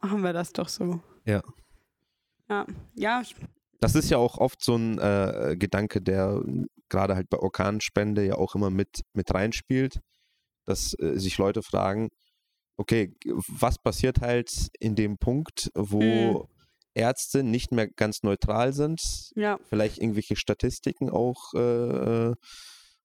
[0.00, 1.00] machen wir das doch so.
[1.24, 1.42] Ja.
[2.48, 3.22] Ja, ja.
[3.80, 6.42] Das ist ja auch oft so ein äh, Gedanke, der
[6.88, 10.00] gerade halt bei Organspende ja auch immer mit, mit reinspielt,
[10.66, 12.08] dass äh, sich Leute fragen,
[12.76, 13.14] okay,
[13.48, 16.51] was passiert halt in dem Punkt, wo mhm.
[16.94, 19.00] Ärzte nicht mehr ganz neutral sind,
[19.34, 19.58] ja.
[19.68, 22.32] vielleicht irgendwelche Statistiken auch äh,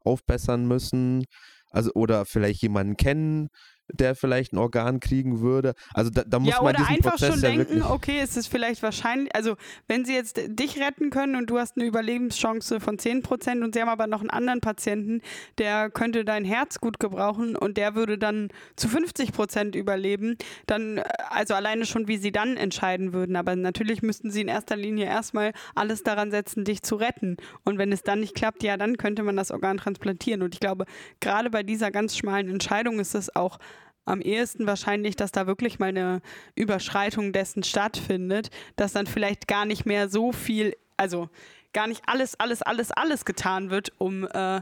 [0.03, 1.26] aufbessern müssen,
[1.69, 3.49] also oder vielleicht jemanden kennen,
[3.93, 5.73] der vielleicht ein Organ kriegen würde.
[5.93, 8.47] Also da, da muss ja, man diesen einfach Prozess schon ja denken, okay, ist es
[8.47, 9.55] vielleicht wahrscheinlich, also
[9.88, 13.81] wenn sie jetzt dich retten können und du hast eine Überlebenschance von 10% und sie
[13.81, 15.22] haben aber noch einen anderen Patienten,
[15.57, 21.53] der könnte dein Herz gut gebrauchen und der würde dann zu 50% überleben, dann, also
[21.53, 23.35] alleine schon, wie sie dann entscheiden würden.
[23.35, 27.38] Aber natürlich müssten sie in erster Linie erstmal alles daran setzen, dich zu retten.
[27.64, 30.41] Und wenn es dann nicht klappt, ja, dann könnte man das Organ transplantieren.
[30.41, 30.85] Und ich glaube,
[31.19, 33.59] gerade bei dieser ganz schmalen Entscheidung ist es auch
[34.07, 36.21] am ehesten wahrscheinlich, dass da wirklich mal eine
[36.55, 41.29] Überschreitung dessen stattfindet, dass dann vielleicht gar nicht mehr so viel, also
[41.73, 44.61] gar nicht alles, alles, alles, alles getan wird, um äh,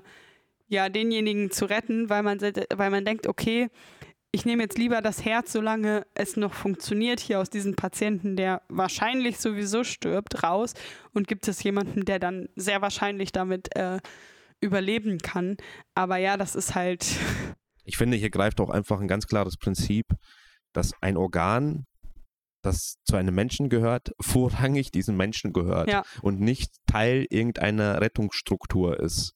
[0.67, 3.69] ja denjenigen zu retten, weil man, weil man denkt, okay,
[4.31, 8.63] ich nehme jetzt lieber das Herz, solange es noch funktioniert, hier aus diesem Patienten, der
[8.67, 10.73] wahrscheinlich sowieso stirbt, raus
[11.13, 13.99] und gibt es jemanden, der dann sehr wahrscheinlich damit äh,
[14.59, 15.55] überleben kann.
[15.93, 17.05] Aber ja, das ist halt
[17.86, 20.06] Ich finde, hier greift auch einfach ein ganz klares Prinzip,
[20.74, 21.86] dass ein Organ,
[22.62, 26.03] das zu einem Menschen gehört, vorrangig diesem Menschen gehört ja.
[26.22, 29.34] und nicht Teil irgendeiner Rettungsstruktur ist.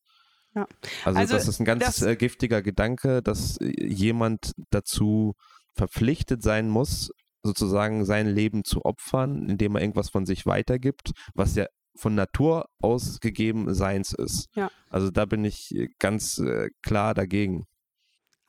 [0.56, 0.68] Ja.
[1.06, 5.36] Also, also, das ist ein ganz das, äh, giftiger Gedanke, dass äh, jemand dazu
[5.76, 7.12] verpflichtet sein muss,
[7.44, 12.66] sozusagen sein Leben zu opfern, indem er irgendwas von sich weitergibt, was ja von Natur
[12.82, 14.48] aus gegeben Seins ist.
[14.56, 14.72] Ja.
[14.90, 17.66] Also da bin ich ganz äh, klar dagegen.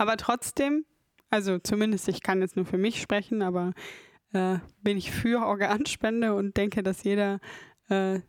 [0.00, 0.86] Aber trotzdem,
[1.28, 3.74] also zumindest ich kann jetzt nur für mich sprechen, aber
[4.32, 7.38] äh, bin ich für Organspende und denke, dass jeder
[7.90, 8.20] äh,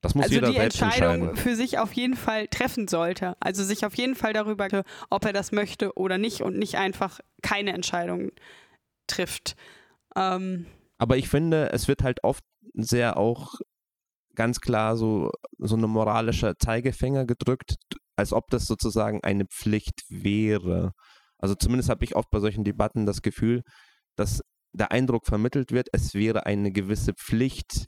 [0.00, 3.36] das muss also jeder die Entscheidung für sich auf jeden Fall treffen sollte.
[3.38, 4.66] Also sich auf jeden Fall darüber,
[5.10, 8.30] ob er das möchte oder nicht und nicht einfach keine Entscheidung
[9.06, 9.56] trifft.
[10.16, 10.64] Ähm,
[10.96, 13.56] Aber ich finde, es wird halt oft sehr auch
[14.34, 17.74] ganz klar so, so eine moralische Zeigefinger gedrückt,
[18.16, 20.92] als ob das sozusagen eine Pflicht wäre.
[21.38, 23.62] Also zumindest habe ich oft bei solchen Debatten das Gefühl,
[24.16, 24.40] dass
[24.72, 27.86] der Eindruck vermittelt wird, es wäre eine gewisse Pflicht,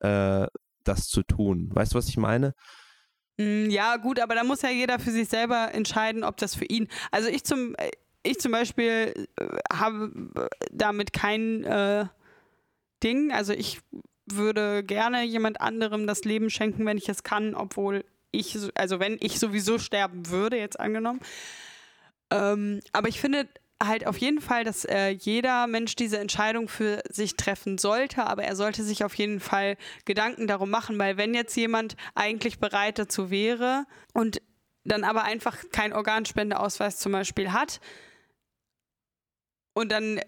[0.00, 0.46] äh,
[0.84, 1.70] das zu tun.
[1.72, 2.52] Weißt du, was ich meine?
[3.38, 6.64] Hm, ja, gut, aber da muss ja jeder für sich selber entscheiden, ob das für
[6.64, 6.88] ihn.
[7.10, 7.90] Also ich zum, äh,
[8.22, 10.12] ich zum Beispiel äh, habe
[10.72, 12.06] damit kein äh,
[13.02, 13.32] Ding.
[13.32, 13.80] Also ich
[14.26, 18.04] würde gerne jemand anderem das Leben schenken, wenn ich es kann, obwohl
[18.36, 21.20] ich, also wenn ich sowieso sterben würde, jetzt angenommen.
[22.30, 23.48] Ähm, aber ich finde
[23.82, 28.44] halt auf jeden Fall, dass äh, jeder Mensch diese Entscheidung für sich treffen sollte, aber
[28.44, 32.98] er sollte sich auf jeden Fall Gedanken darum machen, weil wenn jetzt jemand eigentlich bereit
[32.98, 33.84] dazu wäre
[34.14, 34.40] und
[34.84, 37.80] dann aber einfach keinen Organspendeausweis zum Beispiel hat
[39.76, 40.22] und dann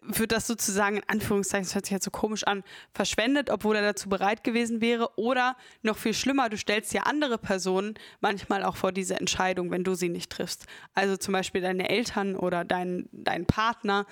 [0.00, 3.82] wird das sozusagen in Anführungszeichen, das hört sich jetzt so komisch an, verschwendet, obwohl er
[3.82, 5.10] dazu bereit gewesen wäre.
[5.18, 9.84] Oder noch viel schlimmer, du stellst ja andere Personen manchmal auch vor diese Entscheidung, wenn
[9.84, 10.64] du sie nicht triffst.
[10.94, 14.06] Also zum Beispiel deine Eltern oder dein, dein Partner,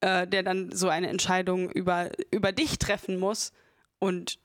[0.00, 3.52] äh, der dann so eine Entscheidung über, über dich treffen muss.
[4.00, 4.40] Und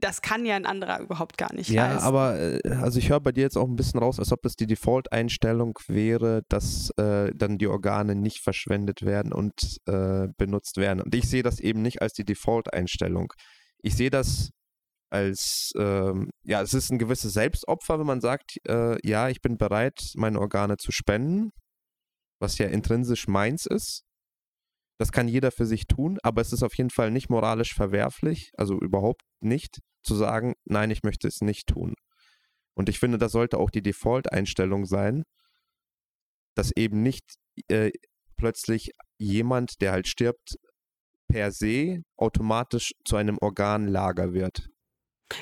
[0.00, 1.70] das kann ja ein anderer überhaupt gar nicht.
[1.70, 2.04] Ja, leisten.
[2.04, 4.56] aber äh, also ich höre bei dir jetzt auch ein bisschen raus, als ob das
[4.56, 11.00] die Default-Einstellung wäre, dass äh, dann die Organe nicht verschwendet werden und äh, benutzt werden.
[11.00, 13.32] Und ich sehe das eben nicht als die Default-Einstellung.
[13.82, 14.50] Ich sehe das
[15.10, 19.56] als, ähm, ja, es ist ein gewisses Selbstopfer, wenn man sagt, äh, ja, ich bin
[19.56, 21.52] bereit, meine Organe zu spenden,
[22.40, 24.05] was ja intrinsisch meins ist.
[24.98, 28.52] Das kann jeder für sich tun, aber es ist auf jeden Fall nicht moralisch verwerflich,
[28.56, 31.94] also überhaupt nicht, zu sagen, nein, ich möchte es nicht tun.
[32.74, 35.24] Und ich finde, das sollte auch die Default-Einstellung sein,
[36.54, 37.24] dass eben nicht
[37.68, 37.90] äh,
[38.36, 40.56] plötzlich jemand, der halt stirbt,
[41.28, 44.68] per se automatisch zu einem Organlager wird.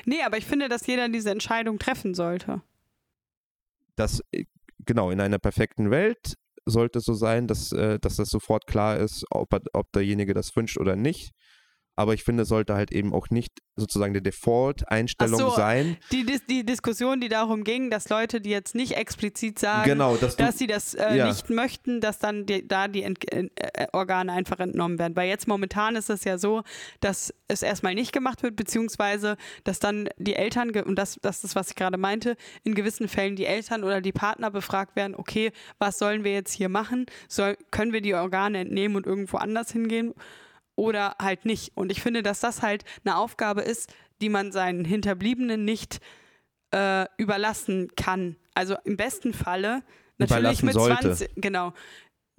[0.05, 2.61] Nee, aber ich finde, dass jeder diese Entscheidung treffen sollte.
[3.95, 4.45] Das, äh,
[4.79, 6.35] genau, in einer perfekten Welt
[6.65, 10.77] sollte so sein, dass, äh, dass das sofort klar ist, ob, ob derjenige das wünscht
[10.77, 11.31] oder nicht
[11.95, 15.97] aber ich finde, es sollte halt eben auch nicht sozusagen die Default-Einstellung so, sein.
[16.11, 20.37] Die, die Diskussion, die darum ging, dass Leute, die jetzt nicht explizit sagen, genau, dass,
[20.37, 21.27] dass sie das äh, ja.
[21.27, 23.47] nicht möchten, dass dann die, da die Ent äh,
[23.91, 25.15] Organe einfach entnommen werden.
[25.15, 26.63] Weil jetzt momentan ist es ja so,
[27.01, 31.55] dass es erstmal nicht gemacht wird, beziehungsweise dass dann die Eltern, und das, das ist,
[31.55, 35.51] was ich gerade meinte, in gewissen Fällen die Eltern oder die Partner befragt werden, okay,
[35.79, 37.05] was sollen wir jetzt hier machen?
[37.27, 40.13] Soll, können wir die Organe entnehmen und irgendwo anders hingehen?
[40.75, 41.71] Oder halt nicht.
[41.75, 45.99] Und ich finde, dass das halt eine Aufgabe ist, die man seinen Hinterbliebenen nicht
[46.73, 48.37] äh, überlassen kann.
[48.53, 49.83] Also im besten Falle
[50.17, 51.13] natürlich mit sollte.
[51.15, 51.73] 20, genau,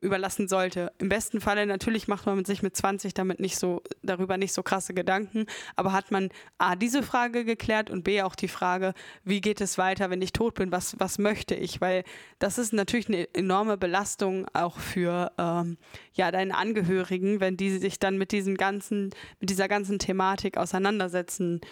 [0.01, 0.93] überlassen sollte.
[0.99, 4.63] Im besten Falle natürlich macht man sich mit 20 damit nicht so darüber nicht so
[4.63, 6.29] krasse Gedanken, aber hat man
[6.59, 8.93] a diese Frage geklärt und b auch die Frage,
[9.25, 12.05] wie geht es weiter, wenn ich tot bin, was was möchte ich, weil
[12.39, 15.79] das ist natürlich eine enorme Belastung auch für ähm,
[16.13, 19.11] ja deine Angehörigen, wenn die sich dann mit diesem ganzen
[19.41, 21.63] mit dieser ganzen Thematik auseinandersetzen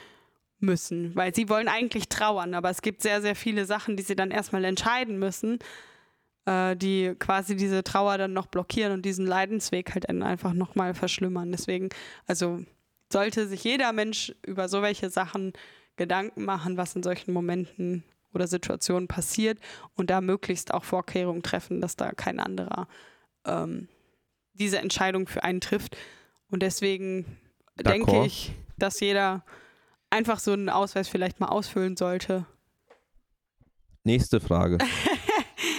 [0.60, 4.16] müssen, weil sie wollen eigentlich trauern, aber es gibt sehr sehr viele Sachen, die sie
[4.16, 5.58] dann erstmal entscheiden müssen
[6.46, 11.52] äh, die quasi diese Trauer dann noch blockieren und diesen Leidensweg halt einfach nochmal verschlimmern.
[11.52, 11.88] Deswegen,
[12.26, 12.62] also
[13.12, 15.52] sollte sich jeder Mensch über so welche Sachen
[15.96, 19.58] Gedanken machen, was in solchen Momenten oder Situationen passiert
[19.94, 22.88] und da möglichst auch Vorkehrungen treffen, dass da kein anderer
[23.44, 23.88] ähm,
[24.54, 25.96] diese Entscheidung für einen trifft.
[26.50, 27.38] Und deswegen
[27.76, 29.44] denke ich, dass jeder
[30.10, 32.46] einfach so einen Ausweis vielleicht mal ausfüllen sollte.
[34.02, 34.78] Nächste Frage.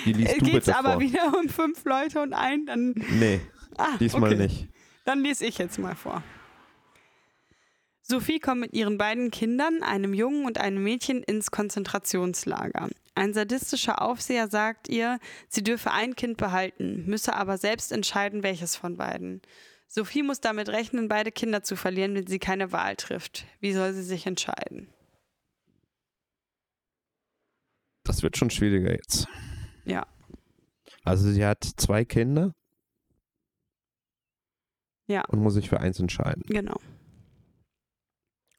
[0.06, 1.02] Die liest du Geht's bitte aber vor.
[1.02, 2.94] wieder um fünf Leute und ein, dann.
[3.20, 3.42] Nee,
[3.78, 4.44] ah, diesmal okay.
[4.44, 4.68] nicht.
[5.04, 6.24] Dann lese ich jetzt mal vor.
[8.02, 12.90] Sophie kommt mit ihren beiden Kindern, einem Jungen und einem Mädchen, ins Konzentrationslager.
[13.16, 18.76] Ein sadistischer Aufseher sagt ihr, sie dürfe ein Kind behalten, müsse aber selbst entscheiden, welches
[18.76, 19.42] von beiden.
[19.88, 23.46] Sophie muss damit rechnen, beide Kinder zu verlieren, wenn sie keine Wahl trifft.
[23.60, 24.88] Wie soll sie sich entscheiden?
[28.04, 29.28] Das wird schon schwieriger jetzt.
[29.86, 30.06] Ja.
[31.04, 32.54] Also sie hat zwei Kinder.
[35.08, 35.24] Ja.
[35.26, 36.44] Und muss sich für eins entscheiden.
[36.48, 36.80] Genau.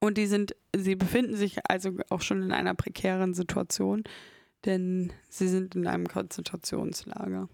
[0.01, 4.05] Und die sind, sie befinden sich also auch schon in einer prekären Situation,
[4.65, 7.49] denn sie sind in einem Konzentrationslager.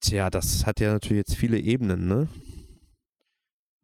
[0.00, 2.28] Tja, das hat ja natürlich jetzt viele Ebenen, ne?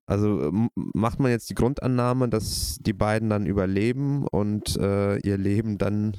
[0.06, 5.78] Also macht man jetzt die Grundannahme, dass die beiden dann überleben und äh, ihr Leben
[5.78, 6.16] dann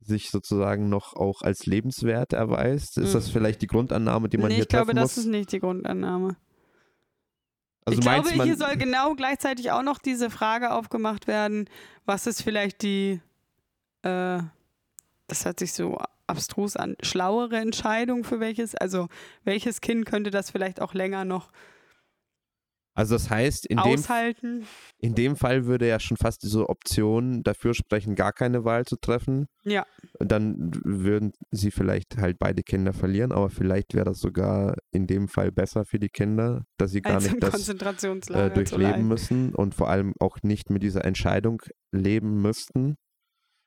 [0.00, 2.98] sich sozusagen noch auch als lebenswert erweist?
[2.98, 3.12] Ist mhm.
[3.12, 4.88] das vielleicht die Grundannahme, die man nee, hier treffen muss?
[4.88, 6.36] Ich glaube, das ist nicht die Grundannahme.
[7.84, 11.68] Also ich glaube, hier soll genau gleichzeitig auch noch diese Frage aufgemacht werden,
[12.04, 13.20] was ist vielleicht die,
[14.02, 14.38] äh,
[15.26, 15.98] das hört sich so
[16.28, 19.08] abstrus an, schlauere Entscheidung für welches, also
[19.44, 21.50] welches Kind könnte das vielleicht auch länger noch
[22.94, 24.64] also das heißt, in dem,
[24.98, 28.96] in dem Fall würde ja schon fast diese Option dafür sprechen, gar keine Wahl zu
[28.96, 29.46] treffen.
[29.62, 29.86] Ja.
[30.18, 35.28] Dann würden sie vielleicht halt beide Kinder verlieren, aber vielleicht wäre das sogar in dem
[35.28, 39.74] Fall besser für die Kinder, dass sie gar Als nicht das äh, durchleben müssen und
[39.74, 41.62] vor allem auch nicht mit dieser Entscheidung
[41.92, 42.96] leben müssten.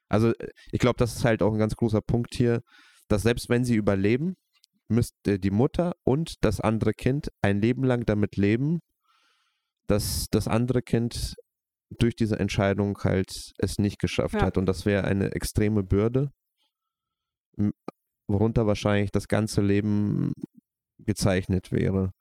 [0.07, 0.33] Also
[0.71, 2.61] ich glaube, das ist halt auch ein ganz großer Punkt hier,
[3.07, 4.35] dass selbst wenn sie überleben,
[4.87, 8.81] müsste die Mutter und das andere Kind ein Leben lang damit leben,
[9.87, 11.35] dass das andere Kind
[11.99, 14.41] durch diese Entscheidung halt es nicht geschafft ja.
[14.41, 14.57] hat.
[14.57, 16.31] Und das wäre eine extreme Bürde,
[18.27, 20.33] worunter wahrscheinlich das ganze Leben
[20.99, 22.11] gezeichnet wäre.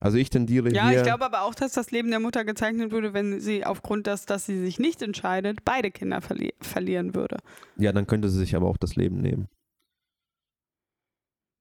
[0.00, 0.92] Also ich tendiere ja, hier.
[0.92, 4.06] Ja, ich glaube aber auch, dass das Leben der Mutter gezeichnet würde, wenn sie aufgrund
[4.06, 7.38] des, dass sie sich nicht entscheidet, beide Kinder verli verlieren würde.
[7.76, 9.48] Ja, dann könnte sie sich aber auch das Leben nehmen.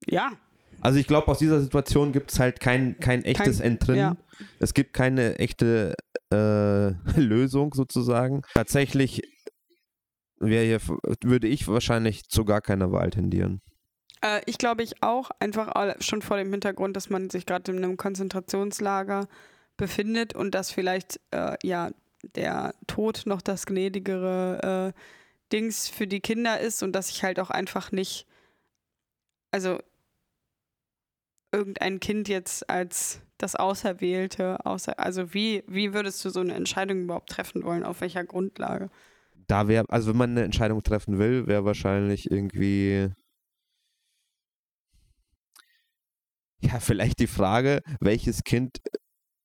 [0.06, 0.34] Ja,
[0.82, 4.00] also ich glaube, aus dieser Situation gibt es halt kein, kein echtes kein, Entrinnen.
[4.00, 4.18] Ja.
[4.60, 5.96] Es gibt keine echte
[6.32, 6.90] äh,
[7.20, 8.42] Lösung sozusagen.
[8.54, 9.22] Tatsächlich
[10.40, 10.80] hier,
[11.24, 13.62] würde ich wahrscheinlich zu gar keiner Wahl tendieren.
[14.22, 17.84] Äh, ich glaube ich auch, einfach schon vor dem Hintergrund, dass man sich gerade in
[17.84, 19.28] einem Konzentrationslager
[19.78, 21.92] befindet und dass vielleicht äh, ja
[22.36, 25.00] der Tod noch das gnädigere äh,
[25.52, 28.28] Dings für die Kinder ist und dass ich halt auch einfach nicht,
[29.52, 29.80] also
[31.58, 37.02] irgendein Kind jetzt als das Auserwählte, außer, also wie, wie würdest du so eine Entscheidung
[37.02, 38.90] überhaupt treffen wollen, auf welcher Grundlage?
[39.48, 43.10] da wäre, also wenn man eine Entscheidung treffen will, wäre wahrscheinlich irgendwie
[46.62, 48.80] ja, vielleicht die Frage, welches Kind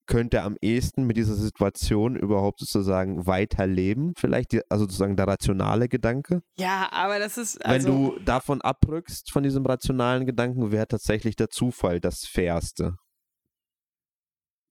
[0.07, 4.15] könnte am ehesten mit dieser Situation überhaupt sozusagen weiterleben?
[4.17, 6.43] Vielleicht, die, also sozusagen der rationale Gedanke?
[6.59, 7.65] Ja, aber das ist.
[7.65, 12.97] Also Wenn du davon abrückst, von diesem rationalen Gedanken, wäre tatsächlich der Zufall das Fairste.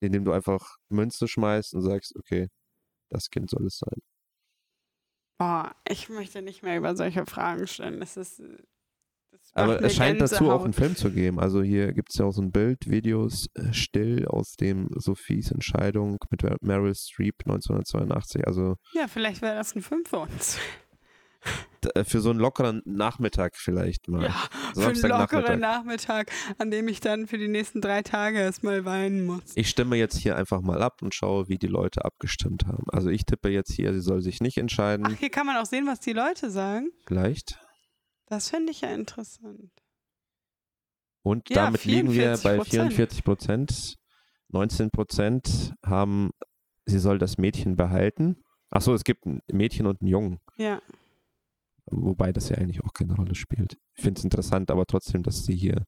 [0.02, 2.48] Indem du einfach Münze schmeißt und sagst, okay,
[3.10, 4.02] das Kind soll es sein.
[5.38, 8.00] Boah, ich möchte nicht mehr über solche Fragen stellen.
[8.00, 8.42] Das ist
[9.54, 11.40] aber es scheint dazu auch einen Film zu geben.
[11.40, 15.52] Also hier gibt es ja auch so ein Bild, Videos äh, still aus dem Sophies
[15.52, 18.48] Entscheidung mit Meryl Streep 1982.
[18.48, 20.58] Also ja, vielleicht wäre das ein Film für uns.
[21.96, 24.24] Äh, für so einen lockeren Nachmittag vielleicht mal.
[24.24, 24.36] Ja,
[24.76, 29.26] für einen lockeren Nachmittag, an dem ich dann für die nächsten drei Tage erstmal weinen
[29.26, 29.42] muss.
[29.56, 32.84] Ich stimme jetzt hier einfach mal ab und schaue, wie die Leute abgestimmt haben.
[32.92, 35.08] Also ich tippe jetzt hier, sie soll sich nicht entscheiden.
[35.10, 36.92] Ach, hier kann man auch sehen, was die Leute sagen.
[37.08, 37.58] Vielleicht.
[38.32, 39.74] Das finde ich ja interessant.
[41.22, 43.98] Und ja, damit liegen wir bei 44 Prozent.
[44.48, 46.32] 19 Prozent haben,
[46.86, 48.42] sie soll das Mädchen behalten.
[48.70, 50.40] Achso, es gibt ein Mädchen und einen Jungen.
[50.56, 50.82] Ja.
[51.88, 53.78] Wobei das ja eigentlich auch keine Rolle spielt.
[53.98, 55.84] Ich finde es interessant, aber trotzdem, dass sie hier.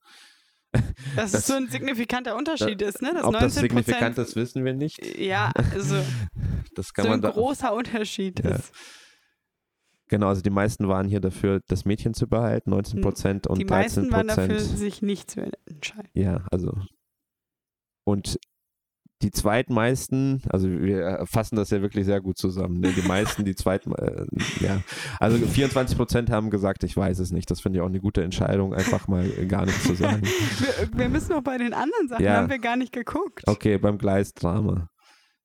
[1.16, 3.14] dass das, es so ein signifikanter Unterschied da, ist, ne?
[3.14, 5.18] Das ob das signifikant ist, wissen wir nicht.
[5.18, 5.96] Ja, also.
[6.76, 8.56] das kann so man ein da, großer Unterschied ja.
[8.56, 8.74] ist.
[10.10, 13.68] Genau, also die meisten waren hier dafür, das Mädchen zu behalten, 19 Prozent und 13
[13.68, 14.12] Prozent.
[14.12, 16.10] Die meisten waren dafür, sich nicht zu entscheiden.
[16.14, 16.78] Ja, also.
[18.06, 18.38] Und
[19.24, 22.82] die zweitmeisten, also wir fassen das ja wirklich sehr gut zusammen.
[22.82, 22.92] Ne?
[22.92, 24.26] Die meisten, die zweiten, äh,
[24.60, 24.82] ja.
[25.20, 27.50] Also 24 Prozent haben gesagt, ich weiß es nicht.
[27.50, 30.22] Das finde ich auch eine gute Entscheidung, einfach mal gar nichts zu sagen.
[30.24, 32.36] wir, wir, müssen noch bei den anderen Sachen, ja.
[32.36, 33.44] haben wir gar nicht geguckt.
[33.48, 34.90] Okay, beim Gleisdrama.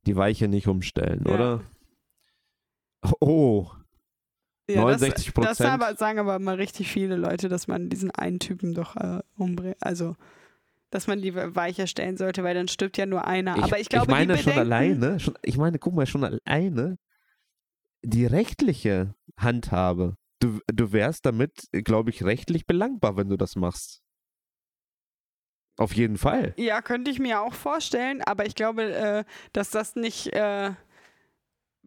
[0.06, 1.35] Die Weiche nicht umstellen, ja.
[1.35, 1.60] oder?
[3.20, 3.68] Oh,
[4.69, 5.61] ja, 69 Prozent.
[5.61, 9.20] Das, aber, sagen aber mal richtig viele Leute, dass man diesen einen Typen doch äh,
[9.36, 9.77] umbringt.
[9.81, 10.16] Also,
[10.90, 13.57] dass man die weicher stellen sollte, weil dann stirbt ja nur einer.
[13.57, 16.99] Ich, aber ich glaube, ich meine schon alleine, schon, ich meine, guck mal, schon alleine
[18.03, 20.16] die rechtliche Handhabe.
[20.40, 24.03] Du, du wärst damit, glaube ich, rechtlich belangbar, wenn du das machst.
[25.77, 26.55] Auf jeden Fall.
[26.57, 30.32] Ja, könnte ich mir auch vorstellen, aber ich glaube, äh, dass das nicht.
[30.32, 30.73] Äh,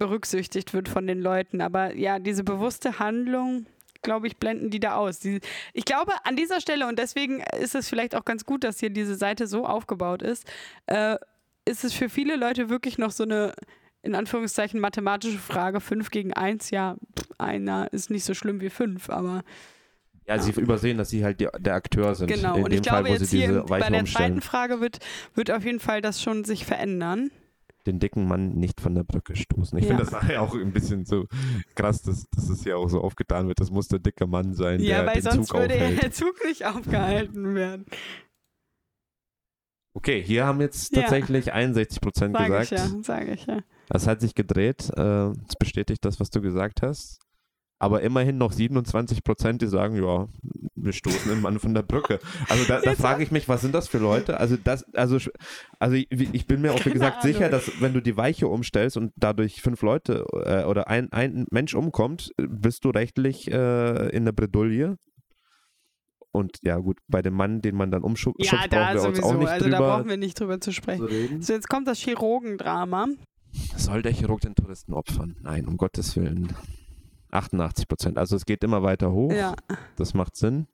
[0.01, 1.61] berücksichtigt wird von den Leuten.
[1.61, 3.67] Aber ja, diese bewusste Handlung,
[4.01, 5.19] glaube ich, blenden die da aus.
[5.19, 5.41] Die,
[5.73, 8.89] ich glaube, an dieser Stelle, und deswegen ist es vielleicht auch ganz gut, dass hier
[8.89, 10.49] diese Seite so aufgebaut ist,
[10.87, 11.17] äh,
[11.65, 13.53] ist es für viele Leute wirklich noch so eine,
[14.01, 15.79] in Anführungszeichen, mathematische Frage.
[15.79, 16.95] 5 gegen 1, ja,
[17.37, 19.43] einer ist nicht so schlimm wie 5, aber.
[20.25, 22.25] Ja, sie übersehen, dass sie halt die, der Akteur sind.
[22.25, 24.97] Genau, und ich glaube, Fall, jetzt hier bei der zweiten Frage wird,
[25.35, 27.29] wird auf jeden Fall das schon sich verändern
[27.87, 29.77] den dicken Mann nicht von der Brücke stoßen.
[29.77, 29.95] Ich ja.
[29.95, 31.25] finde das auch ein bisschen so
[31.75, 33.59] krass, dass, dass es ja auch so aufgetan wird.
[33.59, 36.03] Das muss der dicke Mann sein, ja, der den Zug würde aufhält.
[36.03, 37.85] der Zug nicht aufgehalten werden.
[39.93, 41.53] Okay, hier haben jetzt tatsächlich ja.
[41.53, 42.71] 61 Prozent gesagt.
[42.71, 43.59] Ich ja, sage ich ja.
[43.89, 44.89] Das hat sich gedreht.
[44.91, 47.19] Äh, das bestätigt das, was du gesagt hast
[47.81, 50.27] aber immerhin noch 27 Prozent, die sagen, ja,
[50.75, 52.19] wir stoßen den Mann von der Brücke.
[52.47, 54.39] Also da, da frage ich mich, was sind das für Leute?
[54.39, 55.17] Also das, also,
[55.79, 59.13] also ich bin mir auch wie gesagt sicher, dass wenn du die Weiche umstellst und
[59.15, 64.31] dadurch fünf Leute äh, oder ein, ein Mensch umkommt, bist du rechtlich äh, in der
[64.31, 64.97] Bredouille.
[66.31, 69.07] Und ja, gut, bei dem Mann, den man dann umschubst, ja, brauchen wir sowieso.
[69.07, 71.07] uns auch nicht also drüber da brauchen wir nicht drüber zu sprechen.
[71.07, 73.07] Zu so, jetzt kommt das Chirurgendrama.
[73.75, 75.35] Soll der Chirurg den Touristen opfern?
[75.41, 76.53] Nein, um Gottes Willen.
[77.31, 78.17] 88 Prozent.
[78.17, 79.31] Also es geht immer weiter hoch.
[79.31, 79.55] Ja.
[79.95, 80.67] Das macht Sinn.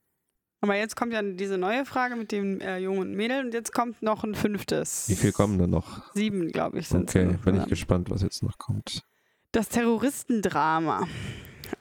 [0.62, 3.72] Aber jetzt kommt ja diese neue Frage mit dem äh, Jungen und Mädel und jetzt
[3.74, 5.08] kommt noch ein fünftes.
[5.08, 6.14] Wie viel kommen da noch?
[6.16, 9.04] Sieben, glaube ich, sind Okay, bin ich gespannt, was jetzt noch kommt.
[9.52, 11.08] Das Terroristendrama.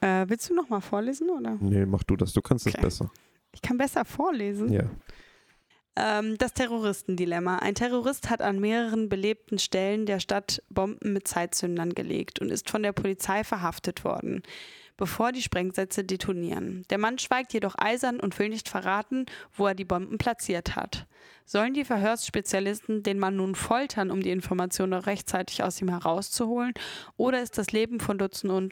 [0.01, 1.57] Äh, willst du noch mal vorlesen, oder?
[1.61, 2.33] Nee, mach du das.
[2.33, 2.83] Du kannst es okay.
[2.83, 3.11] besser.
[3.53, 4.71] Ich kann besser vorlesen?
[4.71, 4.85] Ja.
[5.97, 7.57] Ähm, das Terroristendilemma.
[7.57, 12.71] Ein Terrorist hat an mehreren belebten Stellen der Stadt Bomben mit Zeitzündern gelegt und ist
[12.71, 14.43] von der Polizei verhaftet worden,
[14.99, 16.85] bevor die Sprengsätze detonieren.
[16.91, 19.25] Der Mann schweigt jedoch eisern und will nicht verraten,
[19.55, 21.07] wo er die Bomben platziert hat.
[21.47, 26.75] Sollen die Verhörsspezialisten den Mann nun foltern, um die Informationen rechtzeitig aus ihm herauszuholen,
[27.17, 28.71] oder ist das Leben von Dutzenden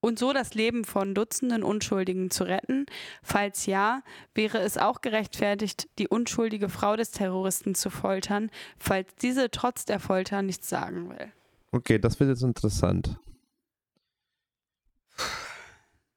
[0.00, 2.86] und so das Leben von Dutzenden Unschuldigen zu retten?
[3.22, 4.02] Falls ja,
[4.34, 10.00] wäre es auch gerechtfertigt, die unschuldige Frau des Terroristen zu foltern, falls diese trotz der
[10.00, 11.32] Folter nichts sagen will.
[11.72, 13.18] Okay, das wird jetzt interessant.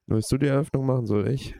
[0.07, 1.55] Willst du die Eröffnung machen, soll ich?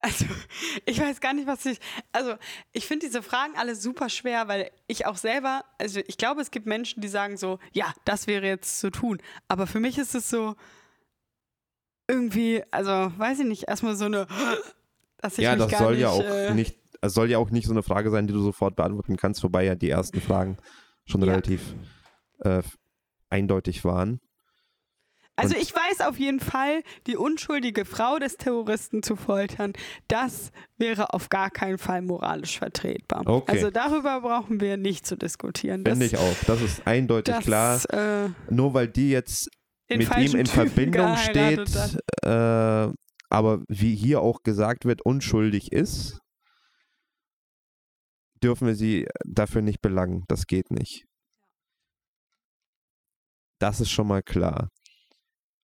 [0.00, 0.24] Also,
[0.84, 1.78] ich weiß gar nicht, was ich.
[2.10, 2.34] Also,
[2.72, 5.64] ich finde diese Fragen alle super schwer, weil ich auch selber.
[5.78, 9.18] Also, ich glaube, es gibt Menschen, die sagen so: Ja, das wäre jetzt zu tun.
[9.48, 10.56] Aber für mich ist es so
[12.08, 14.26] irgendwie, also weiß ich nicht, erstmal so eine,
[15.18, 17.66] dass ich ja, das soll nicht, ja auch äh, nicht, es soll ja auch nicht
[17.66, 20.56] so eine Frage sein, die du sofort beantworten kannst, wobei ja die ersten Fragen
[21.04, 21.28] schon Ja.
[21.28, 21.74] relativ
[22.40, 22.62] äh,
[23.30, 24.20] eindeutig waren.
[25.34, 29.72] Also Und- ich weiß auf jeden Fall, die unschuldige Frau des Terroristen zu foltern,
[30.06, 33.22] das wäre auf gar keinen Fall moralisch vertretbar.
[33.26, 33.50] Okay.
[33.52, 35.84] Also darüber brauchen wir nicht zu diskutieren.
[35.84, 36.34] Das, Finde ich auch.
[36.46, 37.80] Das ist eindeutig das, klar.
[37.90, 39.48] Äh, Nur weil die jetzt
[39.90, 42.92] den mit ihm in Typen Verbindung steht, äh,
[43.30, 46.20] aber wie hier auch gesagt wird, unschuldig ist,
[48.42, 50.24] dürfen wir sie dafür nicht belangen.
[50.28, 51.04] Das geht nicht.
[53.60, 54.68] Das ist schon mal klar.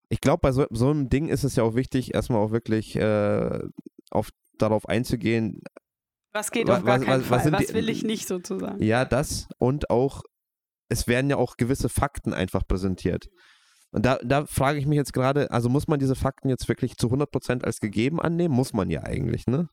[0.10, 2.96] Ich glaube, bei so, so einem Ding ist es ja auch wichtig, erstmal auch wirklich
[2.96, 3.60] äh,
[4.12, 5.60] auf, darauf einzugehen,
[6.34, 7.52] Was geht was- auf gar was- keinen was- Fall?
[7.52, 8.82] Was die- will ich nicht sozusagen?
[8.82, 10.22] Ja, das und auch,
[10.90, 13.28] es werden ja auch gewisse Fakten einfach präsentiert.
[13.92, 16.98] Und da, da frage ich mich jetzt gerade, also muss man diese Fakten jetzt wirklich
[16.98, 18.54] zu 100% als gegeben annehmen?
[18.54, 19.70] Muss man ja eigentlich, ne?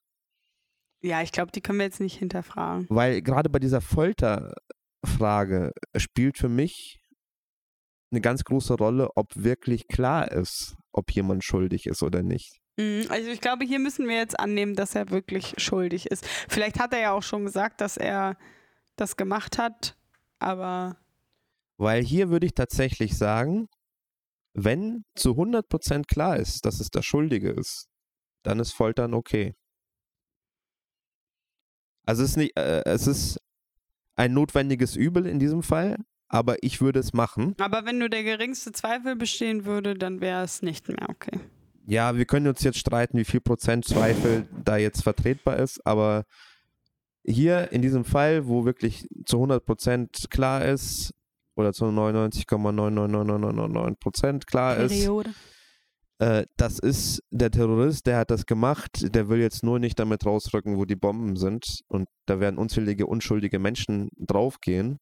[1.02, 2.86] Ja, ich glaube, die können wir jetzt nicht hinterfragen.
[2.88, 7.00] Weil gerade bei dieser Folterfrage spielt für mich
[8.10, 12.60] eine ganz große Rolle, ob wirklich klar ist, ob jemand schuldig ist oder nicht.
[12.78, 16.24] Mhm, Also ich glaube, hier müssen wir jetzt annehmen, dass er wirklich schuldig ist.
[16.48, 18.36] Vielleicht hat er ja auch schon gesagt, dass er
[18.96, 19.96] das gemacht hat,
[20.38, 20.96] aber
[21.76, 23.68] Weil hier würde ich tatsächlich sagen,
[24.54, 27.88] wenn zu 100% klar ist, dass es der Schuldige ist,
[28.44, 29.54] dann ist Foltern okay.
[32.06, 33.40] Also es ist, nicht, äh, es ist
[34.14, 35.96] ein notwendiges Übel in diesem Fall,
[36.28, 37.54] aber ich würde es machen.
[37.58, 41.40] Aber wenn nur der geringste Zweifel bestehen würde, dann wäre es nicht mehr okay.
[41.86, 46.24] Ja, wir können uns jetzt streiten, wie viel Prozent Zweifel da jetzt vertretbar ist, aber
[47.24, 51.14] hier in diesem Fall, wo wirklich zu 100% klar ist,
[51.56, 54.46] oder zu 99,99999 Prozent.
[54.46, 55.30] Klar ist, Periode.
[56.18, 60.24] äh, das ist der Terrorist, der hat das gemacht, der will jetzt nur nicht damit
[60.26, 61.80] rausrücken, wo die Bomben sind.
[61.88, 64.98] Und da werden unzählige unschuldige Menschen draufgehen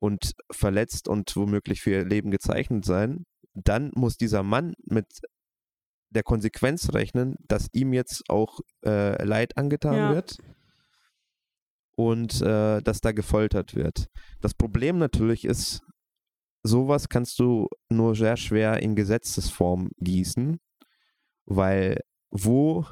[0.00, 3.24] und verletzt und womöglich für ihr Leben gezeichnet sein,
[3.54, 5.06] dann muss dieser Mann mit
[6.10, 10.14] der Konsequenz rechnen, dass ihm jetzt auch äh, Leid angetan Ja.
[10.14, 10.36] wird
[11.96, 14.06] und äh, dass da gefoltert wird.
[14.40, 15.82] Das Problem natürlich ist,
[16.62, 20.58] sowas kannst du nur sehr schwer in Gesetzesform gießen,
[21.46, 22.00] weil
[22.30, 22.86] wo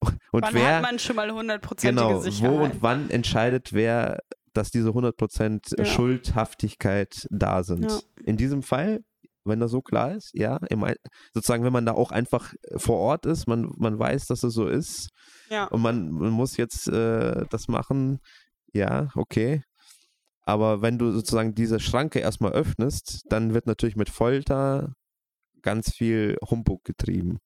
[0.32, 2.72] und Wann wer hat man schon mal hundertprozentige genau, wo Sicherheit?
[2.72, 4.20] und wann entscheidet wer,
[4.52, 5.84] dass diese 100% Ja.
[5.84, 7.90] Schuldhaftigkeit da sind.
[7.90, 7.98] Ja.
[8.24, 9.00] In diesem Fall,
[9.44, 10.84] wenn das so klar ist, ja, im,
[11.34, 14.68] sozusagen, wenn man da auch einfach vor Ort ist, man, man weiß, dass es so
[14.68, 15.10] ist
[15.48, 15.64] ja.
[15.66, 18.20] und man, man muss jetzt äh, das machen,
[18.72, 19.62] ja, okay.
[20.42, 24.94] Aber wenn du sozusagen diese Schranke erstmal öffnest, dann wird natürlich mit Folter
[25.60, 27.38] ganz viel Humbug getrieben.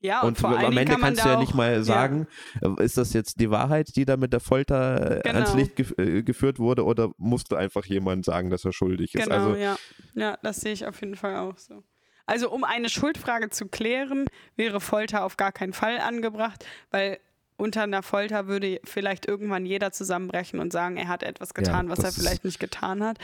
[0.00, 2.26] ja, Und, vor allen am Ende kann kannst du ja auch, nicht mal sagen,
[2.60, 5.62] äh, ist das jetzt die Wahrheit, die da mit der Folter äh, ans Genau.
[5.62, 9.24] Licht gef äh, geführt wurde, oder musst du einfach jemand sagen, dass er schuldig ist?
[9.24, 9.76] Genau, also, ja.
[10.14, 11.82] Ja, das sehe ich auf jeden Fall auch so.
[12.26, 14.26] Also um eine Schuldfrage zu klären,
[14.56, 17.18] wäre Folter auf gar keinen Fall angebracht, weil
[17.56, 22.00] unter einer Folter würde vielleicht irgendwann jeder zusammenbrechen und sagen, er hat etwas getan, was
[22.00, 23.18] er vielleicht nicht getan hat.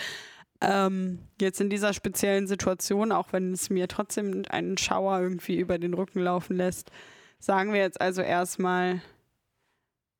[0.60, 5.78] Ähm, jetzt in dieser speziellen Situation, auch wenn es mir trotzdem einen Schauer irgendwie über
[5.78, 6.90] den Rücken laufen lässt,
[7.38, 9.00] sagen wir jetzt also erstmal,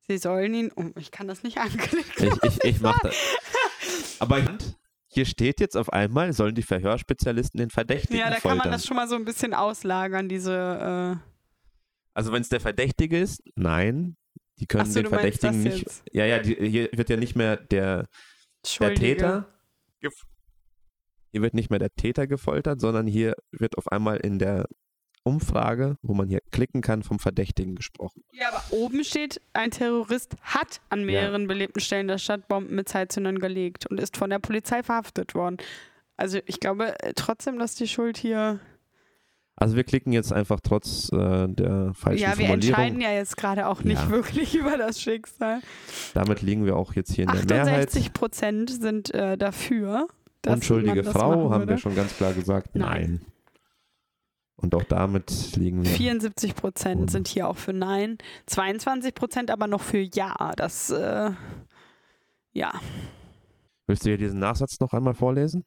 [0.07, 2.27] sie sollen ihn, oh, ich kann das nicht anklicken.
[2.27, 3.15] ich, ich, ich mach das.
[4.19, 4.41] Aber
[5.07, 8.57] hier steht jetzt auf einmal, sollen die Verhörspezialisten den Verdächtigen Ja, da kann foltern.
[8.59, 11.29] man das schon mal so ein bisschen auslagern, diese äh,
[12.13, 14.15] also wenn es der Verdächtige ist, nein,
[14.59, 15.79] die können so, den Verdächtigen nicht.
[15.79, 16.03] jetzt?
[16.11, 18.07] Ja, ja, die, hier wird ja nicht mehr der,
[18.79, 18.95] der.
[18.95, 19.53] Täter.
[21.31, 24.67] Hier wird nicht mehr der Täter gefoltert, sondern hier wird auf einmal in der
[25.23, 28.23] Umfrage, wo man hier klicken kann, vom Verdächtigen gesprochen.
[28.31, 32.89] Ja, aber oben steht, ein Terrorist hat an mehreren belebten Stellen der Stadt Bomben mit
[32.89, 35.57] Zeitzündern gelegt und ist von der Polizei verhaftet worden.
[36.17, 38.59] Also ich glaube äh, trotzdem, dass die Schuld hier.
[39.59, 42.53] Also wir klicken jetzt einfach trotz äh, der falschen ja, wir Formulierung.
[42.53, 44.09] entscheiden ja jetzt gerade auch nicht Ja.
[44.09, 45.59] wirklich über das Schicksal.
[46.13, 47.87] Damit liegen wir auch jetzt hier in der Mehrheit.
[47.87, 50.07] 68 Prozent sind äh, dafür.
[50.41, 53.19] Dass Unschuldige Frau haben wir schon ganz klar gesagt, nein.
[53.21, 53.25] Nein.
[54.55, 55.89] Und auch damit liegen wir.
[55.91, 58.17] 74 Prozent sind hier auch für Nein,
[58.47, 60.53] 22 Prozent aber noch für Ja.
[60.55, 61.31] Das, äh,
[62.51, 62.73] ja.
[63.87, 65.65] Willst du hier diesen Nachsatz noch einmal vorlesen?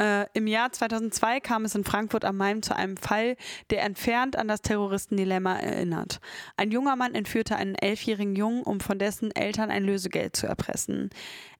[0.00, 3.36] Äh, Im Jahr 2002 kam es in Frankfurt am Main zu einem Fall,
[3.70, 6.20] der entfernt an das Terroristendilemma erinnert.
[6.56, 11.10] Ein junger Mann entführte einen elfjährigen Jungen, um von dessen Eltern ein Lösegeld zu erpressen.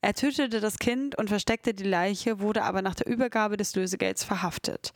[0.00, 4.24] Er tötete das Kind und versteckte die Leiche, wurde aber nach der Übergabe des Lösegelds
[4.24, 4.92] verhaftet.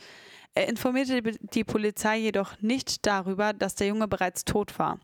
[0.55, 4.99] Er informierte die Polizei jedoch nicht darüber, dass der Junge bereits tot war.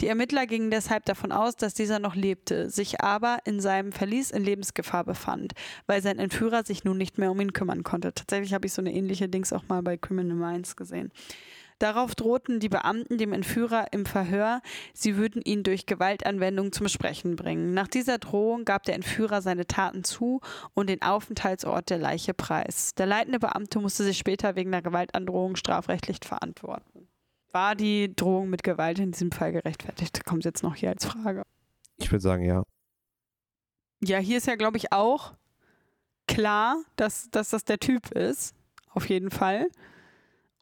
[0.00, 4.30] Die Ermittler gingen deshalb davon aus, dass dieser noch lebte, sich aber in seinem Verlies
[4.30, 5.52] in Lebensgefahr befand,
[5.86, 8.14] weil sein Entführer sich nun nicht mehr um ihn kümmern konnte.
[8.14, 11.12] Tatsächlich habe ich so eine ähnliche Dings auch mal bei Criminal Minds gesehen.
[11.78, 17.36] Darauf drohten die Beamten dem Entführer im Verhör, sie würden ihn durch Gewaltanwendung zum Sprechen
[17.36, 17.74] bringen.
[17.74, 20.40] Nach dieser Drohung gab der Entführer seine Taten zu
[20.74, 22.94] und den Aufenthaltsort der Leiche preis.
[22.94, 27.08] Der leitende Beamte musste sich später wegen der Gewaltandrohung strafrechtlich verantworten.
[27.50, 30.24] War die Drohung mit Gewalt in diesem Fall gerechtfertigt?
[30.24, 31.42] Kommt jetzt noch hier als Frage.
[31.98, 32.64] Ich würde sagen, ja.
[34.02, 35.34] Ja, hier ist ja, glaube ich, auch
[36.26, 38.54] klar, dass, dass das der Typ ist.
[38.90, 39.68] Auf jeden Fall.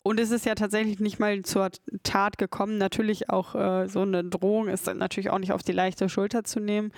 [0.02, 1.70] Und es ist ja tatsächlich nicht mal zur
[2.02, 2.76] Tat gekommen.
[2.78, 6.58] Natürlich auch äh, so eine Drohung ist natürlich auch nicht auf die leichte Schulter zu
[6.58, 6.92] nehmen.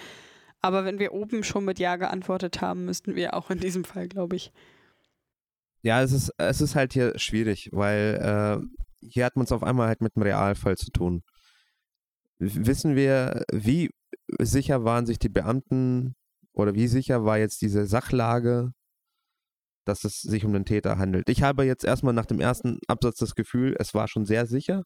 [0.62, 4.09] Aber wenn wir oben schon mit Ja geantwortet haben, müssten wir auch in diesem Fall,
[4.09, 4.52] glaube ich.
[5.82, 9.62] Ja, es ist, es ist halt hier schwierig, weil äh, hier hat man es auf
[9.62, 11.22] einmal halt mit einem Realfall zu tun.
[12.39, 13.90] Wissen wir, wie
[14.40, 16.14] sicher waren sich die Beamten
[16.55, 18.72] oder wie sicher war jetzt diese Sachlage
[19.85, 21.28] dass es sich um den Täter handelt.
[21.28, 24.85] Ich habe jetzt erstmal nach dem ersten Absatz das Gefühl, es war schon sehr sicher,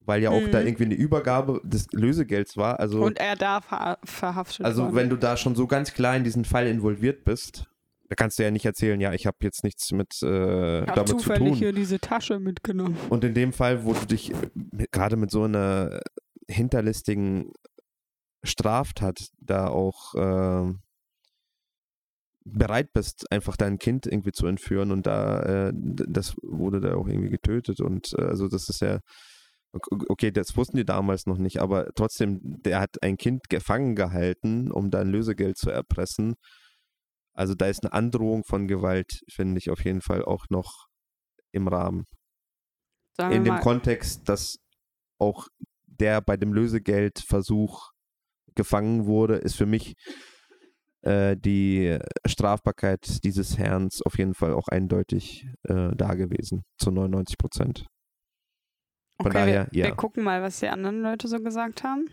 [0.00, 0.50] weil ja auch mhm.
[0.50, 2.80] da irgendwie eine Übergabe des Lösegelds war.
[2.80, 4.94] Also, Und er da ver verhaftet Also worden.
[4.96, 7.66] wenn du da schon so ganz klar in diesen Fall involviert bist,
[8.08, 11.14] da kannst du ja nicht erzählen, ja, ich habe jetzt nichts mit äh, damit zu
[11.14, 11.20] tun.
[11.20, 12.96] zufällig hier diese Tasche mitgenommen.
[13.08, 14.32] Und in dem Fall, wo du dich
[14.90, 16.00] gerade mit so einer
[16.48, 17.52] hinterlistigen
[18.42, 20.74] Straftat da auch äh,
[22.52, 27.08] bereit bist, einfach dein Kind irgendwie zu entführen und da, äh, das wurde da auch
[27.08, 29.00] irgendwie getötet und äh, also das ist ja,
[30.08, 34.70] okay, das wussten die damals noch nicht, aber trotzdem, der hat ein Kind gefangen gehalten,
[34.72, 36.34] um dann Lösegeld zu erpressen.
[37.34, 40.86] Also da ist eine Androhung von Gewalt, finde ich auf jeden Fall auch noch
[41.52, 42.04] im Rahmen.
[43.16, 43.60] Sagen In dem mal.
[43.60, 44.56] Kontext, dass
[45.18, 45.46] auch
[45.86, 47.90] der bei dem Lösegeldversuch
[48.54, 49.94] gefangen wurde, ist für mich
[51.02, 57.86] die Strafbarkeit dieses Herrn auf jeden Fall auch eindeutig äh, da gewesen, zu 99 Prozent.
[59.16, 59.86] Von okay, daher, wir, ja.
[59.86, 62.08] Wir gucken mal, was die anderen Leute so gesagt haben.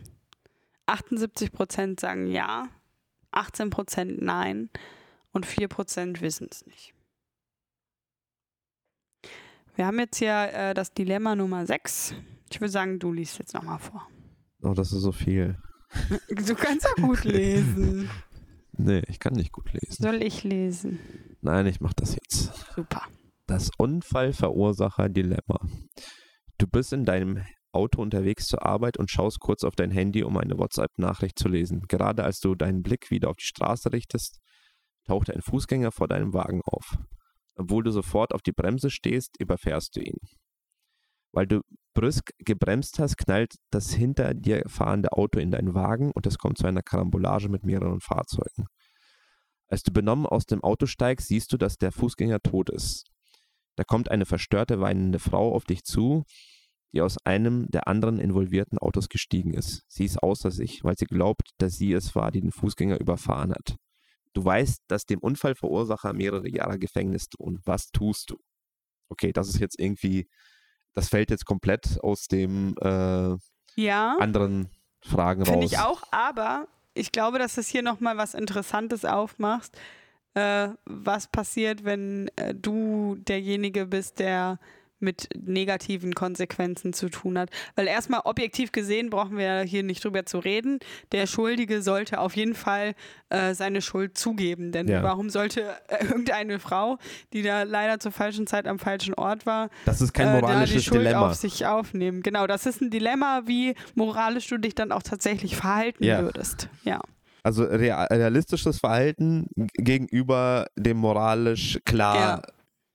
[0.88, 2.69] 78 Prozent sagen ja,
[3.31, 4.69] 18 Prozent nein
[5.31, 6.93] und 4 Prozent wissen es nicht.
[9.76, 12.15] Wir haben jetzt hier äh, das Dilemma Nummer 6.
[12.49, 14.07] Ich würde sagen, du liest jetzt nochmal vor.
[14.64, 15.57] Oh, das ist so viel.
[16.30, 18.09] Du kannst ja gut lesen.
[18.78, 20.04] Nee, ich kann nicht gut lesen.
[20.04, 20.99] Soll ich lesen?
[21.41, 22.54] Nein, ich mach das jetzt.
[22.76, 23.02] Super.
[23.48, 25.60] Das Unfallverursacher-Dilemma.
[26.58, 30.38] Du bist in deinem Auto unterwegs zur Arbeit und schaust kurz auf dein Handy, um
[30.38, 31.86] eine WhatsApp-Nachricht zu lesen.
[31.88, 34.40] Gerade als du deinen Blick wieder auf die Straße richtest,
[35.06, 36.98] taucht ein Fußgänger vor deinem Wagen auf.
[37.56, 40.18] Obwohl du sofort auf die Bremse stehst, überfährst du ihn.
[41.32, 41.62] Weil du
[41.94, 46.58] brüsk gebremst hast, knallt das hinter dir fahrende Auto in deinen Wagen und es kommt
[46.58, 48.68] zu einer Karambolage mit mehreren Fahrzeugen.
[49.68, 53.06] Als du benommen aus dem Auto steigst, siehst du, dass der Fußgänger tot ist.
[53.76, 56.24] Da kommt eine verstörte, weinende Frau auf dich zu,
[56.94, 59.84] die aus einem der anderen involvierten Autos gestiegen ist.
[59.88, 63.52] Sie ist außer sich, weil sie glaubt, dass sie es war, die den Fußgänger überfahren
[63.52, 63.76] hat.
[64.34, 67.60] Du weißt, dass dem Unfallverursacher mehrere Jahre Gefängnis drohen.
[67.66, 68.38] Was tust du?
[69.10, 70.28] Okay, das ist jetzt irgendwie
[70.98, 73.36] das fällt jetzt komplett aus dem äh,
[73.76, 74.18] ja.
[74.18, 74.68] anderen
[74.99, 75.49] Fragen raus.
[75.49, 79.78] Finde ich auch, aber ich glaube, dass es hier nochmal was Interessantes aufmacht.
[80.34, 84.57] Äh, was passiert, wenn äh, du derjenige bist, der
[84.99, 87.49] mit negativen Konsequenzen zu tun hat.
[87.76, 90.80] Weil erstmal objektiv gesehen brauchen wir hier nicht drüber zu reden.
[91.11, 92.95] Der Schuldige sollte auf jeden Fall
[93.30, 94.72] äh, seine Schuld zugeben.
[94.72, 95.03] Denn ja.
[95.03, 96.98] warum sollte äh, irgendeine Frau,
[97.34, 100.80] die da leider zur falschen Zeit am falschen Ort war, das ist kein moralisches äh,
[100.80, 101.30] die Schuld Dilemma.
[101.30, 102.24] auf sich aufnehmen?
[102.24, 106.22] Genau, das ist ein Dilemma, wie moralisch du dich dann auch tatsächlich verhalten ja.
[106.22, 106.69] würdest.
[106.84, 107.02] Ja.
[107.44, 112.41] Also realistisches Verhalten gegenüber dem moralisch klar ja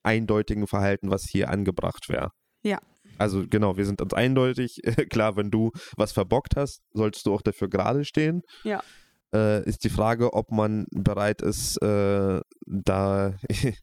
[0.03, 2.31] eindeutigen Verhalten, was hier angebracht wäre.
[2.63, 2.79] Ja.
[3.19, 4.81] Also genau, wir sind uns eindeutig.
[5.11, 8.43] Klar, wenn du was verbockt hast, solltest du auch dafür gerade stehen.
[8.65, 8.83] Ja.
[9.35, 13.35] Äh, ist die Frage, ob man bereit ist, äh, da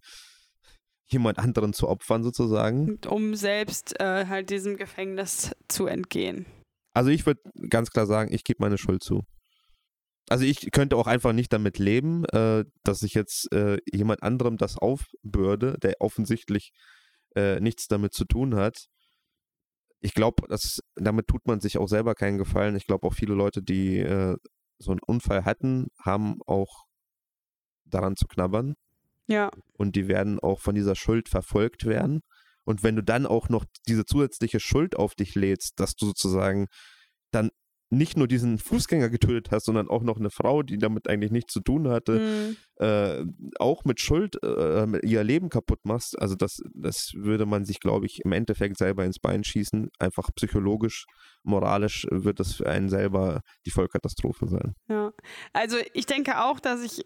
[1.11, 2.99] jemand anderen zu opfern sozusagen.
[3.07, 6.45] Um selbst äh, halt diesem Gefängnis zu entgehen.
[6.93, 9.23] Also ich würde ganz klar sagen, ich gebe meine Schuld zu.
[10.29, 14.57] Also ich könnte auch einfach nicht damit leben, äh, dass ich jetzt äh, jemand anderem
[14.57, 16.71] das aufbürde, der offensichtlich
[17.35, 18.85] äh, nichts damit zu tun hat.
[20.01, 20.43] Ich glaube,
[20.95, 22.75] damit tut man sich auch selber keinen Gefallen.
[22.75, 24.37] Ich glaube auch viele Leute, die äh,
[24.77, 26.85] so einen Unfall hatten, haben auch
[27.85, 28.75] daran zu knabbern.
[29.27, 29.49] Ja.
[29.73, 32.21] Und die werden auch von dieser Schuld verfolgt werden.
[32.65, 36.67] Und wenn du dann auch noch diese zusätzliche Schuld auf dich lädst, dass du sozusagen
[37.31, 37.49] dann
[37.91, 41.53] nicht nur diesen Fußgänger getötet hast, sondern auch noch eine Frau, die damit eigentlich nichts
[41.53, 42.57] zu tun hatte, Mhm.
[42.85, 43.25] äh,
[43.57, 48.05] auch mit Schuld äh, ihr Leben kaputt machst, also das, das würde man sich, glaube
[48.05, 49.89] ich, im Endeffekt selber ins Bein schießen.
[49.97, 51.05] Einfach psychologisch,
[51.43, 54.75] moralisch wird das für einen selber die Vollkatastrophe sein.
[54.87, 55.11] Ja,
[55.53, 57.01] also ich denke auch, dass ich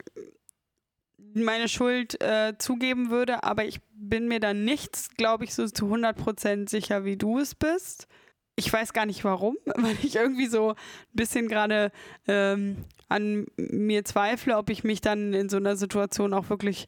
[1.35, 5.85] meine Schuld äh, zugeben würde, aber ich bin mir da nichts, glaube ich, so zu
[5.87, 8.07] 100% sicher, wie du es bist.
[8.55, 10.75] Ich weiß gar nicht warum, weil ich irgendwie so ein
[11.13, 11.91] bisschen gerade
[12.27, 16.87] ähm, an mir zweifle, ob ich mich dann in so einer Situation auch wirklich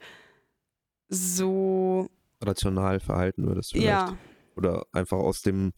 [1.07, 2.09] so,
[2.41, 3.87] Rational verhalten würdest vielleicht.
[3.87, 4.17] ja,
[4.55, 5.73] Oder einfach aus dem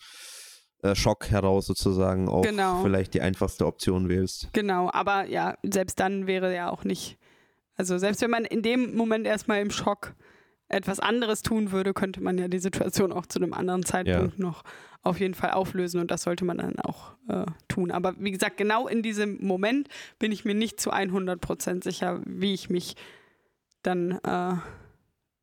[0.82, 2.82] äh, Schock heraus sozusagen auch Genau.
[2.84, 4.50] vielleicht die einfachste Option wählst.
[4.54, 7.18] Genau, aber ja, selbst dann wäre ja auch nicht.
[7.76, 10.16] Also selbst wenn man in dem Moment erstmal im Schock
[10.70, 14.64] etwas anderes tun würde, könnte man ja die Situation auch zu einem anderen Zeitpunkt noch
[15.02, 17.92] auf jeden Fall auflösen und das sollte man dann auch äh, tun.
[17.92, 19.88] Aber wie gesagt, genau in diesem Moment
[20.20, 22.96] bin ich mir nicht zu 100% sicher, wie ich mich
[23.84, 24.56] dann äh,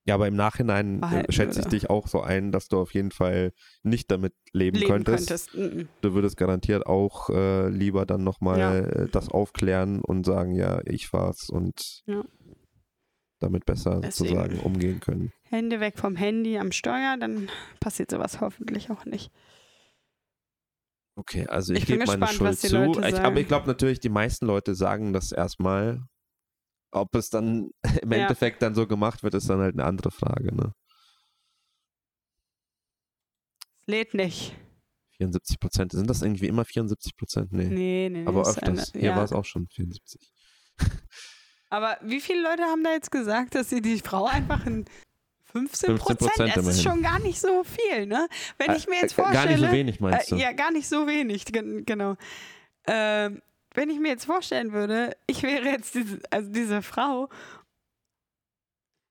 [0.06, 1.68] Ja, aber im Nachhinein äh, schätze ich würde.
[1.70, 3.52] dich auch so ein, dass du auf jeden Fall
[3.82, 5.52] nicht damit leben, leben könntest.
[5.52, 5.74] könntest.
[5.76, 5.88] Mhm.
[6.02, 8.78] Du würdest garantiert auch äh, lieber dann nochmal Ja.
[9.04, 12.22] äh, das aufklären und sagen, ja, ich war's und Ja.
[13.44, 14.34] Damit besser Deswegen.
[14.34, 15.32] sozusagen umgehen können.
[15.50, 17.48] Hände weg vom Handy am Steuer, dann
[17.80, 19.30] passiert sowas hoffentlich auch nicht.
[21.16, 23.00] Okay, also ich, Ich gebe meine Schuld zu.
[23.02, 26.02] Ich, aber ich glaube natürlich, die meisten Leute sagen das erstmal.
[26.90, 27.70] Ob es dann
[28.02, 28.18] im Ja.
[28.18, 30.54] Endeffekt dann so gemacht wird, ist dann halt eine andere Frage.
[30.54, 30.72] Ne?
[33.86, 34.56] Lädt nicht.
[35.18, 35.92] 74 Prozent.
[35.92, 37.52] Sind das irgendwie immer 74 Prozent?
[37.52, 37.64] Nee.
[37.66, 38.26] Nee, nee, nee.
[38.26, 38.92] Aber öfters.
[38.94, 39.16] eine- Hier ja.
[39.16, 40.32] war es auch schon 74.
[41.74, 44.84] Aber wie viele Leute haben da jetzt gesagt, dass sie die Frau einfach in
[45.52, 48.28] 15 Prozent, 15% das ist schon gar nicht so viel, ne?
[48.58, 50.36] Wenn ich mir jetzt Äh, vorstelle, Gar nicht so wenig, meinst du?
[50.36, 52.14] äh, ja, gar nicht so wenig, gen- genau.
[52.86, 53.42] Ähm,
[53.74, 57.28] wenn ich mir jetzt vorstellen würde, ich wäre jetzt diese, also diese Frau,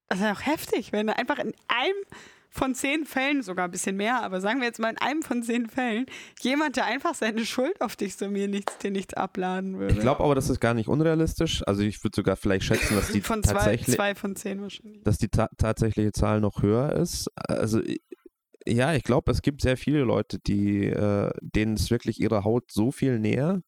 [0.07, 1.95] das wäre auch heftig, wenn einfach in einem
[2.53, 5.41] von zehn Fällen, sogar ein bisschen mehr, aber sagen wir jetzt mal in einem von
[5.41, 6.05] zehn Fällen,
[6.41, 9.95] jemand, der einfach seine Schuld auf dich so mir nichts, dir nichts abladen würde.
[9.95, 11.67] Ich glaube aber, das ist gar nicht unrealistisch.
[11.67, 15.01] Also ich würde sogar vielleicht schätzen, dass die von zwei, tatsächlich, zwei von zehn wahrscheinlich.
[15.03, 17.27] dass die ta tatsächliche Zahl noch höher ist.
[17.35, 17.81] Also
[18.67, 22.71] ja, ich glaube, es gibt sehr viele Leute, die äh, denen ist wirklich ihre Haut
[22.71, 23.61] so viel näher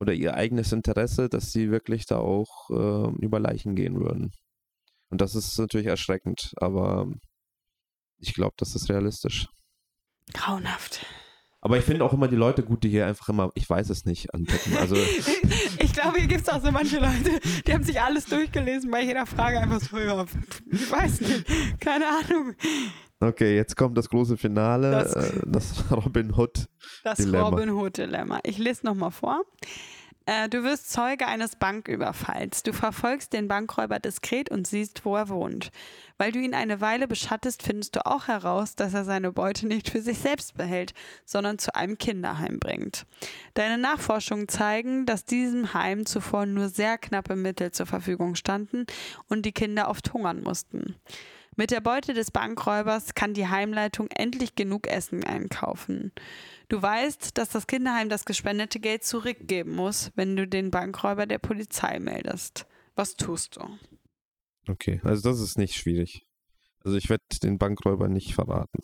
[0.00, 4.32] oder ihr eigenes Interesse, dass sie wirklich da auch äh, über Leichen gehen würden.
[5.10, 7.10] Und das ist natürlich erschreckend, aber
[8.18, 9.48] ich glaube, das ist realistisch.
[10.34, 11.04] Grauenhaft.
[11.60, 14.04] Aber ich finde auch immer die Leute gut, die hier einfach immer, ich weiß es
[14.04, 14.76] nicht, antippen.
[14.76, 14.94] Also
[15.80, 19.02] Ich glaube, hier gibt es auch so manche Leute, die haben sich alles durchgelesen, bei
[19.02, 20.24] jeder Frage einfach so, ja,
[20.70, 21.44] ich weiß nicht,
[21.80, 22.54] keine Ahnung.
[23.20, 26.66] Okay, jetzt kommt das große Finale, Das- das, das Robin Hood.
[27.02, 27.18] Das.
[27.32, 28.38] Robin Hood-Dilemma.
[28.44, 29.42] Ich lese nochmal vor.
[30.28, 32.62] Äh, du wirst Zeuge eines Banküberfalls.
[32.62, 35.70] Du verfolgst den Bankräuber diskret und siehst, wo er wohnt.
[36.18, 39.88] Weil du ihn eine Weile beschattest, findest du auch heraus, dass er seine Beute nicht
[39.88, 40.92] für sich selbst behält,
[41.24, 43.06] sondern zu einem Kinderheim bringt.
[43.54, 48.84] Deine Nachforschungen zeigen, dass diesem Heim zuvor nur sehr knappe Mittel zur Verfügung standen
[49.30, 50.96] und die Kinder oft hungern mussten.
[51.56, 56.12] Mit der Beute des Bankräubers kann die Heimleitung endlich genug Essen einkaufen.
[56.68, 61.38] Du weißt, dass das Kinderheim das gespendete Geld zurückgeben muss, wenn du den Bankräuber der
[61.38, 62.66] Polizei meldest.
[62.94, 63.78] Was tust du?
[64.68, 66.26] Okay, also das ist nicht schwierig.
[66.84, 68.80] Also ich werde den Bankräuber nicht verraten.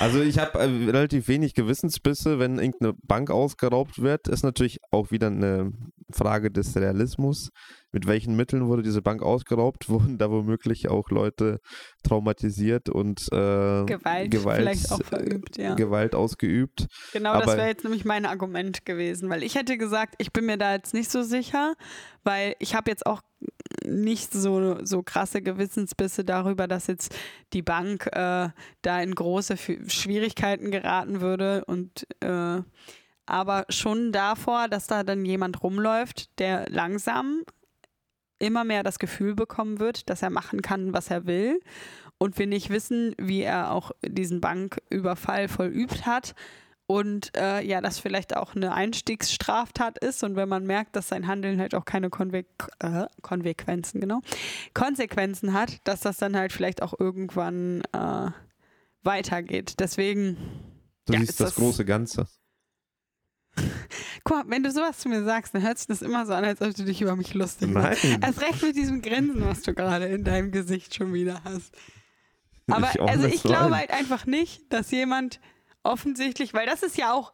[0.00, 4.28] Also ich habe äh, relativ wenig Gewissensbisse, wenn irgendeine Bank ausgeraubt wird.
[4.28, 5.72] Ist natürlich auch wieder eine
[6.10, 7.50] Frage des Realismus.
[7.94, 9.88] Mit welchen Mitteln wurde diese Bank ausgeraubt?
[9.88, 11.60] Wurden da womöglich auch Leute
[12.02, 15.74] traumatisiert und äh, Gewalt, vielleicht auch verübt, ja.
[15.76, 16.88] Gewalt ausgeübt?
[17.12, 20.44] Genau, das Aber- wäre jetzt nämlich mein Argument gewesen, weil ich hätte gesagt, ich bin
[20.44, 21.74] mir da jetzt nicht so sicher,
[22.24, 23.22] weil ich habe jetzt auch
[23.84, 27.14] nicht so, so krasse Gewissensbisse darüber, dass jetzt
[27.52, 28.48] die Bank äh,
[28.82, 29.56] da in große
[29.86, 32.60] Schwierigkeiten geraten würde und äh,
[33.26, 37.42] aber schon davor, dass da dann jemand rumläuft, der langsam
[38.38, 41.60] immer mehr das Gefühl bekommen wird, dass er machen kann, was er will
[42.18, 46.34] und wir nicht wissen, wie er auch diesen Banküberfall vollübt hat
[46.86, 51.26] und äh, ja, das vielleicht auch eine Einstiegsstraftat ist und wenn man merkt, dass sein
[51.26, 52.44] Handeln halt auch keine Konve
[52.80, 54.20] äh, Konsequenzen, genau,
[54.74, 58.30] Konsequenzen hat, dass das dann halt vielleicht auch irgendwann äh,
[59.02, 59.74] weitergeht.
[59.80, 60.36] Deswegen,
[61.06, 62.26] Du Ja, siehst ist das das- große Ganze.
[64.24, 66.44] Guck mal, wenn du sowas zu mir sagst, dann hört sich das immer so an,
[66.44, 68.04] als ob du dich über mich lustig machst.
[68.04, 68.20] Nein.
[68.22, 71.74] Erst recht mit diesem Grinsen, was du gerade in deinem Gesicht schon wieder hast.
[72.70, 75.40] Aber Ich also ich glaube halt einfach nicht, dass jemand
[75.82, 77.32] offensichtlich, weil das ist ja auch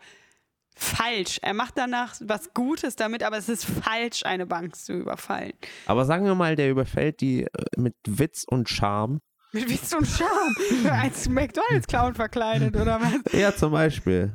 [0.75, 1.39] falsch.
[1.43, 5.53] Er macht danach was Gutes damit, aber es ist falsch, eine Bank zu überfallen.
[5.87, 9.21] Aber sagen wir mal, der überfällt die äh, mit Witz und Charme.
[9.53, 10.55] Mit so ein Charme.
[10.91, 13.33] Als McDonalds-Clown verkleidet, oder was?
[13.33, 14.33] Ja, zum Beispiel.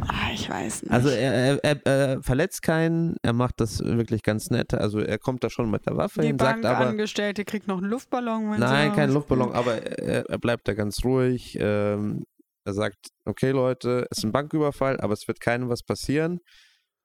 [0.00, 0.92] Ah, ich weiß nicht.
[0.92, 1.32] Also er,
[1.62, 4.72] er, er, er verletzt keinen, er macht das wirklich ganz nett.
[4.74, 6.78] Also er kommt da schon mit der Waffe die hin, sagt aber.
[6.78, 8.50] Bankangestellte kriegt noch einen Luftballon.
[8.52, 11.56] Wenn Nein, sie kein raus- Luftballon, aber er, er bleibt da ganz ruhig.
[11.60, 12.24] Ähm,
[12.64, 16.40] er sagt, okay Leute, es ist ein Banküberfall, aber es wird keinem was passieren.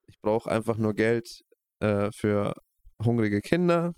[0.08, 1.42] Ich brauche einfach nur Geld
[1.80, 2.54] äh, für
[3.04, 3.94] hungrige Kinder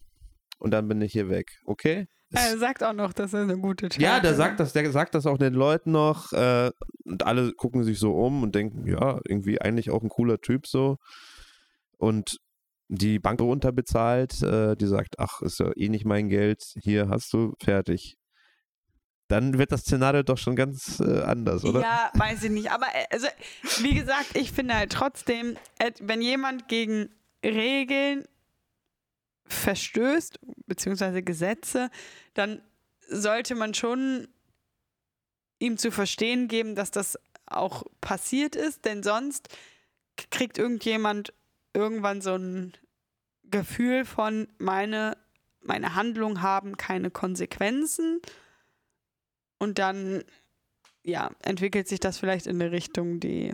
[0.59, 1.47] und dann bin ich hier weg.
[1.65, 2.05] Okay?
[2.31, 4.37] Es- Er sagt auch noch, dass er eine gute Tat ja, der hat.
[4.37, 6.71] sagt das, der sagt das auch den Leuten noch äh,
[7.05, 10.67] und alle gucken sich so um und denken, ja, irgendwie eigentlich auch ein cooler Typ
[10.67, 10.97] so.
[11.97, 12.37] Und
[12.87, 17.09] die Bank so unterbezahlt, äh, die sagt, ach, ist ja eh nicht mein Geld, hier
[17.09, 18.15] hast du, fertig.
[19.27, 21.81] Dann wird das Szenario doch schon ganz äh, anders, oder?
[21.81, 22.69] Ja, weiß ich nicht.
[22.71, 23.27] Aber äh, also,
[23.81, 27.09] wie gesagt, ich finde halt trotzdem, äh, wenn jemand gegen
[27.43, 28.25] Regeln
[29.47, 31.89] verstößt, beziehungsweise Gesetze,
[32.33, 32.61] dann
[33.07, 34.27] sollte man schon
[35.59, 39.49] ihm zu verstehen geben, dass das auch passiert ist, denn sonst
[40.31, 41.33] kriegt irgendjemand
[41.73, 42.73] irgendwann so ein
[43.43, 45.17] Gefühl von, meine,
[45.61, 48.21] meine Handlungen haben keine Konsequenzen
[49.59, 50.23] und dann
[51.03, 53.53] ja, entwickelt sich das vielleicht in eine Richtung, die.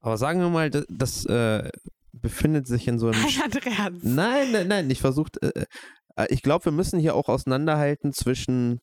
[0.00, 1.70] Aber sagen wir mal, das, das äh,
[2.12, 4.00] befindet sich in so einem Nein.
[4.02, 5.64] Nein, nein, nein, ich versuche, äh,
[6.16, 8.80] äh, ich glaube, wir müssen hier auch auseinanderhalten zwischen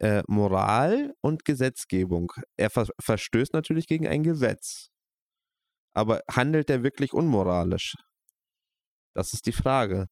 [0.00, 2.32] äh, Moral und Gesetzgebung.
[2.56, 4.88] Er ver verstößt natürlich gegen ein Gesetz.
[5.94, 7.94] Aber handelt er wirklich unmoralisch?
[9.14, 10.06] Das ist die Frage.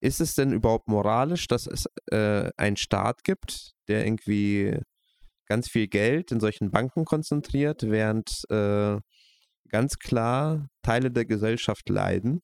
[0.00, 4.80] Ist es denn überhaupt moralisch, dass es äh, einen Staat gibt, der irgendwie
[5.46, 8.96] ganz viel Geld in solchen Banken konzentriert, während äh,
[9.70, 12.40] ganz klar Teile der Gesellschaft leiden?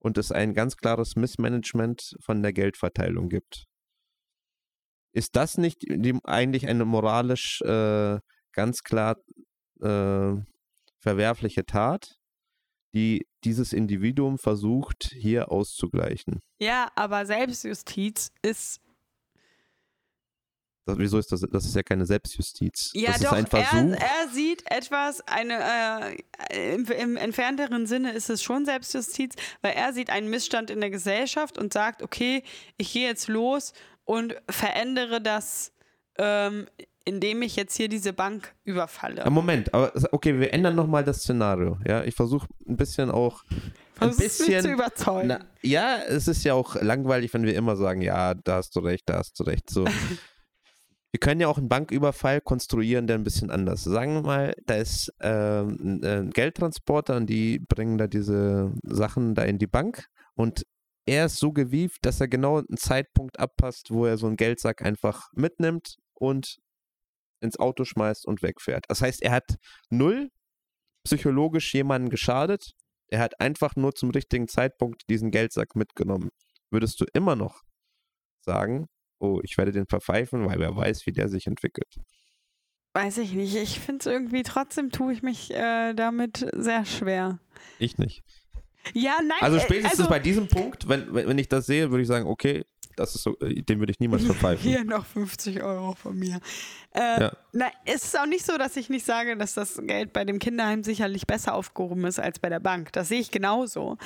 [0.00, 3.64] und es ein ganz klares Missmanagement von der Geldverteilung gibt.
[5.12, 8.18] Ist das nicht die, eigentlich eine moralisch äh,
[8.52, 9.16] ganz klar
[9.80, 10.34] äh,
[11.00, 12.16] verwerfliche Tat,
[12.94, 16.40] die dieses Individuum versucht hier auszugleichen?
[16.60, 18.80] Ja, aber Selbstjustiz ist.
[20.96, 21.40] Wieso ist das?
[21.50, 22.90] Das ist ja keine Selbstjustiz.
[22.94, 23.96] Ja, das doch, ist ein er, Versuch.
[24.00, 25.58] er sieht etwas, eine,
[26.50, 30.80] äh, im, im entfernteren Sinne ist es schon Selbstjustiz, weil er sieht einen Missstand in
[30.80, 32.42] der Gesellschaft und sagt, okay,
[32.76, 33.72] ich gehe jetzt los
[34.04, 35.72] und verändere das,
[36.16, 36.66] ähm,
[37.04, 39.28] indem ich jetzt hier diese Bank überfalle.
[39.30, 41.78] Moment, aber okay, wir ändern nochmal das Szenario.
[41.86, 43.44] Ja, ich versuche ein bisschen auch
[44.00, 45.28] ein bisschen zu überzeugen.
[45.28, 48.80] Na, ja, es ist ja auch langweilig, wenn wir immer sagen, ja, da hast du
[48.80, 49.70] recht, da hast du recht.
[49.70, 49.86] So.
[51.10, 53.82] wir können ja auch einen Banküberfall konstruieren, der ein bisschen anders.
[53.84, 59.34] Sagen wir mal, da ist ähm, ein, ein Geldtransporter und die bringen da diese Sachen
[59.34, 60.64] da in die Bank und
[61.06, 64.82] er ist so gewieft, dass er genau einen Zeitpunkt abpasst, wo er so einen Geldsack
[64.82, 66.58] einfach mitnimmt und
[67.40, 68.84] ins Auto schmeißt und wegfährt.
[68.88, 69.56] Das heißt, er hat
[69.88, 70.30] null
[71.04, 72.72] psychologisch jemanden geschadet,
[73.10, 76.28] er hat einfach nur zum richtigen Zeitpunkt diesen Geldsack mitgenommen.
[76.70, 77.62] Würdest du immer noch
[78.44, 81.98] sagen, oh, ich werde den verpfeifen, weil wer weiß, wie der sich entwickelt.
[82.94, 83.54] Weiß ich nicht.
[83.54, 87.38] Ich finde es irgendwie, trotzdem tue ich mich äh, damit sehr schwer.
[87.78, 88.22] Ich nicht.
[88.94, 89.38] Ja, nein.
[89.40, 92.08] Also äh, spätestens also, bei diesem Punkt, wenn, wenn, wenn ich das sehe, würde ich
[92.08, 92.64] sagen, okay,
[92.96, 94.62] das ist so, äh, den würde ich niemals verpfeifen.
[94.68, 96.40] Hier noch 50 Euro von mir.
[96.94, 97.32] Äh, Ja.
[97.52, 100.38] na, es ist auch nicht so, dass ich nicht sage, dass das Geld bei dem
[100.38, 102.92] Kinderheim sicherlich besser aufgehoben ist als bei der Bank.
[102.92, 103.98] Das sehe ich genauso.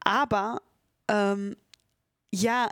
[0.00, 0.62] Aber
[1.08, 1.56] ähm,
[2.32, 2.68] ja,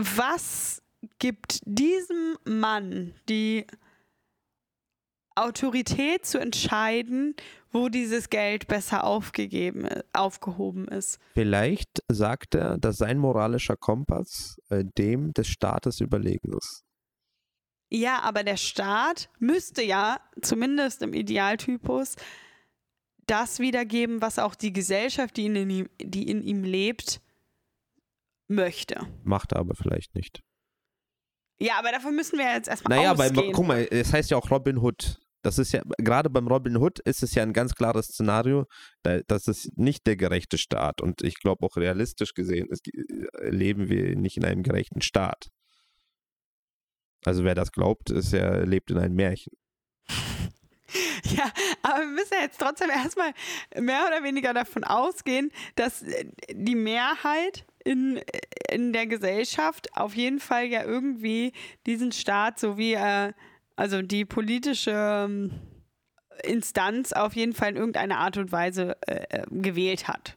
[0.00, 0.82] was
[1.18, 3.66] gibt diesem Mann die
[5.34, 7.34] Autorität zu entscheiden,
[7.70, 11.18] wo dieses Geld besser aufgegeben, aufgehoben ist?
[11.34, 16.82] Vielleicht sagt er, dass sein moralischer Kompass äh, dem des Staates überlegen ist.
[17.90, 22.16] Ja, aber der Staat müsste ja, zumindest im Idealtypus,
[23.26, 27.20] das wiedergeben, was auch die Gesellschaft, die in ihm, die in ihm lebt,
[28.50, 29.06] möchte.
[29.24, 30.40] Macht er aber vielleicht nicht.
[31.58, 33.52] Ja, aber davon müssen wir jetzt erstmal Naja, aber ausgehen.
[33.52, 35.18] guck mal, es heißt ja auch Robin Hood.
[35.42, 38.66] Das ist ja, gerade beim Robin Hood ist es ja ein ganz klares Szenario,
[39.02, 41.00] da- das ist nicht der gerechte Staat.
[41.00, 45.48] Und ich glaube auch realistisch gesehen ist, äh, leben wir nicht in einem gerechten Staat.
[47.24, 49.52] Also wer das glaubt, ist ja, lebt in einem Märchen.
[51.36, 51.52] Ja,
[51.82, 53.32] aber wir müssen ja jetzt trotzdem erstmal
[53.78, 58.20] mehr oder weniger davon ausgehen, dass äh, die Mehrheit in,
[58.70, 61.52] in der Gesellschaft auf jeden Fall ja irgendwie
[61.86, 63.32] diesen Staat sowie, äh,
[63.76, 65.52] also die politische ähm,
[66.42, 70.36] Instanz auf jeden Fall in irgendeiner Art und Weise äh, äh, gewählt hat.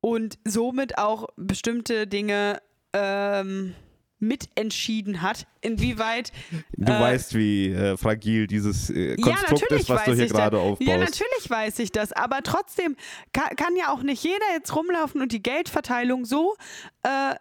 [0.00, 2.60] Und somit auch bestimmte Dinge
[2.92, 3.74] ähm,
[4.22, 6.32] mitentschieden hat, inwieweit.
[6.76, 10.58] Du äh, weißt, wie äh, fragil dieses äh, Konstrukt ja, ist, was du hier gerade
[10.58, 10.88] aufbaust.
[10.88, 12.12] Ja, natürlich weiß ich das.
[12.12, 12.96] Aber trotzdem
[13.32, 16.54] kann, kann, ja auch nicht jeder jetzt rumlaufen und die Geldverteilung so
[17.02, 17.34] äh,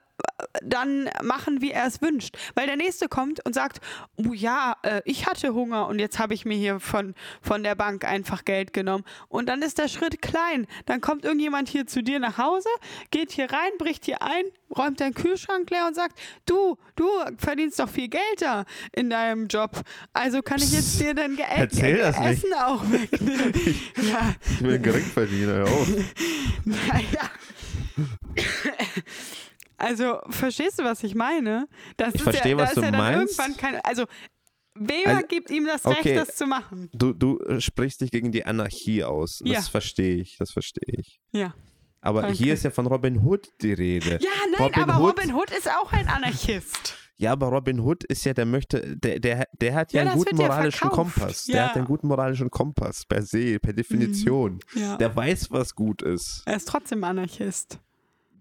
[0.64, 2.38] dann machen, wie er es wünscht.
[2.56, 3.80] Weil der Nächste kommt und sagt,
[4.18, 7.76] oh ja, äh, ich hatte Hunger und jetzt habe ich mir hier von, von der
[7.76, 9.04] Bank einfach Geld genommen.
[9.28, 10.68] Und dann ist der Schritt klein.
[10.86, 12.70] Dann kommt irgendjemand hier zu dir nach Hause,
[13.12, 14.44] geht hier rein, bricht hier ein,
[14.76, 17.08] räumt deinen Kühlschrank leer und sagt, du, du
[17.38, 19.82] verdienst doch viel Geld da in deinem Job.
[20.14, 22.62] Also kann ich jetzt dir dein Ge Erzähl das Essen nicht.
[22.62, 23.54] auch wegnehmen.
[23.66, 24.36] ich, ja.
[24.50, 25.88] ich bin Geringverdiener, ja auch.
[26.66, 27.30] naja.
[29.82, 31.68] Also, verstehst du, was ich meine?
[31.98, 33.40] Das ich verstehe, ja, was du ja meinst.
[33.58, 34.06] Keine, also,
[34.76, 36.18] Weber also, gibt ihm das okay.
[36.18, 36.88] Recht, das zu machen.
[36.94, 39.40] Du, du sprichst dich gegen die Anarchie aus.
[39.40, 39.62] Das ja.
[39.62, 41.20] verstehe ich, das verstehe ich.
[41.32, 41.56] Ja.
[42.00, 42.38] Aber Danke.
[42.38, 44.20] hier ist ja von Robin Hood die Rede.
[44.22, 46.96] Ja, nein, Robin aber Hood, Robin Hood ist auch ein Anarchist.
[47.18, 50.20] Ja, aber Robin Hood ist ja, der möchte, der, der, der hat ja, ja einen
[50.20, 51.48] guten moralischen ja Kompass.
[51.48, 51.54] Ja.
[51.54, 54.60] Der hat einen guten moralischen Kompass per se, per Definition.
[54.74, 54.98] Mhm.
[55.00, 56.44] Der weiß, was gut ist.
[56.46, 57.80] Er ist trotzdem Anarchist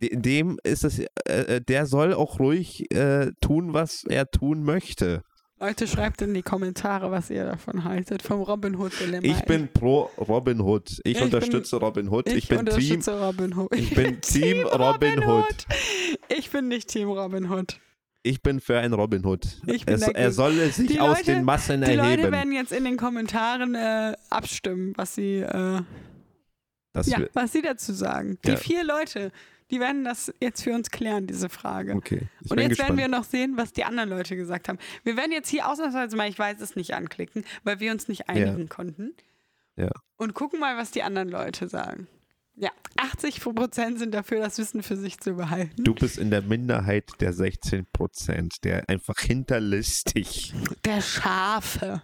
[0.01, 5.22] dem ist es, äh, äh, der soll auch ruhig äh, tun, was er tun möchte.
[5.62, 9.27] Leute, schreibt in die Kommentare, was ihr davon haltet, vom Robin Hood Dilemma.
[9.27, 10.90] Ich bin pro Robin Hood.
[11.05, 12.28] Ich, ich unterstütze bin, Robin Hood.
[12.28, 13.74] Ich, ich bin Team Robin Hood.
[13.77, 15.44] Ich bin Team Robin, Robin Hood.
[15.44, 15.66] Hood.
[16.28, 17.78] Ich bin nicht Team Robin Hood.
[18.22, 19.60] Ich bin für ein Robin Hood.
[19.66, 22.02] Es, er soll sich die aus Leute, den Massen die erheben.
[22.02, 25.82] Die Leute werden jetzt in den Kommentaren äh, abstimmen, was sie, äh,
[27.05, 28.39] ja, was sie dazu sagen.
[28.47, 28.56] Die ja.
[28.56, 29.31] vier Leute,
[29.70, 31.94] die werden das jetzt für uns klären, diese Frage.
[31.94, 32.28] Okay.
[32.48, 32.90] Und jetzt gespannt.
[32.90, 34.78] werden wir noch sehen, was die anderen Leute gesagt haben.
[35.05, 38.28] Wir werden jetzt hier ausnahmsweise mal, ich weiß es nicht, anklicken, weil wir uns nicht
[38.28, 38.66] einigen ja.
[38.66, 39.14] konnten.
[39.76, 39.90] Ja.
[40.16, 42.09] Und gucken mal, was die anderen Leute sagen.
[42.56, 45.82] Ja, 80 Prozent sind dafür, das Wissen für sich zu behalten.
[45.82, 50.52] Du bist in der Minderheit der 16 Prozent, der einfach hinterlistig.
[50.84, 52.02] Der Schafe.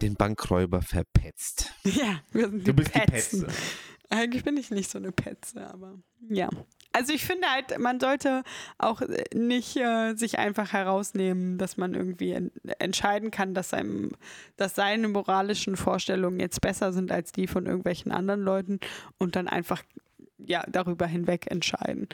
[0.00, 1.72] Den Bankräuber verpetzt.
[1.84, 3.40] Ja, wir sind die Du bist Petzen.
[3.40, 3.62] die Petze.
[4.14, 6.48] Eigentlich bin ich nicht so eine Petze, aber ja.
[6.92, 8.44] Also ich finde halt, man sollte
[8.78, 9.02] auch
[9.34, 14.12] nicht äh, sich einfach herausnehmen, dass man irgendwie en entscheiden kann, dass, einem,
[14.56, 18.78] dass seine moralischen Vorstellungen jetzt besser sind als die von irgendwelchen anderen Leuten
[19.18, 19.82] und dann einfach
[20.38, 22.08] ja darüber hinweg entscheiden.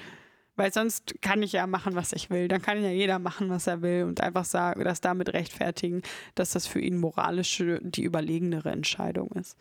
[0.57, 2.49] Weil sonst kann ich ja machen, was ich will.
[2.49, 6.01] Dann kann ja jeder machen, was er will und einfach sagen, das damit rechtfertigen,
[6.35, 9.59] dass das für ihn moralisch die überlegenere Entscheidung ist.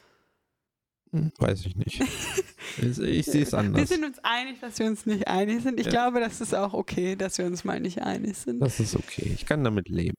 [1.11, 2.01] Hm, weiß ich nicht.
[2.77, 3.79] ich sehe es anders.
[3.79, 5.79] Wir sind uns einig, dass wir uns nicht einig sind.
[5.79, 5.91] Ich ja.
[5.91, 8.59] glaube, das ist auch okay, dass wir uns mal nicht einig sind.
[8.59, 9.31] Das ist okay.
[9.33, 10.17] Ich kann damit leben.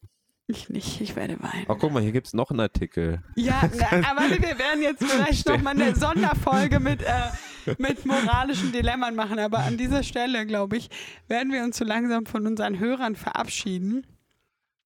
[0.51, 1.65] Ich nicht, ich werde weinen.
[1.69, 3.23] Oh, guck mal, hier gibt es noch einen Artikel.
[3.37, 9.15] Ja, na, aber wir werden jetzt vielleicht nochmal eine Sonderfolge mit, äh, mit moralischen Dilemmen
[9.15, 9.39] machen.
[9.39, 10.91] Aber an dieser Stelle, glaube ich,
[11.29, 14.05] werden wir uns so langsam von unseren Hörern verabschieden.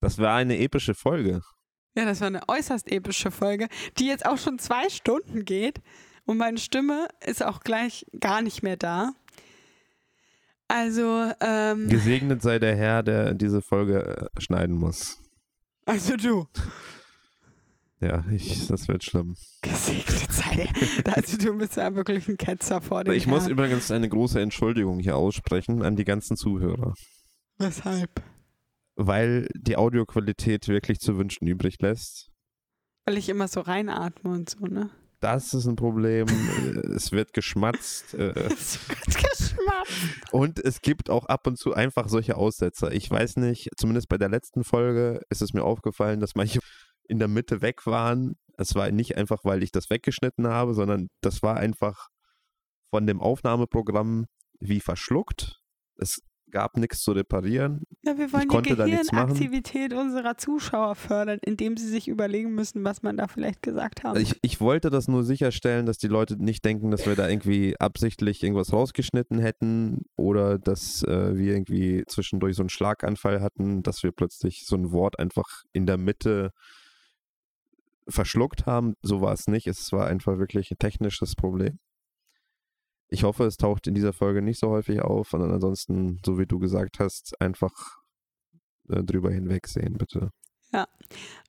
[0.01, 1.41] Das war eine epische Folge.
[1.95, 3.67] Ja, das war eine äußerst epische Folge,
[3.97, 5.81] die jetzt auch schon zwei Stunden geht.
[6.25, 9.11] Und meine Stimme ist auch gleich gar nicht mehr da.
[10.67, 15.19] Also, ähm, Gesegnet sei der Herr, der diese Folge äh, schneiden muss.
[15.85, 16.47] Also du.
[18.01, 19.35] Ja, ich, das wird schlimm.
[19.61, 20.67] Gesegnet sei
[21.03, 21.15] der.
[21.15, 23.35] Also du bist ja wirklich ein Ketzer vor dem Ich Herrn.
[23.35, 26.95] muss übrigens eine große Entschuldigung hier aussprechen an die ganzen Zuhörer.
[27.59, 28.09] Weshalb?
[28.95, 32.31] Weil die Audioqualität wirklich zu wünschen übrig lässt.
[33.05, 34.89] Weil ich immer so reinatme und so, ne?
[35.19, 36.27] Das ist ein Problem.
[36.95, 38.13] es wird geschmatzt.
[38.13, 40.31] Äh, es wird geschmatzt.
[40.31, 42.91] Und es gibt auch ab und zu einfach solche Aussetzer.
[42.91, 46.59] Ich weiß nicht, zumindest bei der letzten Folge ist es mir aufgefallen, dass manche
[47.07, 48.35] in der Mitte weg waren.
[48.57, 52.09] Es war nicht einfach, weil ich das weggeschnitten habe, sondern das war einfach
[52.89, 54.25] von dem Aufnahmeprogramm
[54.59, 55.59] wie verschluckt.
[55.97, 57.83] Es gab nichts zu reparieren.
[58.03, 63.03] Ja, wir wollen ich die Gehirnaktivität unserer Zuschauer fördern, indem sie sich überlegen müssen, was
[63.03, 64.17] man da vielleicht gesagt hat.
[64.17, 67.75] Ich, ich wollte das nur sicherstellen, dass die Leute nicht denken, dass wir da irgendwie
[67.79, 74.03] absichtlich irgendwas rausgeschnitten hätten oder dass äh, wir irgendwie zwischendurch so einen Schlaganfall hatten, dass
[74.03, 76.51] wir plötzlich so ein Wort einfach in der Mitte
[78.07, 78.95] verschluckt haben.
[79.01, 79.67] So war es nicht.
[79.67, 81.79] Es war einfach wirklich ein technisches Problem.
[83.09, 86.45] Ich hoffe, es taucht in dieser Folge nicht so häufig auf, sondern ansonsten, so wie
[86.45, 87.99] du gesagt hast, einfach
[88.89, 90.31] äh, drüber hinwegsehen, bitte.
[90.73, 90.87] Ja.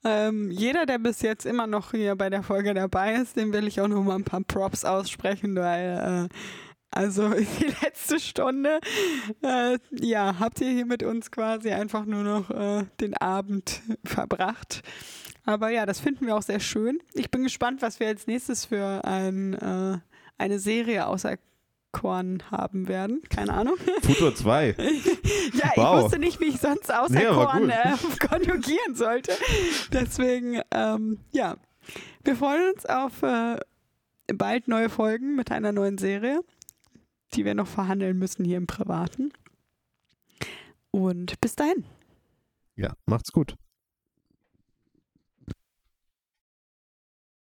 [0.05, 3.67] Ähm, jeder, der bis jetzt immer noch hier bei der Folge dabei ist, dem will
[3.67, 6.35] ich auch noch mal ein paar Props aussprechen, weil äh,
[6.91, 8.81] Also die letzte Stunde,
[9.43, 14.83] äh, ja, habt ihr hier mit uns quasi einfach nur noch äh, den Abend verbracht.
[15.45, 16.99] Aber ja, das finden wir auch sehr schön.
[17.13, 19.99] Ich bin gespannt, was wir als nächstes für ein, äh,
[20.39, 23.23] eine Serie auserkoren haben werden.
[23.31, 23.77] Keine Ahnung.
[24.03, 24.75] Futur 2.
[25.55, 25.99] ja, Wow.
[25.99, 27.71] ich wusste nicht, wie ich sonst aber auserkoren gut.
[27.71, 29.33] äh, konjugieren sollte.
[29.93, 31.57] Deswegen, ähm, ja,
[32.25, 33.59] wir freuen uns auf äh,
[34.35, 36.41] bald neue Folgen mit einer neuen Serie,
[37.35, 39.33] die wir noch verhandeln müssen hier im Privaten.
[40.91, 41.85] Und bis dahin.
[42.75, 43.57] Ja, macht's gut.